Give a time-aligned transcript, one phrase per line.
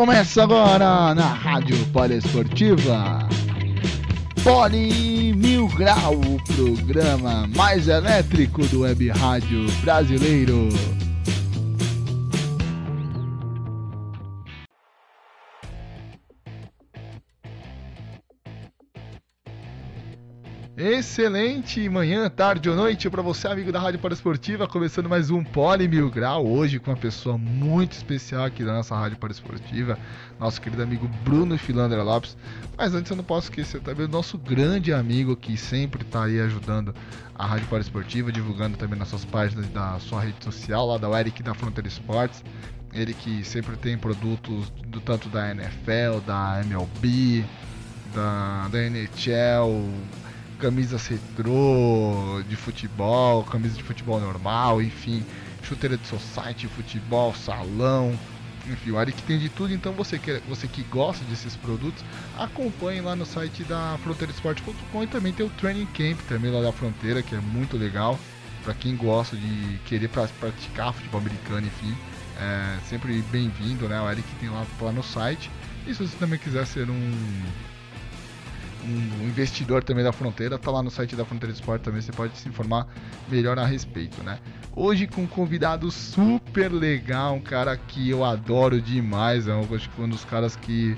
[0.00, 3.18] Começa agora na Rádio Poliesportiva.
[4.42, 10.70] Poli Mil Grau, o programa mais elétrico do web rádio brasileiro.
[20.82, 25.86] Excelente manhã, tarde ou noite para você, amigo da Rádio Paraesportiva, começando mais um Poli
[25.86, 29.98] Mil Grau, hoje com uma pessoa muito especial aqui da nossa Rádio Paraesportiva,
[30.38, 32.34] nosso querido amigo Bruno Filandra Lopes.
[32.78, 36.40] Mas antes eu não posso esquecer também o nosso grande amigo que sempre está aí
[36.40, 36.94] ajudando
[37.34, 41.42] a Rádio Paraesportiva, divulgando também nas suas páginas da sua rede social, lá da Eric
[41.42, 42.42] da Fronteira Esportes.
[42.94, 47.44] Ele que sempre tem produtos do tanto da NFL, da MLB,
[48.14, 49.86] da, da NHL,
[50.60, 55.24] camisas retrô de futebol, camisa de futebol normal, enfim,
[55.62, 58.16] chuteira de society, futebol, salão,
[58.66, 62.04] enfim, o Eric tem de tudo, então você que, você que gosta desses produtos,
[62.36, 66.72] acompanhe lá no site da fronteirasport.com e também tem o Training Camp também lá da
[66.72, 68.18] Fronteira, que é muito legal,
[68.62, 71.96] para quem gosta de querer praticar futebol americano, enfim,
[72.38, 74.00] é sempre bem-vindo, né?
[74.00, 75.50] O Eric tem lá, lá no site.
[75.86, 77.12] E se você também quiser ser um
[78.84, 82.36] um investidor também da Fronteira, tá lá no site da Fronteira Esporte também, você pode
[82.38, 82.86] se informar
[83.28, 84.38] melhor a respeito, né?
[84.74, 89.90] Hoje com um convidado super legal, um cara que eu adoro demais, é um, acho
[89.90, 90.96] que um dos caras que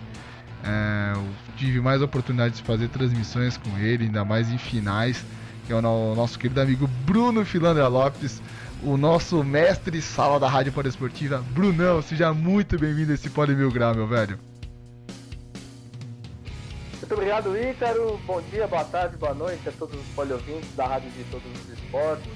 [0.65, 1.13] é,
[1.57, 5.25] tive mais oportunidade de fazer transmissões com ele, ainda mais em finais,
[5.67, 8.43] que é o nosso querido amigo Bruno Filandra Lopes,
[8.83, 11.45] o nosso mestre sala da Rádio Esportiva.
[11.53, 14.52] Brunão, seja muito bem-vindo a esse Poli Mil Grau, meu velho.
[17.13, 18.19] Muito obrigado, Ícaro.
[18.27, 21.69] Bom dia, boa tarde, boa noite a todos os poliouvintes da Rádio de Todos os
[21.69, 22.27] Esportes.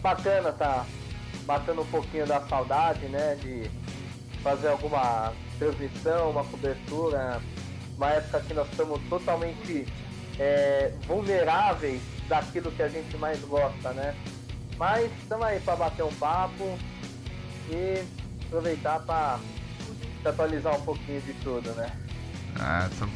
[0.00, 0.86] Bacana tá
[1.44, 3.68] batendo um pouquinho da saudade, né, de
[4.40, 7.42] fazer alguma transmissão, uma cobertura,
[7.96, 9.84] uma época que nós estamos totalmente
[10.38, 14.14] é, vulneráveis daquilo que a gente mais gosta, né?
[14.78, 16.78] Mas estamos aí para bater um papo
[17.68, 18.04] e
[18.46, 19.40] aproveitar para
[20.24, 22.03] atualizar um pouquinho de tudo, né?
[22.58, 23.06] Ah, essa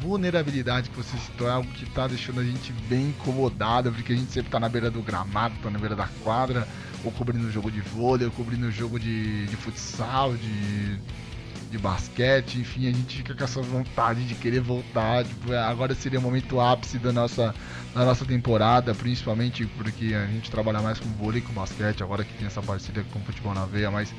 [0.00, 4.16] vulnerabilidade que você citou é algo que está deixando a gente bem incomodado, porque a
[4.16, 6.68] gente sempre está na beira do gramado, está na beira da quadra,
[7.02, 10.98] ou cobrindo o jogo de vôlei, ou cobrindo o jogo de, de futsal, de,
[11.70, 15.24] de basquete, enfim, a gente fica com essa vontade de querer voltar.
[15.24, 17.54] Tipo, agora seria o momento ápice da nossa,
[17.94, 22.24] da nossa temporada, principalmente porque a gente trabalha mais com vôlei e com basquete, agora
[22.24, 24.12] que tem essa parceria com o futebol na veia, mas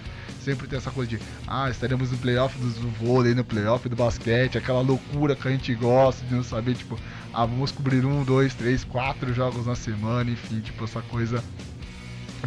[0.43, 4.57] sempre tem essa coisa de ah, estaremos no playoff do vôlei, no playoff do basquete,
[4.57, 6.99] aquela loucura que a gente gosta de não saber, tipo,
[7.33, 11.43] ah, vamos cobrir um, dois, três, quatro jogos na semana, enfim, tipo, essa coisa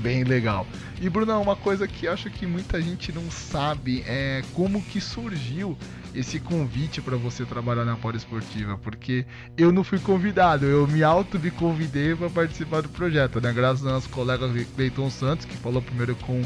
[0.00, 0.66] bem legal.
[1.00, 5.76] E Bruno, uma coisa que acho que muita gente não sabe é como que surgiu
[6.14, 9.26] esse convite para você trabalhar na Poli Esportiva, porque
[9.56, 13.52] eu não fui convidado, eu me auto me convidei para participar do projeto, né?
[13.52, 16.42] Graças ao nosso colega Cleiton Santos, que falou primeiro com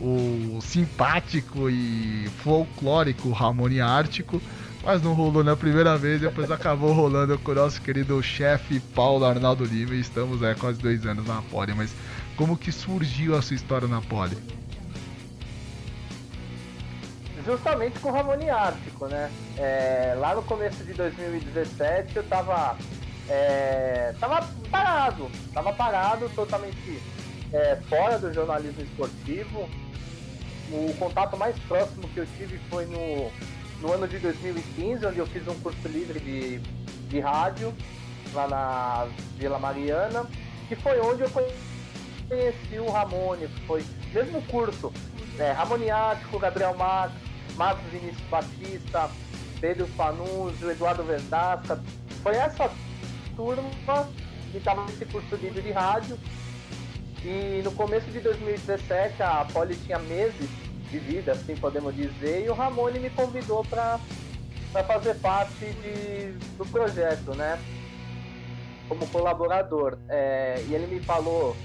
[0.00, 4.40] o simpático e folclórico Ramone Ártico,
[4.82, 9.26] mas não rolou na primeira vez, depois acabou rolando com o nosso querido chefe Paulo
[9.26, 11.94] Arnaldo Lima e estamos há quase dois anos na Poli, mas
[12.36, 14.38] como que surgiu a sua história na Poli?
[17.44, 19.30] Justamente com o Ramone Ártico, né?
[19.58, 22.76] É, lá no começo de 2017 eu tava,
[23.28, 27.00] é, tava parado, tava parado, totalmente
[27.52, 29.68] é, fora do jornalismo esportivo.
[30.72, 33.30] O contato mais próximo que eu tive foi no,
[33.80, 36.58] no ano de 2015, onde eu fiz um curso livre de,
[37.08, 37.74] de rádio
[38.32, 40.26] lá na Vila Mariana,
[40.68, 44.92] que foi onde eu conheci o Ramone, foi mesmo curso,
[45.36, 45.50] né?
[45.52, 47.18] Ramone Ático, Gabriel Marques,
[47.56, 49.10] Marcos Vinícius Batista,
[49.60, 51.80] Pedro Panuzio, Eduardo Verdasca,
[52.22, 52.70] foi essa
[53.34, 54.08] turma
[54.52, 56.18] que estava nesse curso livre de rádio.
[57.22, 60.48] E no começo de 2017 a Poli tinha meses
[60.90, 63.98] de vida, assim podemos dizer, e o Ramone me convidou para
[64.86, 67.58] fazer parte de, do projeto, né?
[68.88, 69.98] Como colaborador.
[70.08, 71.56] É, e ele me falou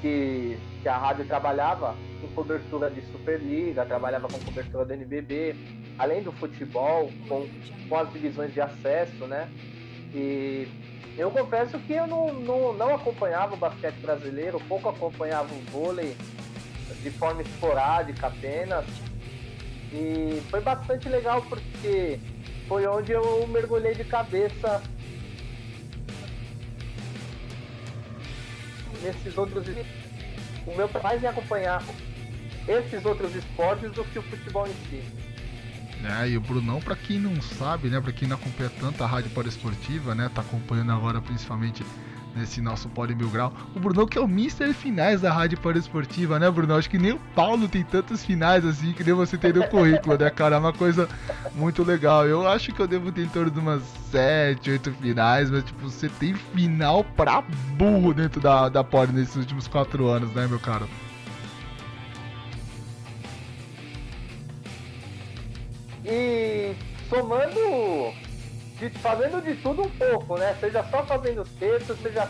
[0.00, 5.54] que, que a rádio trabalhava em cobertura de Superliga, trabalhava com cobertura do NBB,
[5.98, 7.46] além do futebol, com,
[7.88, 9.48] com as divisões de acesso, né?
[10.14, 10.66] E
[11.18, 16.16] eu confesso que eu não, não, não acompanhava o basquete brasileiro, pouco acompanhava o vôlei
[17.02, 18.84] de forma esporádica apenas.
[19.92, 22.18] E foi bastante legal porque
[22.68, 24.82] foi onde eu mergulhei de cabeça
[29.02, 29.66] nesses outros.
[30.66, 31.82] O meu mais em acompanhar
[32.68, 35.02] esses outros esportes do que o futebol em si.
[36.02, 39.06] É, e o Brunão, para quem não sabe, né, para quem não acompanha tanto a
[39.06, 41.84] Rádio Esportiva, né, tá acompanhando agora principalmente
[42.34, 43.52] nesse nosso Pode Mil Grau.
[43.74, 46.74] O Brunão que é o Mister Finais da Rádio Esportiva, né, Bruno?
[46.74, 50.16] Acho que nem o Paulo tem tantos finais assim que nem você tem no currículo,
[50.16, 50.56] né, cara?
[50.56, 51.08] É uma coisa
[51.54, 52.26] muito legal.
[52.26, 55.88] Eu acho que eu devo ter em torno de umas 7, 8 finais, mas tipo,
[55.88, 57.42] você tem final pra
[57.76, 60.86] burro dentro da, da Pod nesses últimos 4 anos, né, meu cara?
[66.04, 66.74] E
[67.08, 68.12] somando,
[68.80, 70.56] de, fazendo de tudo um pouco, né?
[70.58, 72.28] Seja só fazendo texto, seja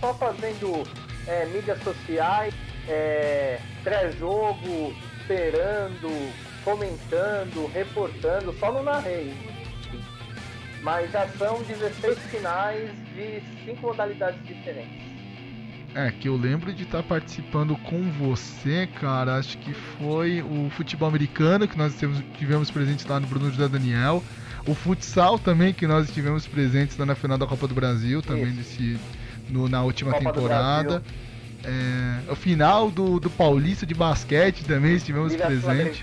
[0.00, 0.82] só fazendo
[1.26, 2.52] é, mídias sociais,
[2.88, 6.32] é, pré-jogo, esperando,
[6.64, 9.32] comentando, reportando, só no narrei.
[10.82, 15.04] Mas já são 16 finais de 5 modalidades diferentes.
[15.94, 19.36] É, que eu lembro de estar tá participando com você, cara.
[19.36, 21.96] Acho que foi o futebol americano que nós
[22.36, 24.22] tivemos, presentes lá no Bruno José Daniel.
[24.66, 28.46] O futsal também, que nós estivemos presentes lá na final da Copa do Brasil, também
[28.46, 28.98] nesse,
[29.48, 31.02] no, na última Copa temporada.
[31.66, 36.02] É, o final do, do Paulista de basquete também estivemos Liga presentes.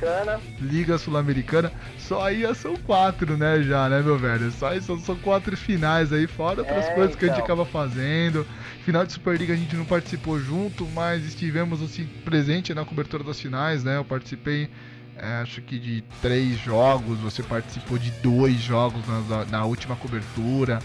[0.59, 1.71] Liga Sul-Americana.
[1.99, 4.51] Só aí são quatro, né, já, né, meu velho?
[4.51, 7.19] Só aí são, são quatro finais aí, fora outras é, coisas então.
[7.19, 7.45] que a gente então.
[7.45, 8.45] acaba fazendo.
[8.83, 13.39] Final de Superliga a gente não participou junto, mas estivemos assim presente na cobertura das
[13.39, 13.97] finais, né?
[13.97, 14.67] Eu participei é,
[15.41, 20.79] acho que de três jogos, você participou de dois jogos na, na última cobertura.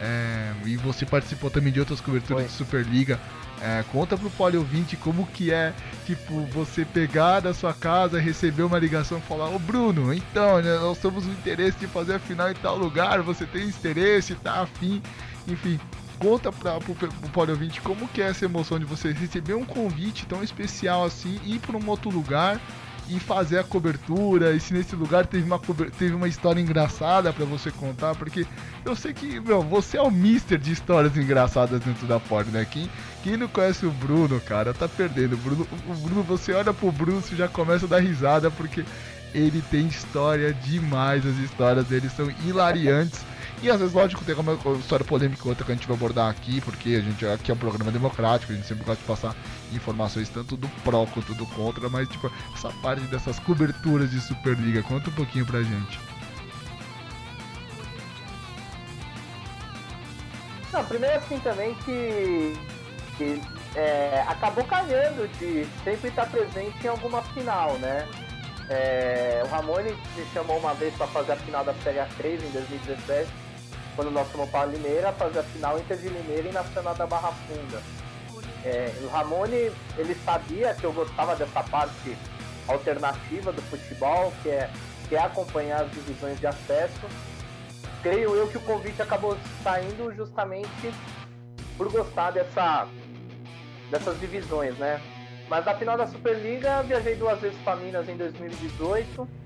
[0.00, 2.50] É, e você participou também de outras coberturas Foi.
[2.50, 3.18] de Superliga.
[3.62, 5.72] É, conta pro Poli ouvinte como que é,
[6.04, 10.76] tipo, você pegar da sua casa, receber uma ligação e falar, ô Bruno, então, né,
[10.78, 14.60] nós temos o interesse de fazer a final em tal lugar, você tem interesse, tá
[14.60, 15.00] afim,
[15.48, 15.80] enfim.
[16.18, 19.64] Conta pra, pro, pro Poli ouvinte como que é essa emoção de você receber um
[19.64, 22.60] convite tão especial assim, ir para um outro lugar
[23.08, 25.60] e fazer a cobertura, e se nesse lugar teve uma,
[25.98, 28.44] teve uma história engraçada para você contar, porque
[28.84, 32.66] eu sei que, meu, você é o mister de histórias engraçadas dentro da Ford, né?
[32.68, 32.90] Quem,
[33.22, 35.36] quem não conhece o Bruno, cara, tá perdendo.
[35.36, 38.84] Bruno, o Bruno, você olha pro Bruno e já começa a dar risada, porque
[39.32, 43.20] ele tem história demais, as histórias dele são hilariantes.
[43.62, 46.60] E às vezes, lógico, tem uma história polêmica outra que a gente vai abordar aqui,
[46.60, 49.34] porque a gente aqui é um programa democrático, a gente sempre gosta de passar
[49.72, 54.82] informações tanto do pró quanto do contra, mas tipo, essa parte dessas coberturas de Superliga,
[54.82, 55.98] conta um pouquinho pra gente.
[60.70, 62.52] Não, primeiro assim também que,
[63.16, 63.40] que
[63.74, 68.06] é, acabou calhando de sempre estar presente em alguma final, né?
[68.68, 72.50] É, o Ramone me chamou uma vez para fazer a final da Série A3 em
[72.50, 73.45] 2017
[73.96, 77.32] quando nós fomos para Limeira fazer a final Inter de Limeira e Nacional da Barra
[77.32, 77.82] Funda.
[78.64, 82.16] É, o Ramone, ele sabia que eu gostava dessa parte
[82.68, 84.70] alternativa do futebol, que é,
[85.08, 87.06] que é acompanhar as divisões de acesso.
[88.02, 90.92] Creio eu que o convite acabou saindo justamente
[91.76, 92.86] por gostar dessa,
[93.90, 95.00] dessas divisões, né?
[95.48, 99.45] Mas na final da Superliga, viajei duas vezes para Minas em 2018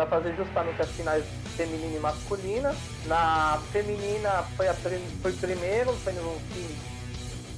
[0.00, 1.24] vai fazer justamente as finais
[1.56, 2.74] feminina e masculina.
[3.06, 6.40] Na feminina foi, a, foi primeiro, foi no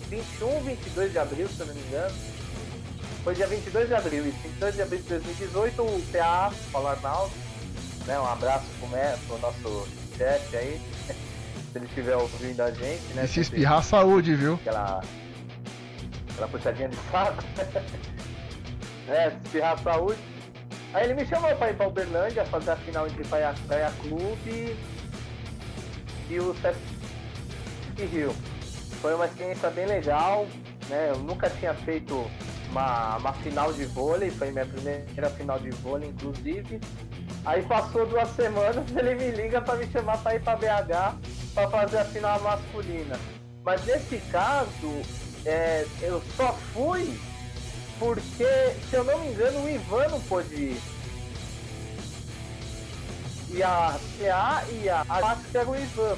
[0.08, 2.14] 21, 22 de abril, se eu não me engano.
[3.22, 7.32] Foi dia 22 de abril, e 22 de abril de 2018, o PA, o Arnaldo,
[8.06, 13.24] né, um abraço pro, pro nosso chefe aí, se ele estiver ouvindo a gente, né?
[13.24, 14.54] E se espirrar, saúde, viu?
[14.54, 15.00] Aquela,
[16.32, 17.44] aquela puxadinha de saco.
[19.08, 20.31] é, se espirrar, saúde.
[20.94, 24.76] Aí ele me chamou pra ir pra Uberlândia fazer a final entre Praia, Praia Clube
[26.28, 26.78] e o Sesc
[27.98, 28.34] Rio.
[29.00, 30.46] Foi uma experiência bem legal,
[30.88, 31.08] né?
[31.10, 32.30] Eu nunca tinha feito
[32.70, 36.78] uma, uma final de vôlei, foi minha primeira final de vôlei, inclusive.
[37.44, 41.16] Aí passou duas semanas, ele me liga para me chamar para ir para BH
[41.54, 43.18] para fazer a final masculina.
[43.64, 45.02] Mas nesse caso,
[45.46, 47.18] é, eu só fui
[48.02, 50.82] porque, se eu não me engano, o Ivan não pôde ir.
[53.50, 56.16] E a CA e a Max pegam o Ivan.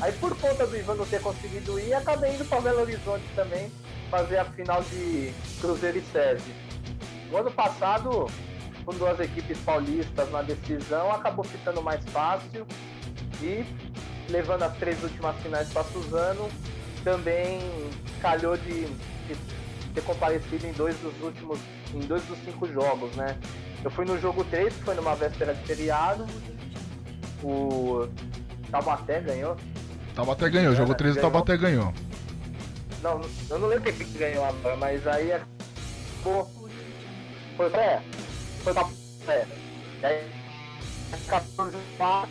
[0.00, 3.72] Aí por conta do Ivan não ter conseguido ir, acabei indo para Belo Horizonte também
[4.10, 6.54] fazer a final de Cruzeiro e SESI.
[7.30, 8.26] No ano passado,
[8.84, 12.66] com duas equipes paulistas na decisão, acabou ficando mais fácil
[13.40, 13.64] e
[14.28, 16.50] levando as três últimas finais para Suzano,
[17.02, 17.60] também
[18.20, 18.86] calhou de
[19.94, 21.58] ter comparecido em dois dos últimos,
[21.94, 23.36] em dois dos cinco jogos, né?
[23.84, 26.26] Eu fui no jogo 3, que foi numa véspera de feriado.
[27.42, 28.08] O
[28.70, 29.56] Taubaté ganhou.
[30.14, 31.94] Taubaté ganhou, jogo 3 o Taubaté ganhou.
[33.02, 34.44] Não, eu não lembro quem que ganhou,
[34.78, 35.40] mas aí é.
[36.24, 36.44] Pô,
[37.56, 38.02] foi, é,
[38.64, 38.88] foi pra
[39.28, 39.46] é,
[40.00, 40.30] e aí
[41.28, 42.28] 14 4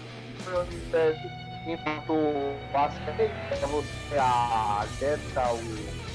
[1.67, 6.06] enquanto o basquete é você a Jéssica, o,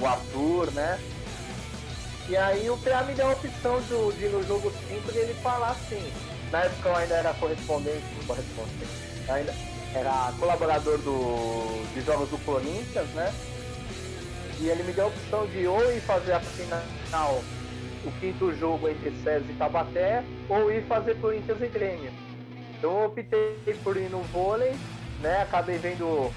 [0.00, 0.98] o Arthur, né?
[2.28, 5.70] E aí o PA me deu a opção de, de no jogo 5 ele falar
[5.70, 6.12] assim.
[6.50, 8.86] Na época eu ainda era correspondente, correspondente,
[9.28, 9.54] ainda
[9.94, 13.32] era colaborador do, de jogos do Corinthians, né?
[14.60, 17.42] E ele me deu a opção de ou ir fazer a final,
[18.04, 22.12] o quinto jogo entre SES e Tabaté, ou ir fazer Corinthians e Grêmio.
[22.78, 24.74] Então eu optei por ir no vôlei,
[25.20, 25.42] né?
[25.42, 26.32] Acabei vendo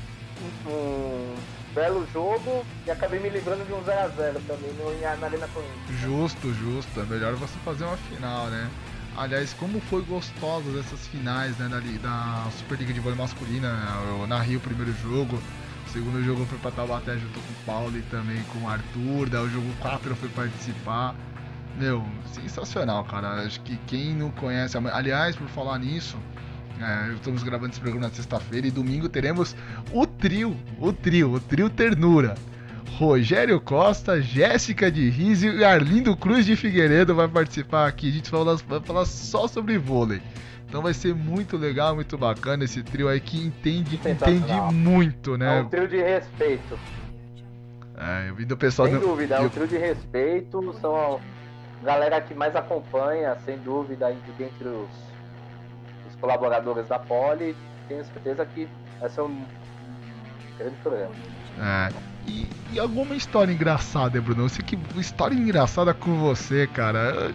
[0.68, 1.36] um
[1.74, 6.00] belo jogo e acabei me livrando de um 0x0 também no, na Arena Corinthians.
[6.02, 7.00] Justo, justo.
[7.00, 8.70] É melhor você fazer uma final, né?
[9.18, 13.68] Aliás, como foi gostoso essas finais né, da, da Superliga de Vôlei Masculina.
[14.08, 15.42] Eu narrei o primeiro jogo,
[15.86, 19.30] o segundo jogo foi pra Taubaté junto com o Paulo e também com o Arthur.
[19.30, 21.16] Daí o jogo 4 eu fui participar.
[21.78, 23.42] Meu, sensacional, cara.
[23.42, 24.78] Acho que quem não conhece.
[24.78, 26.18] Aliás, por falar nisso,
[26.82, 29.56] é, estamos gravando esse programa na sexta-feira e domingo teremos
[29.92, 32.36] o trio, o trio, o trio Ternura.
[32.98, 38.10] Rogério Costa, Jéssica de Rizio e Arlindo Cruz de Figueiredo vai participar aqui.
[38.10, 40.22] A gente vai falar, vai falar só sobre vôlei.
[40.68, 45.60] Então vai ser muito legal, muito bacana esse trio aí que entende, entende muito, né?
[45.60, 46.80] É um trio de respeito.
[47.98, 48.88] É, eu vi do pessoal.
[48.88, 50.74] Sem dúvida, é um trio de respeito.
[50.80, 51.20] São
[51.82, 55.09] a galera que mais acompanha, sem dúvida, entre os
[56.20, 57.56] colaboradores da Poli.
[57.88, 58.68] Tenho certeza que
[59.00, 59.44] vai ser um
[60.58, 61.14] grande programa.
[61.60, 61.90] É.
[62.28, 64.44] E, e, alguma história engraçada, Bruno?
[64.44, 67.32] Eu sei que história engraçada com você, cara.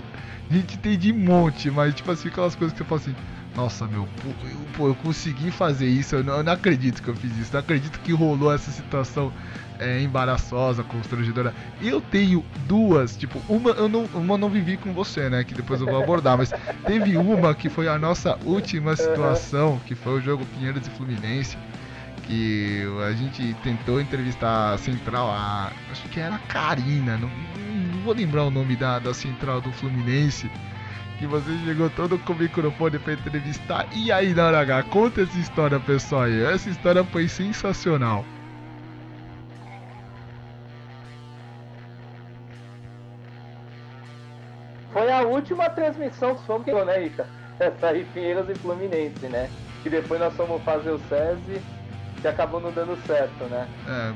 [0.48, 3.14] A gente tem de monte, mas tipo assim, aquelas coisas que você fala assim.
[3.56, 6.16] Nossa, meu, eu, eu consegui fazer isso.
[6.16, 7.52] Eu não, eu não, acredito que eu fiz isso.
[7.52, 9.32] Não acredito que rolou essa situação
[9.84, 11.54] é, embaraçosa, constrangedora.
[11.80, 15.44] Eu tenho duas, tipo, uma eu não, uma não vivi com você, né?
[15.44, 16.52] Que depois eu vou abordar, mas
[16.86, 21.56] teve uma que foi a nossa última situação, que foi o jogo Pinheiros e Fluminense
[22.26, 28.00] que a gente tentou entrevistar a central, a, acho que era a Karina, não, não
[28.00, 30.50] vou lembrar o nome da, da central do Fluminense,
[31.18, 33.86] que você chegou todo com o microfone para entrevistar.
[33.94, 36.22] E aí, na hora H, conta essa história, pessoal.
[36.22, 36.42] Aí.
[36.44, 38.24] Essa história foi sensacional.
[44.94, 47.26] Foi a última transmissão que fomos, né, Ica?
[47.58, 49.50] Essa aí, Pinheiros e Fluminense, né?
[49.82, 51.60] Que depois nós fomos fazer o SESI
[52.22, 53.68] que acabou não dando certo, né?
[53.88, 54.14] É,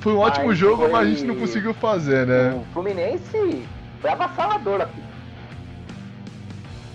[0.00, 0.90] foi um ótimo Aí jogo, foi...
[0.90, 2.52] mas a gente não conseguiu fazer, né?
[2.52, 3.66] O Fluminense
[4.02, 5.02] foi avassalador aqui.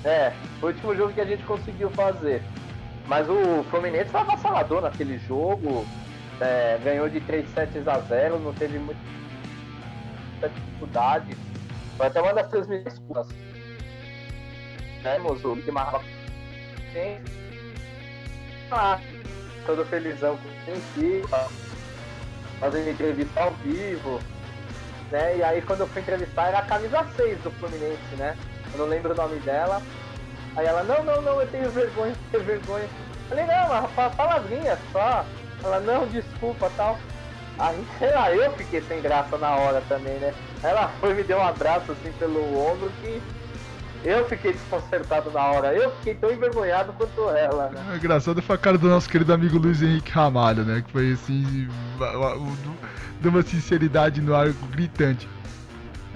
[0.05, 2.43] É, foi o último jogo que a gente conseguiu fazer.
[3.07, 5.87] Mas o Fluminense foi avassalador naquele jogo.
[6.39, 9.01] É, ganhou de 3 sets a 0, não teve muita
[10.41, 11.35] dificuldade.
[11.97, 13.27] Foi até uma das transmissões curtas.
[15.03, 17.21] Temos o Guilherme
[18.71, 18.99] Ah,
[19.65, 21.21] todo felizão com o si,
[22.59, 24.19] fazendo entrevista ao vivo,
[25.11, 25.37] né?
[25.37, 28.37] E aí quando eu fui entrevistar era a camisa 6 do Fluminense, né?
[28.71, 29.81] Eu não lembro o nome dela.
[30.55, 32.83] Aí ela, não, não, não, eu tenho vergonha, eu tenho vergonha.
[32.85, 32.89] Eu
[33.29, 35.25] falei, não, mas palavrinha só.
[35.63, 36.97] Ela, não, desculpa tal.
[37.57, 40.33] Aí, sei lá, eu fiquei sem graça na hora também, né?
[40.61, 43.21] Ela foi me deu um abraço assim pelo ombro que
[44.03, 45.73] eu fiquei desconcertado na hora.
[45.73, 47.81] Eu fiquei tão envergonhado quanto ela, né?
[47.93, 50.83] É engraçado foi a cara do nosso querido amigo Luiz Henrique Ramalho, né?
[50.85, 51.69] Que foi assim.
[53.21, 55.29] De uma sinceridade no ar gritante.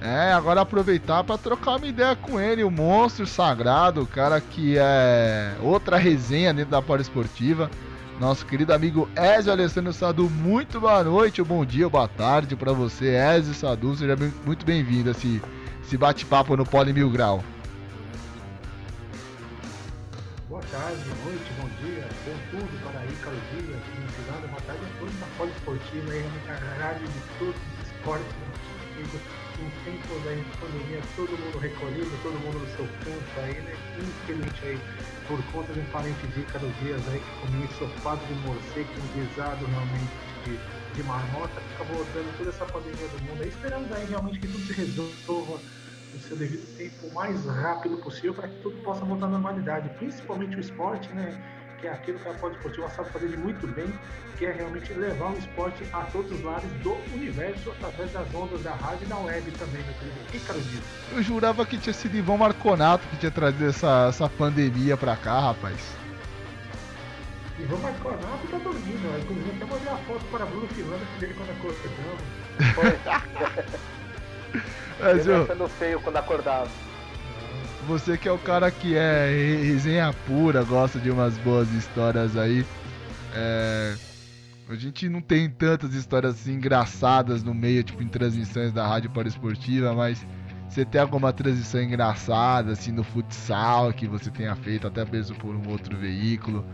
[0.00, 4.76] É, agora aproveitar para trocar uma ideia com ele, o monstro sagrado, o cara que
[4.78, 7.70] é outra resenha dentro da Poli Esportiva.
[8.20, 13.16] Nosso querido amigo Ezio Alessandro Sadu, muito boa noite, bom dia, boa tarde para você,
[13.16, 15.40] Ezio Sadu, seja muito bem-vindo a esse,
[15.84, 17.44] esse bate-papo no Poli Mil Grau.
[20.72, 23.82] tarde, boa noite, bom dia, bom tudo para aí, Carlos Dias,
[24.16, 28.26] Cidade, boa tarde a todos da Poli Esportiva, aí, na rádio de todos os esportes
[29.84, 33.74] tempos aí de pandemia, todo mundo recolhido, todo mundo no seu canto aí, né?
[33.98, 34.80] Infelizmente aí,
[35.28, 39.06] por conta de um parente de Carlos Dias aí, que comeu ensopado de morcego, um
[39.12, 40.10] guisado realmente
[40.44, 40.58] de,
[40.94, 44.48] de marmota, que acabou dando toda essa pandemia do mundo aí, esperamos aí realmente que
[44.48, 45.62] tudo se resolva
[46.14, 49.90] no seu devido tempo o mais rápido possível para que tudo possa voltar à normalidade,
[49.98, 51.38] principalmente o esporte, né?
[51.80, 53.86] Que é aquilo que a Pode Esportiva sabe fazer de muito bem,
[54.36, 58.62] que é realmente levar o esporte a todos os lados do universo através das ondas
[58.62, 60.16] da rádio e da web também, meu querido.
[60.20, 60.82] O que diz?
[61.12, 65.38] Eu jurava que tinha sido Ivan Marconato que tinha trazido essa, essa pandemia pra cá,
[65.40, 65.96] rapaz.
[67.60, 71.48] Ivan Marconato tá dormindo, inclusive até mandei a foto para Bruno Filanda dele quando.
[75.00, 75.42] Mas, Ele eu...
[75.44, 76.68] achando feio quando acordava.
[77.88, 79.30] Você que é o cara que é
[79.62, 82.62] resenha pura, gosta de umas boas histórias aí.
[83.34, 83.94] É,
[84.68, 89.10] a gente não tem tantas histórias assim engraçadas no meio, tipo em transmissões da Rádio
[89.26, 90.22] Esportiva, mas
[90.68, 95.54] você tem alguma transição engraçada assim no futsal que você tenha feito até mesmo por
[95.54, 96.64] um outro veículo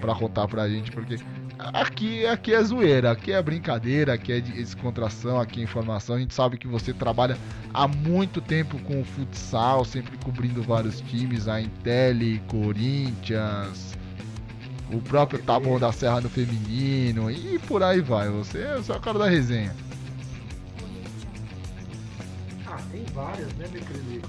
[0.00, 1.16] para contar pra gente, porque
[1.58, 6.16] aqui aqui é zoeira, aqui é brincadeira, aqui é descontração, aqui é informação.
[6.16, 7.38] A gente sabe que você trabalha
[7.72, 13.96] há muito tempo com o futsal, sempre cobrindo vários times, a Intel, Corinthians,
[14.92, 18.28] o próprio Taboão da Serra no feminino e por aí vai.
[18.28, 19.83] Você, você é o cara da resenha.
[22.94, 24.28] Tem várias, né, meu querido?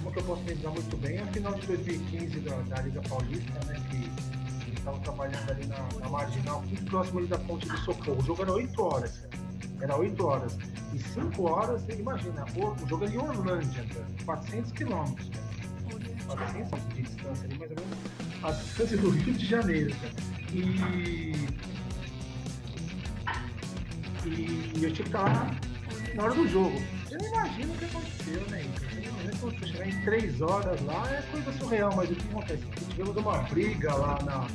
[0.00, 3.02] Uma que eu posso lembrar muito bem é a final de 2015 da, da Liga
[3.02, 7.76] Paulista, né, que estava trabalhando ali na, na, Marginal, muito próximo ali da Ponte do
[7.78, 8.20] Socorro.
[8.20, 9.28] O jogo era 8 horas,
[9.80, 10.56] era 8 horas.
[10.94, 13.84] E 5 horas, você imagina, o, jogo era em Orlândia,
[14.24, 15.30] 400 quilômetros.
[16.28, 17.98] 400 de distância ali, mais ou menos
[18.42, 20.14] a distância do Rio de Janeiro, cara.
[20.52, 21.56] E.
[24.26, 25.56] E eu tinha que estar
[26.14, 26.95] na hora do jogo.
[27.10, 28.64] Não imagina o que aconteceu, né?
[29.40, 32.64] Quando você chegar em três horas lá é coisa surreal, mas o que acontece?
[32.90, 34.46] Tivemos uma briga lá na,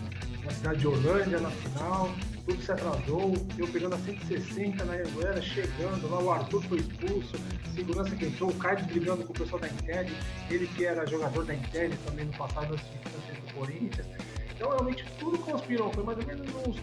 [0.44, 2.10] na cidade de Orlândia, na final,
[2.46, 7.38] tudo se atrasou, eu pegando a 160 na Anguera, chegando lá, o Arthur foi expulso,
[7.76, 10.08] segurança que entrou, o Caio brigando com o pessoal da Intel,
[10.50, 14.08] ele que era jogador da Intel também no passado, antes do Corinthians.
[14.56, 16.78] Então realmente tudo conspirou, foi mais ou menos uns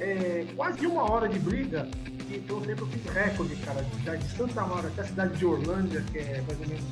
[0.00, 1.88] é, quase uma hora de briga.
[2.30, 6.42] Então eu fiz recorde, cara, de, Santa Maria até a cidade de Orlândia, que é
[6.46, 6.84] mais ou menos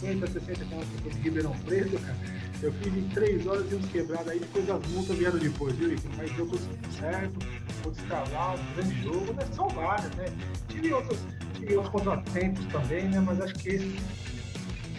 [0.00, 2.16] 50, 60 km de Ribeirão Preto, cara.
[2.62, 5.92] Eu fiz em 3 horas e uns quebrados aí, depois as multas vieram depois, viu,
[5.92, 6.14] Icaro?
[6.16, 7.38] Mas deu tudo certo,
[7.82, 9.46] vou escalar, um grande jogo, né?
[9.54, 10.26] São vários, né?
[10.68, 11.18] Tive outros,
[11.54, 13.20] tive outros contratempos também, né?
[13.20, 13.96] Mas acho que esse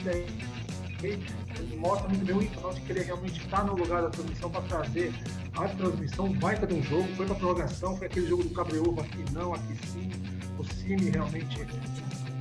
[0.04, 0.26] daí
[1.78, 5.14] mostra muito bem o Icaro de querer realmente estar no lugar da transmissão para trazer
[5.56, 9.26] a transmissão baita de um jogo, foi para prorrogação, foi aquele jogo do Cabreúva aqui
[9.32, 10.10] não, aqui sim.
[10.58, 11.68] O Cine realmente,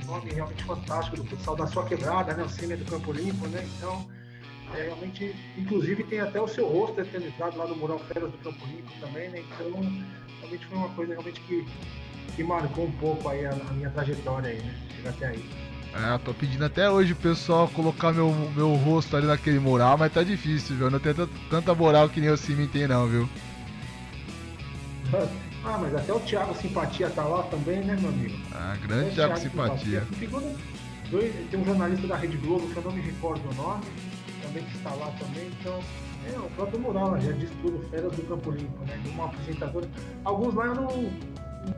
[0.03, 2.43] um nome realmente fantástico do futsal, da sua quebrada, né?
[2.43, 3.67] O Cine é do Campo Limpo, né?
[3.77, 4.07] Então,
[4.75, 8.65] é, realmente, inclusive tem até o seu rosto eternizado lá no Mural Feras do Campo
[8.67, 9.39] Limpo também, né?
[9.39, 9.71] Então,
[10.39, 11.65] realmente foi uma coisa realmente que,
[12.35, 14.87] que marcou um pouco aí a, a minha trajetória aí, né?
[14.95, 15.70] Chegar até aí.
[15.93, 20.13] É, tô pedindo até hoje o pessoal colocar meu, meu rosto ali naquele mural, mas
[20.13, 20.89] tá difícil, viu?
[20.89, 21.13] Não tem
[21.49, 23.29] tanta moral que nem o Simen tem não, viu?
[25.63, 28.35] Ah, mas até o Thiago Simpatia tá lá também, né, meu amigo?
[28.51, 30.07] Ah, grande Thiago, Thiago, Simpatia.
[30.17, 30.55] Simpatia.
[31.51, 33.83] Tem um jornalista da Rede Globo, que eu não me recordo o nome,
[34.41, 35.79] também que está lá também, então
[36.33, 38.97] é o próprio mural, já diz tudo, Feras do Campo Limpo, né?
[39.03, 39.87] De uma apresentadora.
[40.23, 41.11] Alguns lá eu não,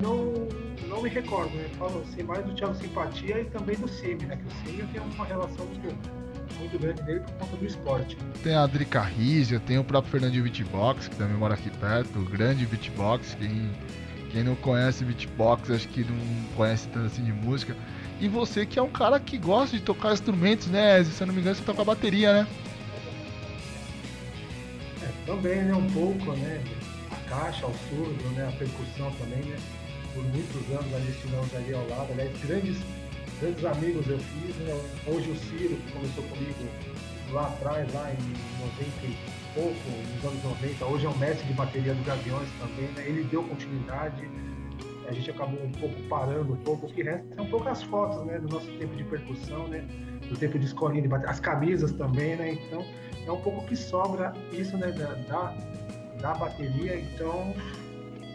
[0.02, 0.48] não,
[0.88, 1.70] não me recordo, né?
[1.78, 4.38] Falo assim, mais do Thiago Simpatia e também do Cime, né?
[4.38, 5.96] Que o Cime tem uma relação muito,
[6.60, 8.18] muito grande dele por conta do esporte.
[8.44, 12.26] Tem a Adri Carrizia, tem o próprio Fernandinho Beatbox, que também mora aqui perto, o
[12.26, 13.72] grande Beatbox, quem,
[14.32, 16.18] quem não conhece Beatbox acho que não
[16.56, 17.76] conhece tanto assim de música.
[18.20, 21.04] E você que é um cara que gosta de tocar instrumentos, né?
[21.04, 22.48] Se eu não me engano, você toca bateria, né?
[25.02, 25.74] É, também, né?
[25.74, 26.64] Um pouco, né?
[27.12, 28.48] A caixa, o surdo, né?
[28.48, 29.58] A percussão também, né?
[30.14, 32.12] Por muitos anos ali estivemos ali ao lado.
[32.12, 32.78] Aliás, grandes,
[33.40, 34.74] grandes amigos eu fiz, né?
[35.08, 36.70] Hoje o Ciro, que começou comigo
[37.32, 39.18] lá atrás, lá em 90 e
[39.56, 39.74] pouco,
[40.16, 43.06] nos anos 90, hoje é o mestre de bateria do Gaviões também, né?
[43.08, 44.30] Ele deu continuidade
[45.08, 46.88] a gente acabou um pouco parando um pouco.
[46.88, 49.86] O que resta são poucas fotos, né, do nosso tempo de percussão, né,
[50.30, 52.86] do tempo de escolinha de bateria, as camisas também, né, então
[53.26, 55.56] é um pouco que sobra isso, né, da, da,
[56.22, 57.54] da bateria, então,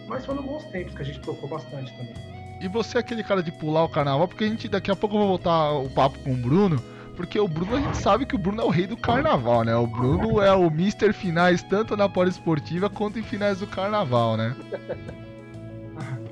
[0.09, 2.15] mas foram bons tempos que a gente tocou bastante também.
[2.61, 5.15] E você é aquele cara de pular o carnaval, porque a gente daqui a pouco
[5.15, 6.83] eu vou voltar o papo com o Bruno,
[7.15, 9.77] porque o Bruno a gente sabe que o Bruno é o rei do carnaval, né?
[9.77, 14.57] O Bruno é o Mister Finais tanto na poliesportiva quanto em finais do carnaval, né?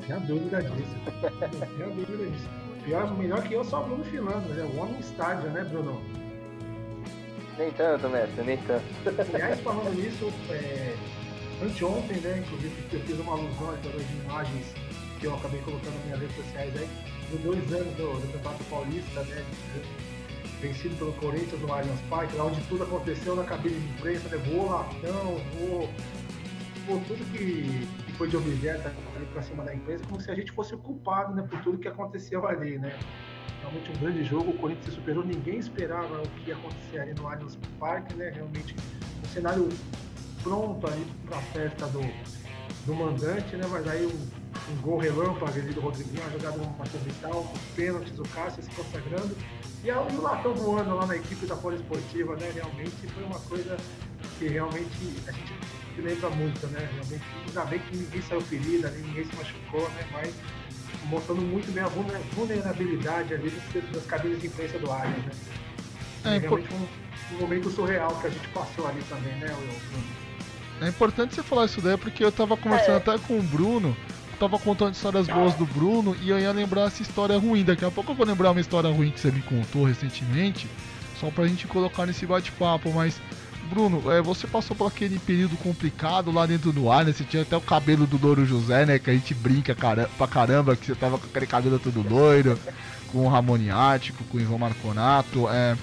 [0.04, 0.96] Tinha dúvida disso.
[1.76, 2.48] Tinha dúvida disso.
[2.84, 4.62] Pior, melhor que eu só Bruno Filando, né?
[4.62, 6.00] O homem estádio, né, Bruno?
[7.58, 8.84] Nem tanto, mestre, nem tanto.
[9.34, 10.94] Aliás, falando nisso, é,
[11.62, 14.66] anteontem, né, inclusive, eu fiz uma alusão através de imagens
[15.18, 16.88] que eu acabei colocando nas minhas redes sociais aí,
[17.30, 19.44] dos dois anos do, do Campeonato Paulista, né,
[20.60, 24.36] vencido pelo Corinthians no Allianz Parque, lá onde tudo aconteceu na cabine de imprensa, né,
[24.48, 25.88] voou latão, voou
[27.06, 30.74] tudo que foi de objeto ali para cima da empresa, como se a gente fosse
[30.74, 32.96] o culpado né, por tudo que aconteceu ali, né?
[33.60, 37.14] Realmente um grande jogo, o Corinthians se superou, ninguém esperava o que ia acontecer ali
[37.14, 38.30] no Allianz Parque, né?
[38.34, 38.74] Realmente
[39.24, 39.68] um cenário
[40.46, 42.00] pronto ali para a festa do,
[42.86, 43.66] do mandante, né?
[43.68, 48.18] Mas aí o um gol relâmpago ali do Rodriguinho, uma jogada uma vital, os pênaltis,
[48.18, 49.36] o Cássio se consagrando.
[49.84, 52.50] E o Latão voando lá na equipe da Poliesportiva, né?
[52.54, 53.76] Realmente foi uma coisa
[54.38, 55.52] que realmente a gente
[55.98, 56.88] lembra muito, né?
[56.92, 60.08] Realmente, ainda bem que ninguém saiu ferido, ninguém se machucou, né?
[60.12, 60.34] Mas
[61.04, 61.88] mostrando muito bem a
[62.34, 63.50] vulnerabilidade ali
[63.92, 65.32] das, cabines de imprensa do Allianz, né?
[66.24, 70.25] É, realmente um, um, momento surreal que a gente passou ali também, né, Bruno?
[70.80, 72.96] É importante você falar isso daí porque eu tava conversando é.
[72.96, 73.96] até com o Bruno
[74.36, 77.64] tava contando histórias boas do Bruno e eu ia lembrar essa história ruim.
[77.64, 80.68] Daqui a pouco eu vou lembrar uma história ruim que você me contou recentemente,
[81.20, 83.20] só pra gente colocar nesse bate-papo, mas.
[83.68, 87.12] Bruno, é, você passou por aquele período complicado lá dentro do ar, né?
[87.12, 88.96] Você tinha até o cabelo do Louro José, né?
[88.96, 92.56] Que a gente brinca cara, pra caramba, que você tava com aquele cabelo todo loiro,
[93.10, 95.48] com o Ramone Ático, com o Ivan Marconato.
[95.48, 95.76] É,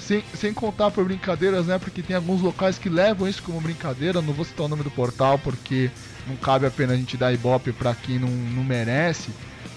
[0.00, 1.78] sem, sem contar por brincadeiras, né?
[1.78, 4.22] Porque tem alguns locais que levam isso como brincadeira.
[4.22, 5.90] Não vou citar o nome do portal porque
[6.26, 9.30] não cabe a pena a gente dar ibope para quem não, não merece,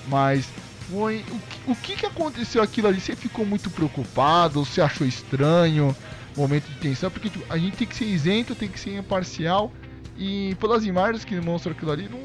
[0.07, 0.47] mas
[0.89, 1.23] foi
[1.65, 2.99] o, o que, que aconteceu aquilo ali?
[2.99, 4.65] Você ficou muito preocupado?
[4.65, 5.95] Você achou estranho?
[6.36, 7.10] Momento de tensão?
[7.10, 9.71] Porque tipo, a gente tem que ser isento, tem que ser imparcial
[10.17, 12.19] e pelas imagens que demonstram aquilo ali, não,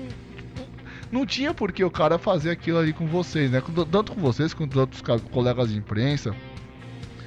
[1.11, 3.62] não tinha por que o cara fazer aquilo ali com vocês, né?
[3.90, 6.35] Tanto com vocês quanto com outros colegas de imprensa,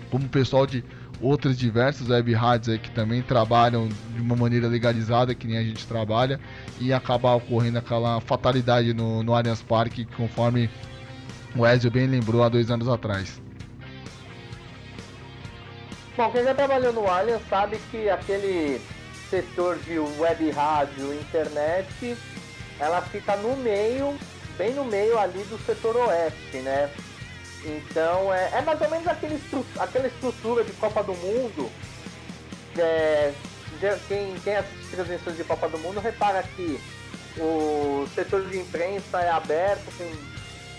[0.09, 0.83] como o pessoal de
[1.21, 5.63] outras diversas web rádios aí que também trabalham de uma maneira legalizada, que nem a
[5.63, 6.39] gente trabalha,
[6.79, 10.69] e acabar ocorrendo aquela fatalidade no, no Allianz Parque, conforme
[11.55, 13.41] o Ezio bem lembrou há dois anos atrás.
[16.15, 18.81] Bom, quem já trabalhou no Allianz sabe que aquele
[19.29, 22.17] setor de web rádio, internet,
[22.79, 24.17] ela fica no meio,
[24.57, 26.89] bem no meio ali do setor oeste, né?
[27.65, 29.41] Então é, é mais ou menos aquele
[29.77, 31.69] aquela estrutura de Copa do Mundo.
[32.77, 33.33] É,
[34.07, 36.79] quem, quem assiste transmissões de Copa do Mundo repara que
[37.37, 40.11] o setor de imprensa é aberto, tem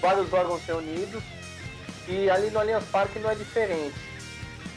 [0.01, 1.23] vários órgãos reunidos
[2.09, 3.97] e ali no Allianz Parque não é diferente.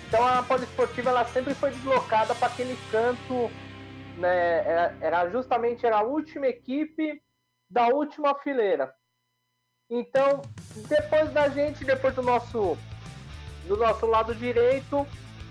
[0.08, 3.50] Então a poliesportiva ela sempre foi deslocada para aquele canto,
[4.18, 7.22] né, era, era justamente era a última equipe
[7.70, 8.94] da última fileira.
[9.96, 10.42] Então,
[10.90, 12.76] depois da gente, depois do nosso
[13.68, 15.06] do nosso lado direito,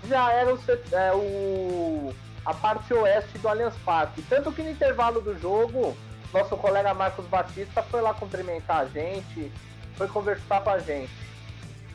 [0.05, 0.59] já era o,
[0.91, 2.13] é, o
[2.45, 4.21] a parte oeste do Allianz Parque.
[4.23, 5.95] Tanto que no intervalo do jogo,
[6.33, 9.49] nosso colega Marcos Batista foi lá cumprimentar a gente,
[9.95, 11.13] foi conversar com a gente.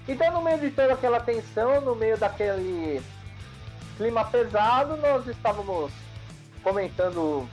[0.08, 3.02] Então, no meio de toda aquela tensão, no meio daquele
[3.98, 5.92] clima pesado, nós estávamos
[6.62, 7.46] comentando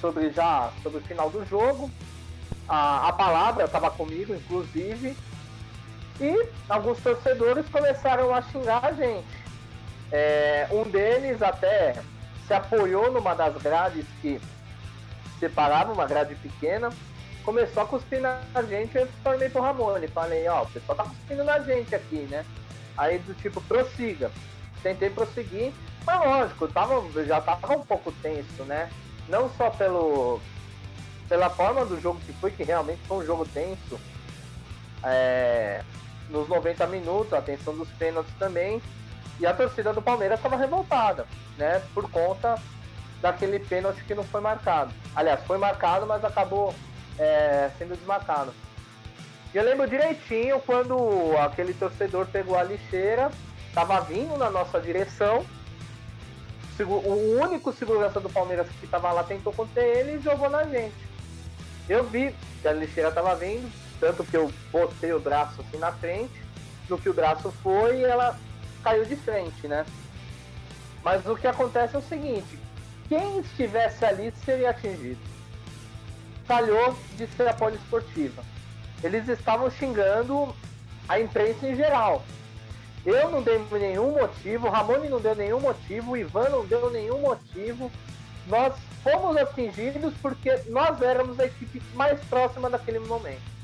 [0.00, 1.90] sobre já sobre o final do jogo
[2.68, 5.16] a, a palavra estava comigo, inclusive,
[6.20, 9.46] e alguns torcedores começaram a xingar a gente.
[10.10, 11.94] É, um deles até
[12.46, 14.40] se apoiou numa das grades que
[15.38, 16.90] separava uma grade pequena,
[17.44, 21.44] começou a cuspir na gente, eu falei pro Ramone, falei, ó, o pessoal tá cuspindo
[21.44, 22.44] na gente aqui, né?
[22.96, 24.30] Aí do tipo, prossiga.
[24.82, 25.72] Tentei prosseguir,
[26.04, 28.90] mas lógico, tava, já tava um pouco tenso, né?
[29.28, 30.40] Não só pelo,
[31.28, 33.98] pela forma do jogo que foi, que realmente foi um jogo tenso.
[35.02, 35.82] É,
[36.30, 38.82] nos 90 minutos, a tensão dos pênaltis também.
[39.38, 41.26] E a torcida do Palmeiras estava revoltada,
[41.58, 41.82] né?
[41.92, 42.58] Por conta
[43.20, 44.92] daquele pênalti que não foi marcado.
[45.14, 46.74] Aliás, foi marcado, mas acabou
[47.18, 48.52] é, sendo desmarcado.
[49.52, 50.96] E eu lembro direitinho quando
[51.38, 53.30] aquele torcedor pegou a lixeira,
[53.68, 55.44] estava vindo na nossa direção.
[56.78, 60.94] O único segurança do Palmeiras que estava lá tentou conter ele e jogou na gente.
[61.88, 63.70] Eu vi que a lixeira estava vindo,
[64.00, 66.42] tanto que eu botei o braço assim na frente,
[66.88, 68.38] no que o braço foi, ela
[68.82, 69.84] caiu de frente, né?
[71.02, 72.58] Mas o que acontece é o seguinte:
[73.08, 75.20] quem estivesse ali seria atingido.
[76.46, 78.42] Calhou de ser a poliesportiva.
[79.02, 80.54] Eles estavam xingando
[81.08, 82.24] a imprensa em geral.
[83.04, 87.90] Eu não dei nenhum motivo, Ramone não deu nenhum motivo, Ivan não deu nenhum motivo.
[88.46, 93.56] Nós fomos atingidos porque nós éramos a equipe mais próxima daquele momento.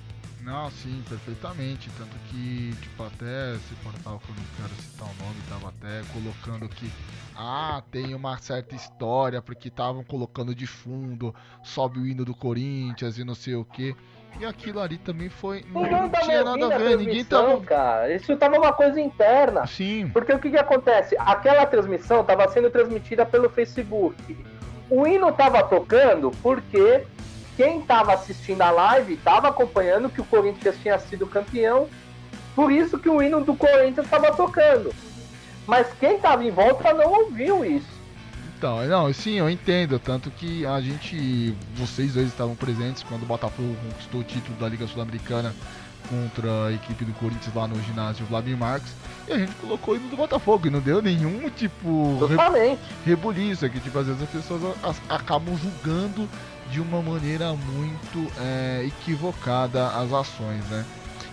[0.43, 1.89] Não, sim, perfeitamente.
[1.97, 6.03] Tanto que, tipo, até esse portal que eu não quero citar o nome, tava até
[6.13, 6.91] colocando que
[7.37, 13.19] ah, tem uma certa história, porque estavam colocando de fundo, sobe o hino do Corinthians
[13.19, 13.95] e não sei o que.
[14.41, 15.65] E aquilo ali também foi.
[15.71, 17.61] Não, não tinha nada a ver, ninguém tava.
[17.61, 19.67] Cara, isso tava uma coisa interna.
[19.67, 20.09] Sim.
[20.09, 21.15] Porque o que, que acontece?
[21.19, 24.17] Aquela transmissão tava sendo transmitida pelo Facebook
[24.93, 27.07] o hino estava tocando porque
[27.57, 31.89] quem estava assistindo a live estava acompanhando que o Corinthians tinha sido campeão,
[32.55, 34.95] por isso que o hino do Corinthians estava tocando.
[35.67, 38.03] Mas quem estava em volta não ouviu isso.
[38.59, 39.99] Então, não, sim, eu entendo.
[39.99, 44.69] Tanto que a gente, vocês dois estavam presentes quando o Botafogo conquistou o título da
[44.69, 45.55] Liga Sul-Americana
[46.23, 48.93] contra a equipe do Corinthians lá no ginásio Vladimir Marques.
[49.27, 52.81] E a gente colocou o hino do Botafogo e não deu nenhum tipo Totalmente.
[53.05, 53.65] rebuliço.
[53.65, 56.29] É que tipo, às vezes as pessoas a- acabam julgando
[56.71, 60.85] de uma maneira muito é, equivocada as ações, né?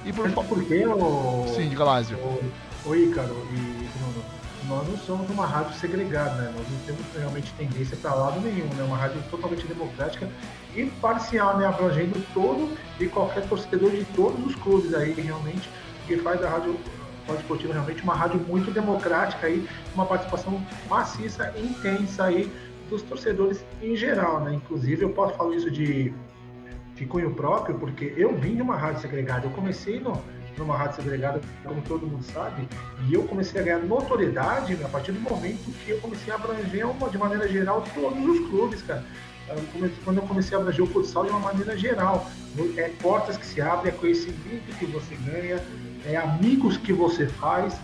[0.05, 1.45] E por Mas por que o.
[1.55, 2.17] Sim, diga Lázio.
[2.17, 2.51] O,
[2.89, 4.23] o Ícaro e Bruno,
[4.69, 6.53] nós não somos uma rádio segregada, né?
[6.55, 8.83] Nós não temos realmente tendência para lado nenhum, né?
[8.83, 10.29] Uma rádio totalmente democrática
[10.75, 11.65] e parcial, né?
[11.65, 15.67] Abrangendo todo e qualquer torcedor de todos os clubes aí, realmente,
[16.07, 16.79] que faz da rádio
[17.25, 22.51] Pode Esportiva realmente uma rádio muito democrática aí, uma participação maciça e intensa aí
[22.89, 24.55] dos torcedores em geral, né?
[24.55, 26.11] Inclusive, eu posso falar isso de,
[26.95, 29.45] de cunho próprio, porque eu vim de uma rádio segregada.
[29.45, 30.19] Eu comecei no,
[30.57, 32.67] numa rádio segregada, como todo mundo sabe,
[33.07, 36.89] e eu comecei a ganhar notoriedade a partir do momento que eu comecei a abranger
[36.89, 39.03] uma, de maneira geral todos os clubes, cara.
[40.03, 42.29] Quando eu comecei a abranger o futsal de uma maneira geral,
[42.77, 45.63] é portas que se abrem, é conhecimento que você ganha,
[46.05, 47.75] é amigos que você faz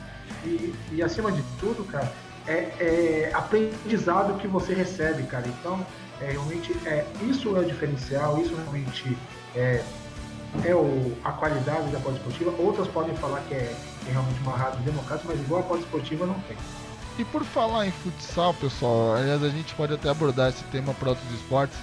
[0.44, 2.12] e, e acima de tudo, cara,
[2.48, 5.48] é, é aprendizado que você recebe, cara.
[5.48, 5.86] Então,
[6.22, 9.18] é, realmente, é, isso é o diferencial, isso realmente
[9.56, 9.84] é,
[10.64, 12.54] é o, a qualidade da Pode Esportiva.
[12.58, 13.76] Outras podem falar que é,
[14.08, 16.58] é realmente uma rádio democrática, mas igual a Pode Esportiva não tem.
[17.18, 21.10] E por falar em futsal, pessoal, aliás, a gente pode até abordar esse tema para
[21.10, 21.78] outros esportes.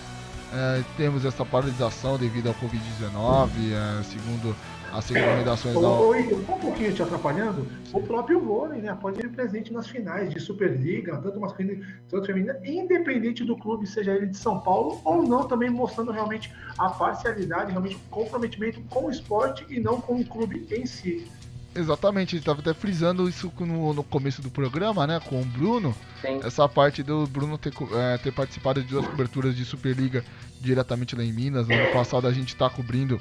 [0.52, 4.54] É, temos essa paralisação devido ao Covid-19, é, segundo
[4.92, 5.80] as recomendações da.
[5.80, 10.38] Só um pouquinho te atrapalhando, o próprio vôlei, né, pode ir presente nas finais de
[10.38, 15.48] Superliga, tanto masculina quanto feminina, independente do clube, seja ele de São Paulo ou não,
[15.48, 20.24] também mostrando realmente a parcialidade, realmente o comprometimento com o esporte e não com o
[20.24, 21.26] clube em si.
[21.74, 25.94] Exatamente, gente estava até frisando isso no, no começo do programa, né, com o Bruno.
[26.20, 26.40] Sim.
[26.44, 30.22] Essa parte do Bruno ter, é, ter participado de duas coberturas de Superliga
[30.60, 31.66] diretamente lá em Minas.
[31.66, 33.18] No ano passado a gente está cobrindo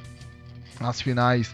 [0.85, 1.53] as finais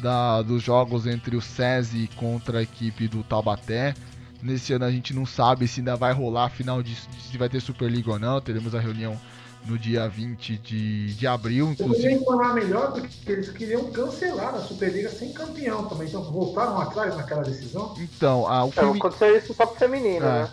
[0.00, 3.94] da- dos jogos entre o SESI contra a equipe do Taubaté.
[4.42, 7.48] Nesse ano a gente não sabe se ainda vai rolar a final de se vai
[7.48, 8.40] ter Superliga ou não.
[8.40, 9.16] Teremos a reunião
[9.64, 12.00] no dia 20 de, de abril, Eu inclusive.
[12.02, 17.14] queria informar melhor porque eles queriam cancelar a Superliga sem campeão também, então voltaram atrás
[17.16, 20.42] naquela decisão, Então, a, o Então, femi- aconteceu isso só pro feminino, É.
[20.42, 20.50] né?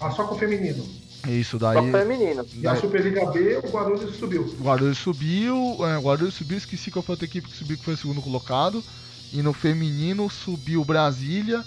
[0.00, 0.84] ah, só com o feminino.
[1.26, 1.90] Isso Só daí.
[1.90, 2.46] pro feminino.
[2.54, 4.42] E a daí- Superliga B, o Guarulhos subiu.
[4.58, 5.54] O Guarulhos subiu,
[5.86, 7.96] é, o Guarulhos subiu, esqueci qual foi a outra equipe que subiu, que foi o
[7.98, 8.82] segundo colocado.
[9.32, 11.62] E no feminino subiu Brasília,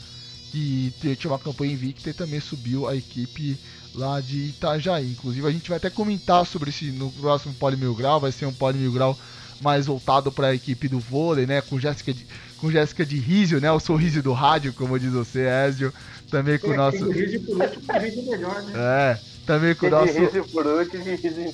[0.51, 3.57] que tinha uma campanha invicta, e também subiu a equipe
[3.93, 5.11] lá de Itajaí.
[5.11, 8.45] Inclusive a gente vai até comentar sobre isso no próximo Poli Mil Grau, vai ser
[8.45, 9.17] um Poli Mil Grau
[9.61, 11.61] mais voltado para a equipe do vôlei, né?
[11.61, 12.25] Com Jéssica de,
[12.57, 13.71] com Jéssica de Rizio, né?
[13.71, 15.93] O sorriso do rádio, como diz você, Ezio.
[16.31, 16.97] Também com o nosso.
[16.99, 18.71] por último, melhor, né?
[18.75, 20.13] É, também com o nosso.
[20.51, 21.53] por último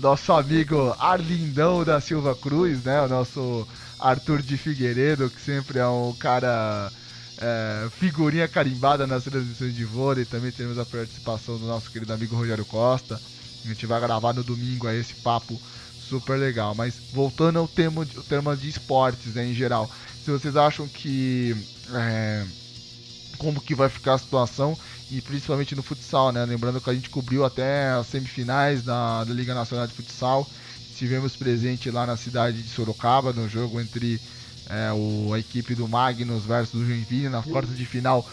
[0.00, 3.02] nosso amigo Arlindão da Silva Cruz, né?
[3.02, 3.66] O nosso
[3.98, 6.90] Arthur de Figueiredo, que sempre é um cara
[7.38, 10.24] é, figurinha carimbada nas transmissões de vôlei.
[10.24, 13.20] Também temos a participação do nosso querido amigo Rogério Costa.
[13.64, 15.60] A gente vai gravar no domingo aí esse papo
[16.08, 16.74] super legal.
[16.76, 19.90] Mas voltando ao tema, de- tema de esportes né, em geral,
[20.24, 21.56] se vocês acham que
[21.92, 22.44] é,
[23.36, 24.76] como que vai ficar a situação
[25.10, 26.44] e principalmente no futsal, né?
[26.44, 30.46] Lembrando que a gente cobriu até as semifinais da, da Liga Nacional de Futsal.
[30.90, 34.20] Estivemos presente lá na cidade de Sorocaba no jogo entre
[34.68, 38.26] é, o, a equipe do Magnus versus o Joinville nas quartas de final.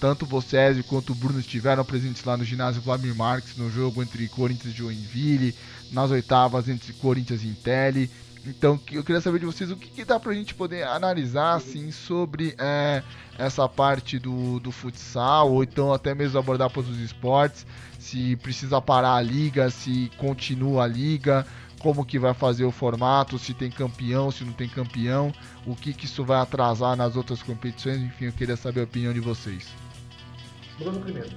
[0.00, 4.28] Tanto o quanto o Bruno estiveram presentes lá no ginásio Vladimir Marques no jogo entre
[4.28, 5.54] Corinthians e Joinville,
[5.90, 8.10] nas oitavas entre Corinthians e Intelli.
[8.46, 11.54] Então que- eu queria saber de vocês o que, que dá pra gente poder analisar
[11.54, 13.02] assim sobre é,
[13.38, 17.66] essa parte do, do futsal, ou então até mesmo abordar para os esportes,
[17.98, 21.46] se precisa parar a liga, se continua a liga,
[21.80, 25.32] como que vai fazer o formato, se tem campeão, se não tem campeão,
[25.66, 29.12] o que, que isso vai atrasar nas outras competições, enfim, eu queria saber a opinião
[29.12, 29.66] de vocês.
[30.78, 31.30] Bruno primeiro.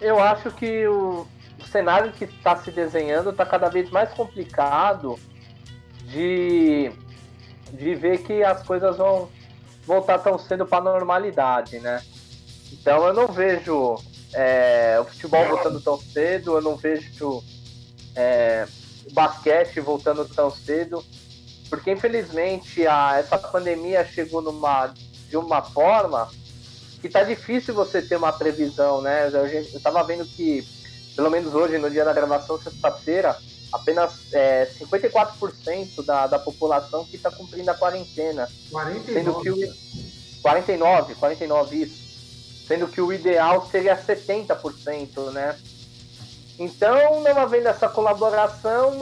[0.00, 1.26] Eu acho que o
[1.66, 5.18] cenário que está se desenhando está cada vez mais complicado
[6.04, 6.90] de,
[7.72, 9.28] de ver que as coisas vão
[9.84, 12.02] voltar tão cedo para a normalidade, né?
[12.72, 13.96] Então eu não vejo
[14.32, 17.42] é, o futebol voltando tão cedo, eu não vejo
[18.14, 18.66] é,
[19.08, 21.04] o basquete voltando tão cedo,
[21.70, 24.92] porque infelizmente a, essa pandemia chegou numa,
[25.28, 26.28] de uma forma
[27.00, 29.28] que tá difícil você ter uma previsão, né?
[29.28, 30.66] Eu, eu tava vendo que,
[31.16, 33.36] pelo menos hoje, no dia da gravação, sexta-feira,
[33.72, 38.46] apenas é, 54% da, da população que está cumprindo a quarentena.
[39.06, 39.42] Sendo 49.
[39.42, 39.86] que o
[40.42, 42.66] 49, 49 isso.
[42.68, 45.56] sendo que o ideal seria 70%, né?
[46.58, 48.98] Então, não havendo essa colaboração,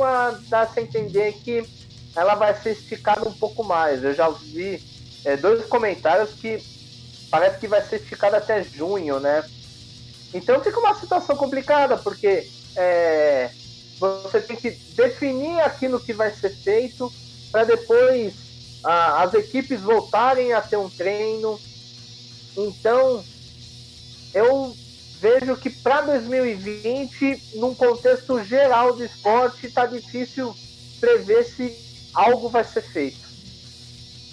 [0.49, 1.69] dá-se a entender que
[2.17, 4.03] ela vai ser esticada um pouco mais.
[4.03, 4.83] Eu já vi
[5.25, 6.63] é, dois comentários que
[7.31, 9.45] parece que vai ser esticada até junho, né?
[10.35, 13.51] Então fica uma situação complicada, porque é,
[13.99, 17.11] você tem que definir aquilo que vai ser feito
[17.53, 18.35] para depois
[18.83, 21.59] a, as equipes voltarem a ter um treino.
[22.57, 23.25] Então,
[24.35, 24.77] eu
[25.21, 30.55] vejo que para 2020, num contexto geral do esporte, está difícil
[31.01, 31.77] prever se
[32.13, 33.25] algo vai ser feito.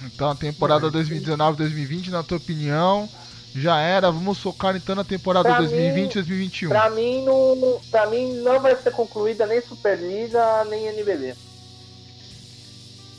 [0.03, 3.07] Então, a temporada 2019-2020, na tua opinião,
[3.55, 4.11] já era.
[4.11, 6.69] Vamos focar então na temporada 2020-2021.
[6.69, 11.35] Para mim, não, pra mim, não vai ser concluída nem Superliga, nem NBB.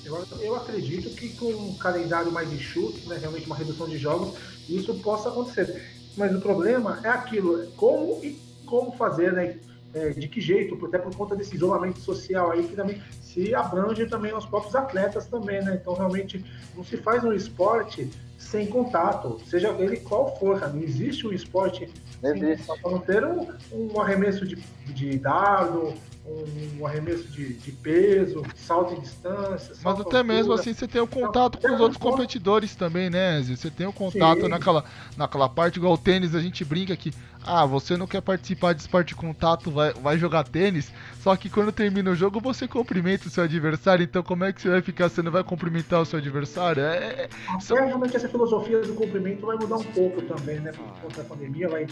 [0.04, 4.34] Eu, eu acredito que com um calendário mais enxuto, né, realmente uma redução de jogos,
[4.68, 5.90] isso possa acontecer.
[6.16, 9.56] Mas o problema é aquilo, como e como fazer, né?
[9.94, 14.06] É, de que jeito, até por conta desse isolamento social aí que também se abrange
[14.06, 15.78] também aos próprios atletas também, né?
[15.80, 16.42] Então realmente
[16.74, 20.72] não se faz um esporte sem contato, seja ele qual for, cara.
[20.72, 25.92] Não existe um esporte sem contato, não ter um, um arremesso de, de dardo,
[26.24, 29.74] um arremesso de, de peso, salto em distância.
[29.82, 30.22] Mas até altura.
[30.22, 33.56] mesmo assim você tem o contato com os outros competidores também, né, Zé?
[33.56, 34.84] Você tem o contato naquela,
[35.16, 37.12] naquela parte, igual o tênis, a gente brinca que,
[37.44, 41.50] ah, você não quer participar de esporte de contato, vai, vai jogar tênis, só que
[41.50, 44.80] quando termina o jogo você cumprimenta o seu adversário, então como é que você vai
[44.80, 45.08] ficar?
[45.08, 46.84] Você não vai cumprimentar o seu adversário?
[46.84, 47.28] É, é,
[47.60, 47.76] são...
[47.76, 50.70] realmente essa filosofia do cumprimento vai mudar um pouco também, né?
[50.70, 51.86] Por conta da pandemia, vai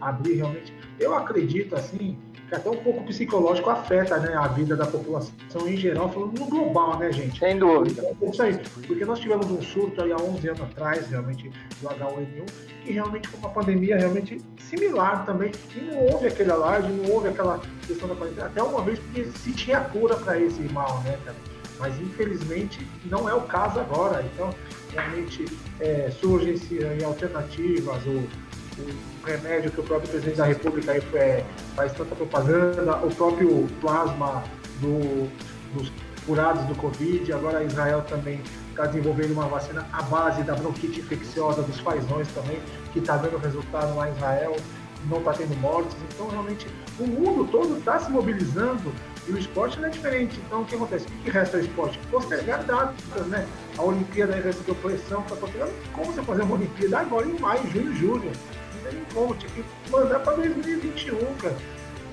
[0.00, 0.72] abrir realmente.
[0.98, 2.18] Eu acredito, assim,
[2.54, 5.30] até um pouco psicológico afeta né, a vida da população
[5.66, 7.38] em geral, falando no global, né, gente?
[7.38, 8.02] Sem dúvida.
[8.20, 11.88] É isso aí, porque nós tivemos um surto aí há 11 anos atrás, realmente, do
[11.88, 12.44] H1N1,
[12.84, 17.28] que realmente foi uma pandemia realmente similar também, e não houve aquele alarde, não houve
[17.28, 21.18] aquela questão da pandemia, até uma vez porque se tinha cura para esse mal, né,
[21.24, 21.36] cara?
[21.78, 24.54] Mas infelizmente não é o caso agora, então
[24.92, 25.46] realmente
[25.80, 28.22] é, surgem-se alternativas ou
[29.22, 33.68] o remédio que o próprio presidente da República aí, é, faz tanta propaganda, o próprio
[33.80, 34.42] plasma
[34.80, 35.28] do,
[35.74, 35.92] dos
[36.26, 38.40] curados do Covid, agora Israel também
[38.70, 42.60] está desenvolvendo uma vacina à base da bronquite infecciosa dos fazões também,
[42.92, 44.56] que está dando resultado lá em Israel,
[45.08, 45.96] não está tendo mortes.
[46.14, 46.66] Então, realmente,
[46.98, 48.92] o mundo todo está se mobilizando
[49.26, 50.38] e o esporte não é diferente.
[50.46, 51.06] Então, o que acontece?
[51.06, 51.98] O que resta ao esporte?
[52.10, 53.46] Postergar datas, né?
[53.76, 55.68] A Olimpíada recebeu pressão para postergar.
[55.92, 58.32] Como você fazer uma Olimpíada agora em maio, junho, julho?
[58.82, 61.56] Tem como, tinha que mandar para 2021, cara.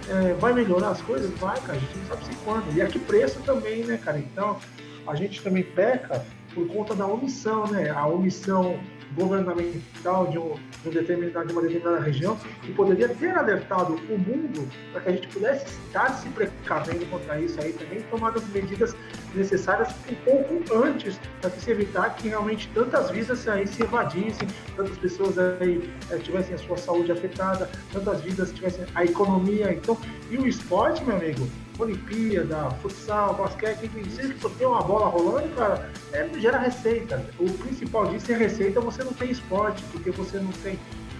[0.09, 1.29] É, vai melhorar as coisas?
[1.39, 2.75] Vai, cara, a gente não sabe se quando.
[2.75, 4.17] E a que preço também, né, cara?
[4.19, 4.57] Então,
[5.05, 7.89] a gente também peca por conta da omissão, né?
[7.89, 8.79] A omissão
[9.15, 14.17] governamental de, um, de, um determinado, de uma determinada região que poderia ter alertado o
[14.17, 18.47] mundo para que a gente pudesse estar se precavendo contra isso aí também, tomar as
[18.49, 18.95] medidas
[19.33, 24.47] necessárias um pouco antes para que se evitar que realmente tantas vidas aí se evadissem,
[24.75, 29.73] tantas pessoas aí é, tivessem a sua saúde afetada, tantas vidas tivessem a economia.
[29.73, 29.97] Então,
[30.29, 31.47] e o esporte, meu amigo,
[31.79, 37.23] Olimpíada, futsal, basquete, se você tem uma bola rolando, cara, é, gera receita.
[37.39, 40.79] O principal disso é receita, você não tem esporte, porque você não tem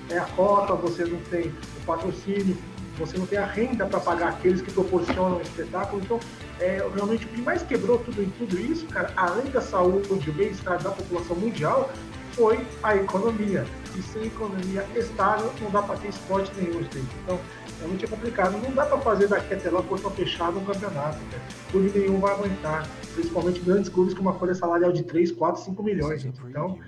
[0.10, 2.58] é, a cota, você não tem o patrocínio,
[2.98, 6.02] você não tem a renda para pagar aqueles que proporcionam o espetáculo.
[6.04, 6.20] Então,
[6.60, 10.34] é, realmente, o que mais quebrou tudo em tudo isso, cara, além da saúde, o
[10.34, 11.92] bem-estar da população mundial,
[12.32, 13.66] foi a economia.
[13.96, 17.08] E sem economia estável, não dá para ter esporte nenhum, gente.
[17.24, 17.40] Então,
[17.84, 18.58] é complicado.
[18.58, 21.18] Não dá para fazer daqui até lá portão fechado um campeonato.
[21.18, 21.44] Cara.
[21.72, 22.88] Clube nenhum vai aguentar.
[23.14, 26.40] Principalmente grandes clubes com uma folha salarial de 3, 4, 5 milhões, gente.
[26.48, 26.80] Então,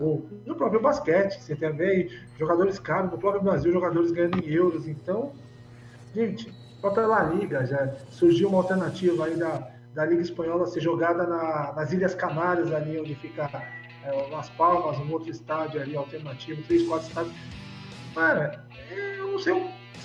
[0.00, 4.48] o, no próprio basquete, você tem aí jogadores caros, no próprio Brasil, jogadores ganhando em
[4.50, 4.86] euros.
[4.86, 5.32] Então,
[6.14, 11.26] gente, própria La Liga já surgiu uma alternativa aí da, da Liga Espanhola ser jogada
[11.26, 13.50] na, nas Ilhas Canárias, ali onde fica
[14.04, 17.34] é, Las Palmas, um outro estádio ali alternativo, três, quatro estádios.
[18.14, 19.52] Cara, eu não sei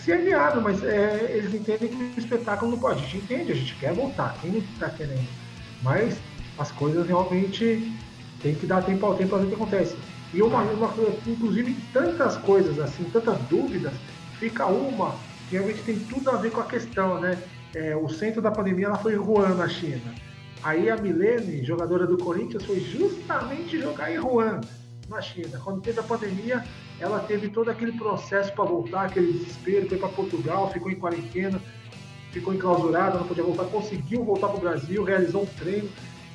[0.03, 2.99] se é viável, mas é, eles entendem que o espetáculo não pode.
[2.99, 5.27] A gente entende, a gente quer voltar, quem não está querendo.
[5.83, 6.17] Mas
[6.57, 7.93] as coisas realmente
[8.41, 9.95] tem que dar tempo ao tempo para ver o que acontece.
[10.33, 10.93] E uma, uma,
[11.27, 13.93] inclusive tantas coisas assim, tantas dúvidas,
[14.39, 15.15] fica uma
[15.49, 17.37] que realmente tem tudo a ver com a questão, né?
[17.75, 20.15] É, o centro da pandemia ela foi em Wuhan, na China.
[20.63, 24.61] Aí a Milene, jogadora do Corinthians, foi justamente jogar em Wuhan,
[25.09, 25.59] na China.
[25.63, 26.63] Quando teve a pandemia,
[27.01, 31.59] ela teve todo aquele processo para voltar, aquele desespero, foi para Portugal, ficou em quarentena,
[32.31, 35.89] ficou enclausurada, não podia voltar, conseguiu voltar para o Brasil, realizou um treino,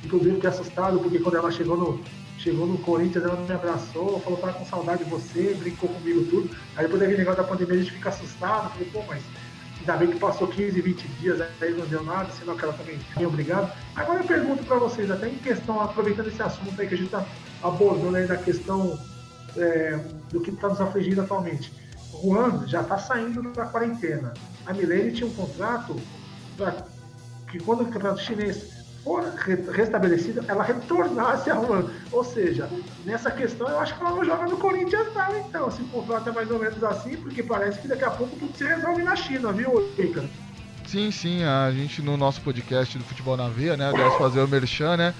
[0.04, 2.00] inclusive fiquei assustado, porque quando ela chegou no,
[2.36, 6.50] chegou no Corinthians, ela me abraçou, falou que com saudade de você, brincou comigo tudo.
[6.74, 9.22] Aí depois daquele negócio da pandemia a gente fica assustado, falei, pô, mas
[9.78, 12.98] ainda bem que passou 15, 20 dias, aí não deu nada, senão que ela também
[13.14, 13.72] tinha obrigado.
[13.94, 17.06] Agora eu pergunto para vocês, até em questão, aproveitando esse assunto aí que a gente
[17.06, 17.24] está
[17.62, 18.98] abordando aí da questão
[19.56, 19.98] é,
[20.30, 21.72] do que está nos afligindo atualmente.
[22.22, 24.32] Juan já está saindo da quarentena.
[24.64, 25.96] A Milene tinha um contrato
[26.56, 26.74] para
[27.50, 29.22] que quando o campeonato chinês for
[29.72, 31.90] restabelecida, ela retornasse ao ano.
[32.10, 32.68] Ou seja,
[33.04, 35.70] nessa questão eu acho que ela não joga no Corinthians não, então.
[35.70, 38.56] Se o contrato é mais ou menos assim, porque parece que daqui a pouco tudo
[38.56, 40.28] se resolve na China, viu, Ricardo?
[40.86, 44.46] Sim, sim, a gente no nosso podcast do Futebol na Veia, né, aliás, fazer o
[44.46, 45.14] merchan, né,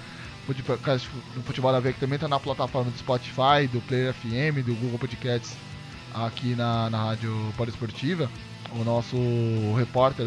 [0.63, 4.73] podcast do Futebol Veia que também está na plataforma do Spotify, do Player FM, do
[4.75, 5.55] Google Podcasts,
[6.13, 8.23] aqui na, na Rádio Poliesportiva.
[8.23, 9.17] Esportiva o nosso
[9.77, 10.25] repórter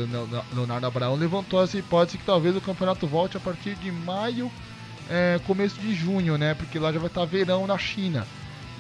[0.53, 4.51] Leonardo Abraão levantou essa hipótese que talvez o campeonato volte a partir de maio,
[5.11, 6.55] é, começo de junho, né?
[6.55, 8.27] Porque lá já vai estar verão na China.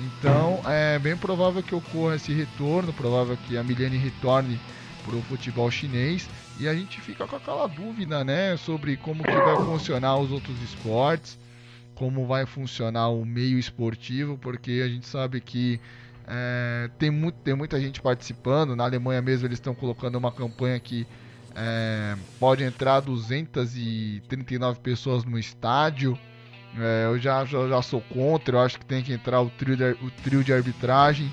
[0.00, 4.58] Então é bem provável que ocorra esse retorno, provável que a Milene retorne
[5.04, 6.28] para o futebol chinês
[6.60, 10.60] e a gente fica com aquela dúvida, né, sobre como que vai funcionar os outros
[10.62, 11.38] esportes,
[11.94, 15.80] como vai funcionar o meio esportivo, porque a gente sabe que
[16.26, 18.76] é, tem, muito, tem muita gente participando.
[18.76, 21.06] Na Alemanha mesmo eles estão colocando uma campanha que
[21.56, 26.16] é, pode entrar 239 pessoas no estádio.
[26.78, 29.76] É, eu já, já, já, sou contra, eu acho que tem que entrar o trio
[29.76, 31.32] de, o trio de arbitragem.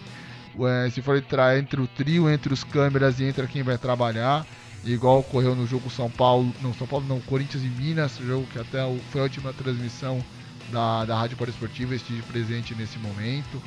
[0.59, 4.45] É, se for entrar entre o trio, entre os câmeras e entra quem vai trabalhar.
[4.93, 8.57] Igual ocorreu no jogo São Paulo, não São Paulo não, Corinthians e Minas, jogo que
[8.57, 8.79] até
[9.11, 10.23] foi a última transmissão
[10.71, 13.61] da, da Rádio Esportiva, estive presente nesse momento.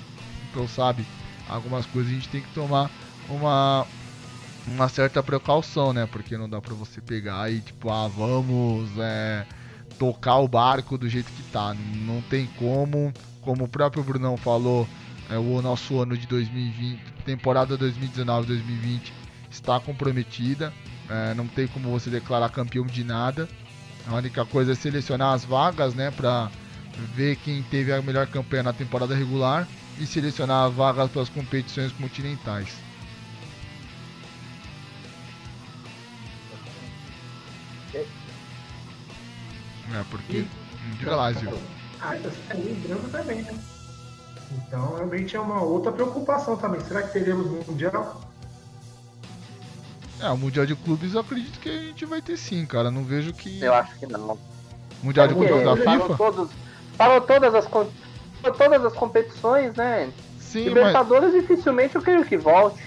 [0.50, 1.06] Então sabe,
[1.46, 2.90] algumas coisas a gente tem que tomar
[3.28, 3.86] uma,
[4.66, 6.06] uma certa precaução, né?
[6.06, 9.46] Porque não dá pra você pegar e tipo, ah, vamos é,
[9.98, 11.74] tocar o barco do jeito que tá.
[11.96, 13.12] Não tem como,
[13.42, 14.88] como o próprio Brunão falou,
[15.28, 19.12] é, o nosso ano de 2020, temporada 2019-2020
[19.50, 20.72] está comprometida.
[21.10, 23.48] É, não tem como você declarar campeão de nada.
[24.06, 26.10] A única coisa é selecionar as vagas, né?
[26.12, 26.50] Pra
[27.14, 29.66] ver quem teve a melhor campanha na temporada regular
[29.98, 32.68] e selecionar vagas para as competições continentais.
[39.92, 40.46] É, porque.
[40.98, 41.52] Diga lá, Zil.
[42.00, 42.14] Ah,
[42.48, 43.58] tá lembrando também, né?
[44.52, 46.80] Então, realmente é uma outra preocupação também.
[46.80, 48.29] Será que teremos Mundial?
[50.20, 52.90] É, o Mundial de Clubes eu acredito que a gente vai ter sim, cara.
[52.90, 53.60] Não vejo que.
[53.62, 54.38] Eu acho que não.
[55.02, 56.16] Mundial de Clubes da FIFA?
[56.16, 56.50] Todos,
[56.96, 60.10] parou todas as, todas as competições, né?
[60.38, 61.40] Sim, Libertadores mas...
[61.40, 62.82] dificilmente eu creio que volte.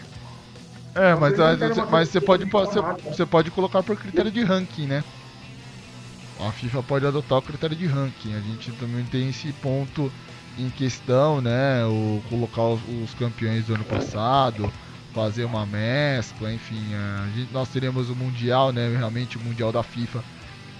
[0.96, 1.56] É, mas, a,
[1.90, 5.04] mas você, pode, você, você pode colocar por critério de ranking, né?
[6.40, 8.36] A FIFA pode adotar o critério de ranking.
[8.36, 10.12] A gente também tem esse ponto
[10.58, 11.84] em questão, né?
[11.86, 14.72] O colocar os, os campeões do ano passado,
[15.14, 16.82] fazer uma mescla, enfim.
[17.36, 18.90] Gente, nós teremos o Mundial, né?
[18.96, 20.24] Realmente o Mundial da FIFA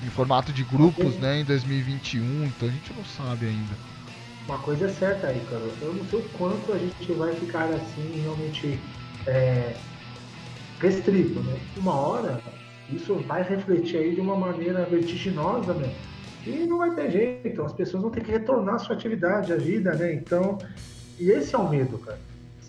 [0.04, 1.40] em formato de grupos, né?
[1.40, 3.94] Em 2021, então a gente não sabe ainda
[4.48, 5.64] uma coisa é certa aí, cara.
[5.82, 8.80] Eu não sei o quanto a gente vai ficar assim realmente
[9.26, 9.74] é,
[10.80, 11.58] restrito, né?
[11.78, 12.42] Uma hora
[12.90, 15.94] isso vai refletir aí de uma maneira vertiginosa, né?
[16.46, 19.56] E não vai ter jeito, as pessoas vão ter que retornar à sua atividade, à
[19.56, 20.14] vida, né?
[20.14, 20.58] Então,
[21.18, 22.20] e esse é o medo, cara.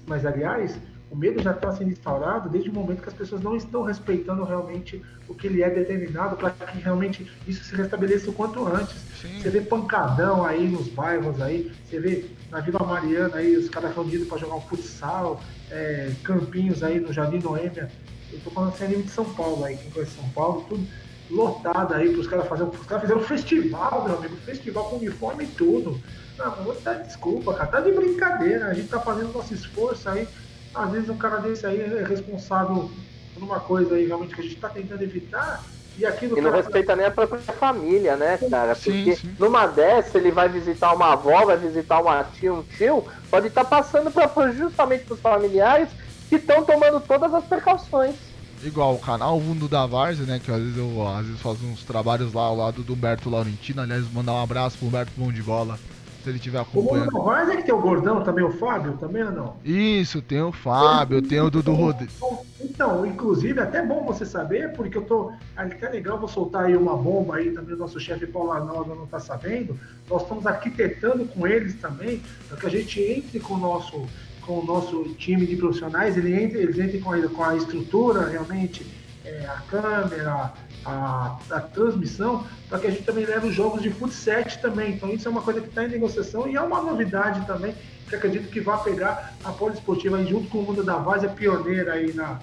[0.06, 0.78] Mas aliás,
[1.10, 4.42] o medo já está sendo instaurado desde o momento que as pessoas não estão respeitando
[4.44, 8.96] realmente o que lhe é determinado para que realmente isso se restabeleça o quanto antes.
[9.20, 9.40] Sim.
[9.40, 13.94] Você vê pancadão aí nos bairros aí, você vê na Vila Mariana aí os caras
[13.94, 15.40] reunidos para jogar um futsal,
[15.70, 17.90] é, campinhos aí no Jardim Noêmia.
[18.32, 20.84] Eu tô falando assim, de São Paulo aí, quem conhece São Paulo, tudo
[21.30, 22.72] lotado aí para os caras fazerem.
[22.72, 26.00] Os caras fizeram um festival, meu amigo, festival com uniforme e tudo.
[26.36, 27.66] Não, vou dar desculpa, cara.
[27.66, 28.66] Tá de brincadeira.
[28.66, 30.26] A gente tá fazendo nosso esforço aí
[30.74, 32.90] às vezes um cara desse aí é responsável
[33.32, 35.62] por uma coisa aí realmente que a gente está tentando evitar.
[35.96, 36.62] E, aquilo e não cara...
[36.62, 38.74] respeita nem a própria família, né, cara?
[38.74, 39.36] Sim, Porque sim.
[39.38, 43.64] numa dessa ele vai visitar uma avó, vai visitar uma tia, um tio, pode estar
[43.64, 45.88] tá passando pra, justamente para os familiares
[46.28, 48.16] que estão tomando todas as precauções.
[48.64, 50.40] Igual o canal Mundo da Várzea, né?
[50.42, 53.82] Que às vezes eu às vezes faço uns trabalhos lá ao lado do Humberto Laurentino.
[53.82, 55.78] Aliás, mandar um abraço pro Humberto Bom de Bola
[56.24, 57.14] se ele estiver acompanhando.
[57.14, 59.56] O é que tem o Gordão também, o Fábio também ou não?
[59.62, 62.18] Isso, tem o Fábio, tem o Dudu Rodrigues.
[62.58, 65.32] Então, inclusive, é até bom você saber, porque eu tô.
[65.54, 69.04] Até legal, vou soltar aí uma bomba aí também, o nosso chefe Paulo Arnaldo não
[69.04, 69.78] está sabendo.
[70.08, 74.06] Nós estamos arquitetando com eles também, para que a gente entre com o nosso,
[74.40, 78.26] com o nosso time de profissionais, ele entre, eles entrem com a, com a estrutura
[78.28, 78.86] realmente
[79.24, 80.52] é, a câmera,
[80.84, 84.92] a, a transmissão, para que a gente também leve os jogos de futsal também.
[84.92, 87.74] Então isso é uma coisa que está em negociação e é uma novidade também,
[88.08, 91.28] que acredito que vai pegar a poliesportiva aí junto com o mundo da Vaz, é
[91.28, 92.40] pioneira aí na,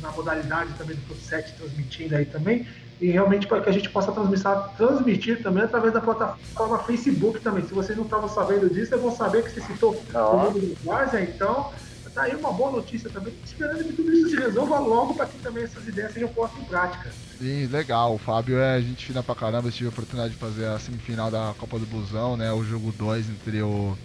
[0.00, 2.66] na modalidade também do futsal transmitindo aí também.
[2.98, 4.10] E realmente para que a gente possa
[4.76, 7.62] transmitir, também através da plataforma Facebook também.
[7.66, 10.76] Se vocês não estavam sabendo disso, eu vou saber que você citou o mundo da
[10.82, 11.70] Vaz, então
[12.16, 15.38] tá aí uma boa notícia também, esperando que tudo isso se resolva logo para que
[15.40, 17.12] também essas ideias sejam postas em prática.
[17.38, 18.14] Sim, legal.
[18.14, 19.68] O Fábio é gente fina pra caramba.
[19.68, 22.50] Eu tive a oportunidade de fazer a semifinal da Copa do Busão, né?
[22.52, 23.96] O jogo 2 entre o,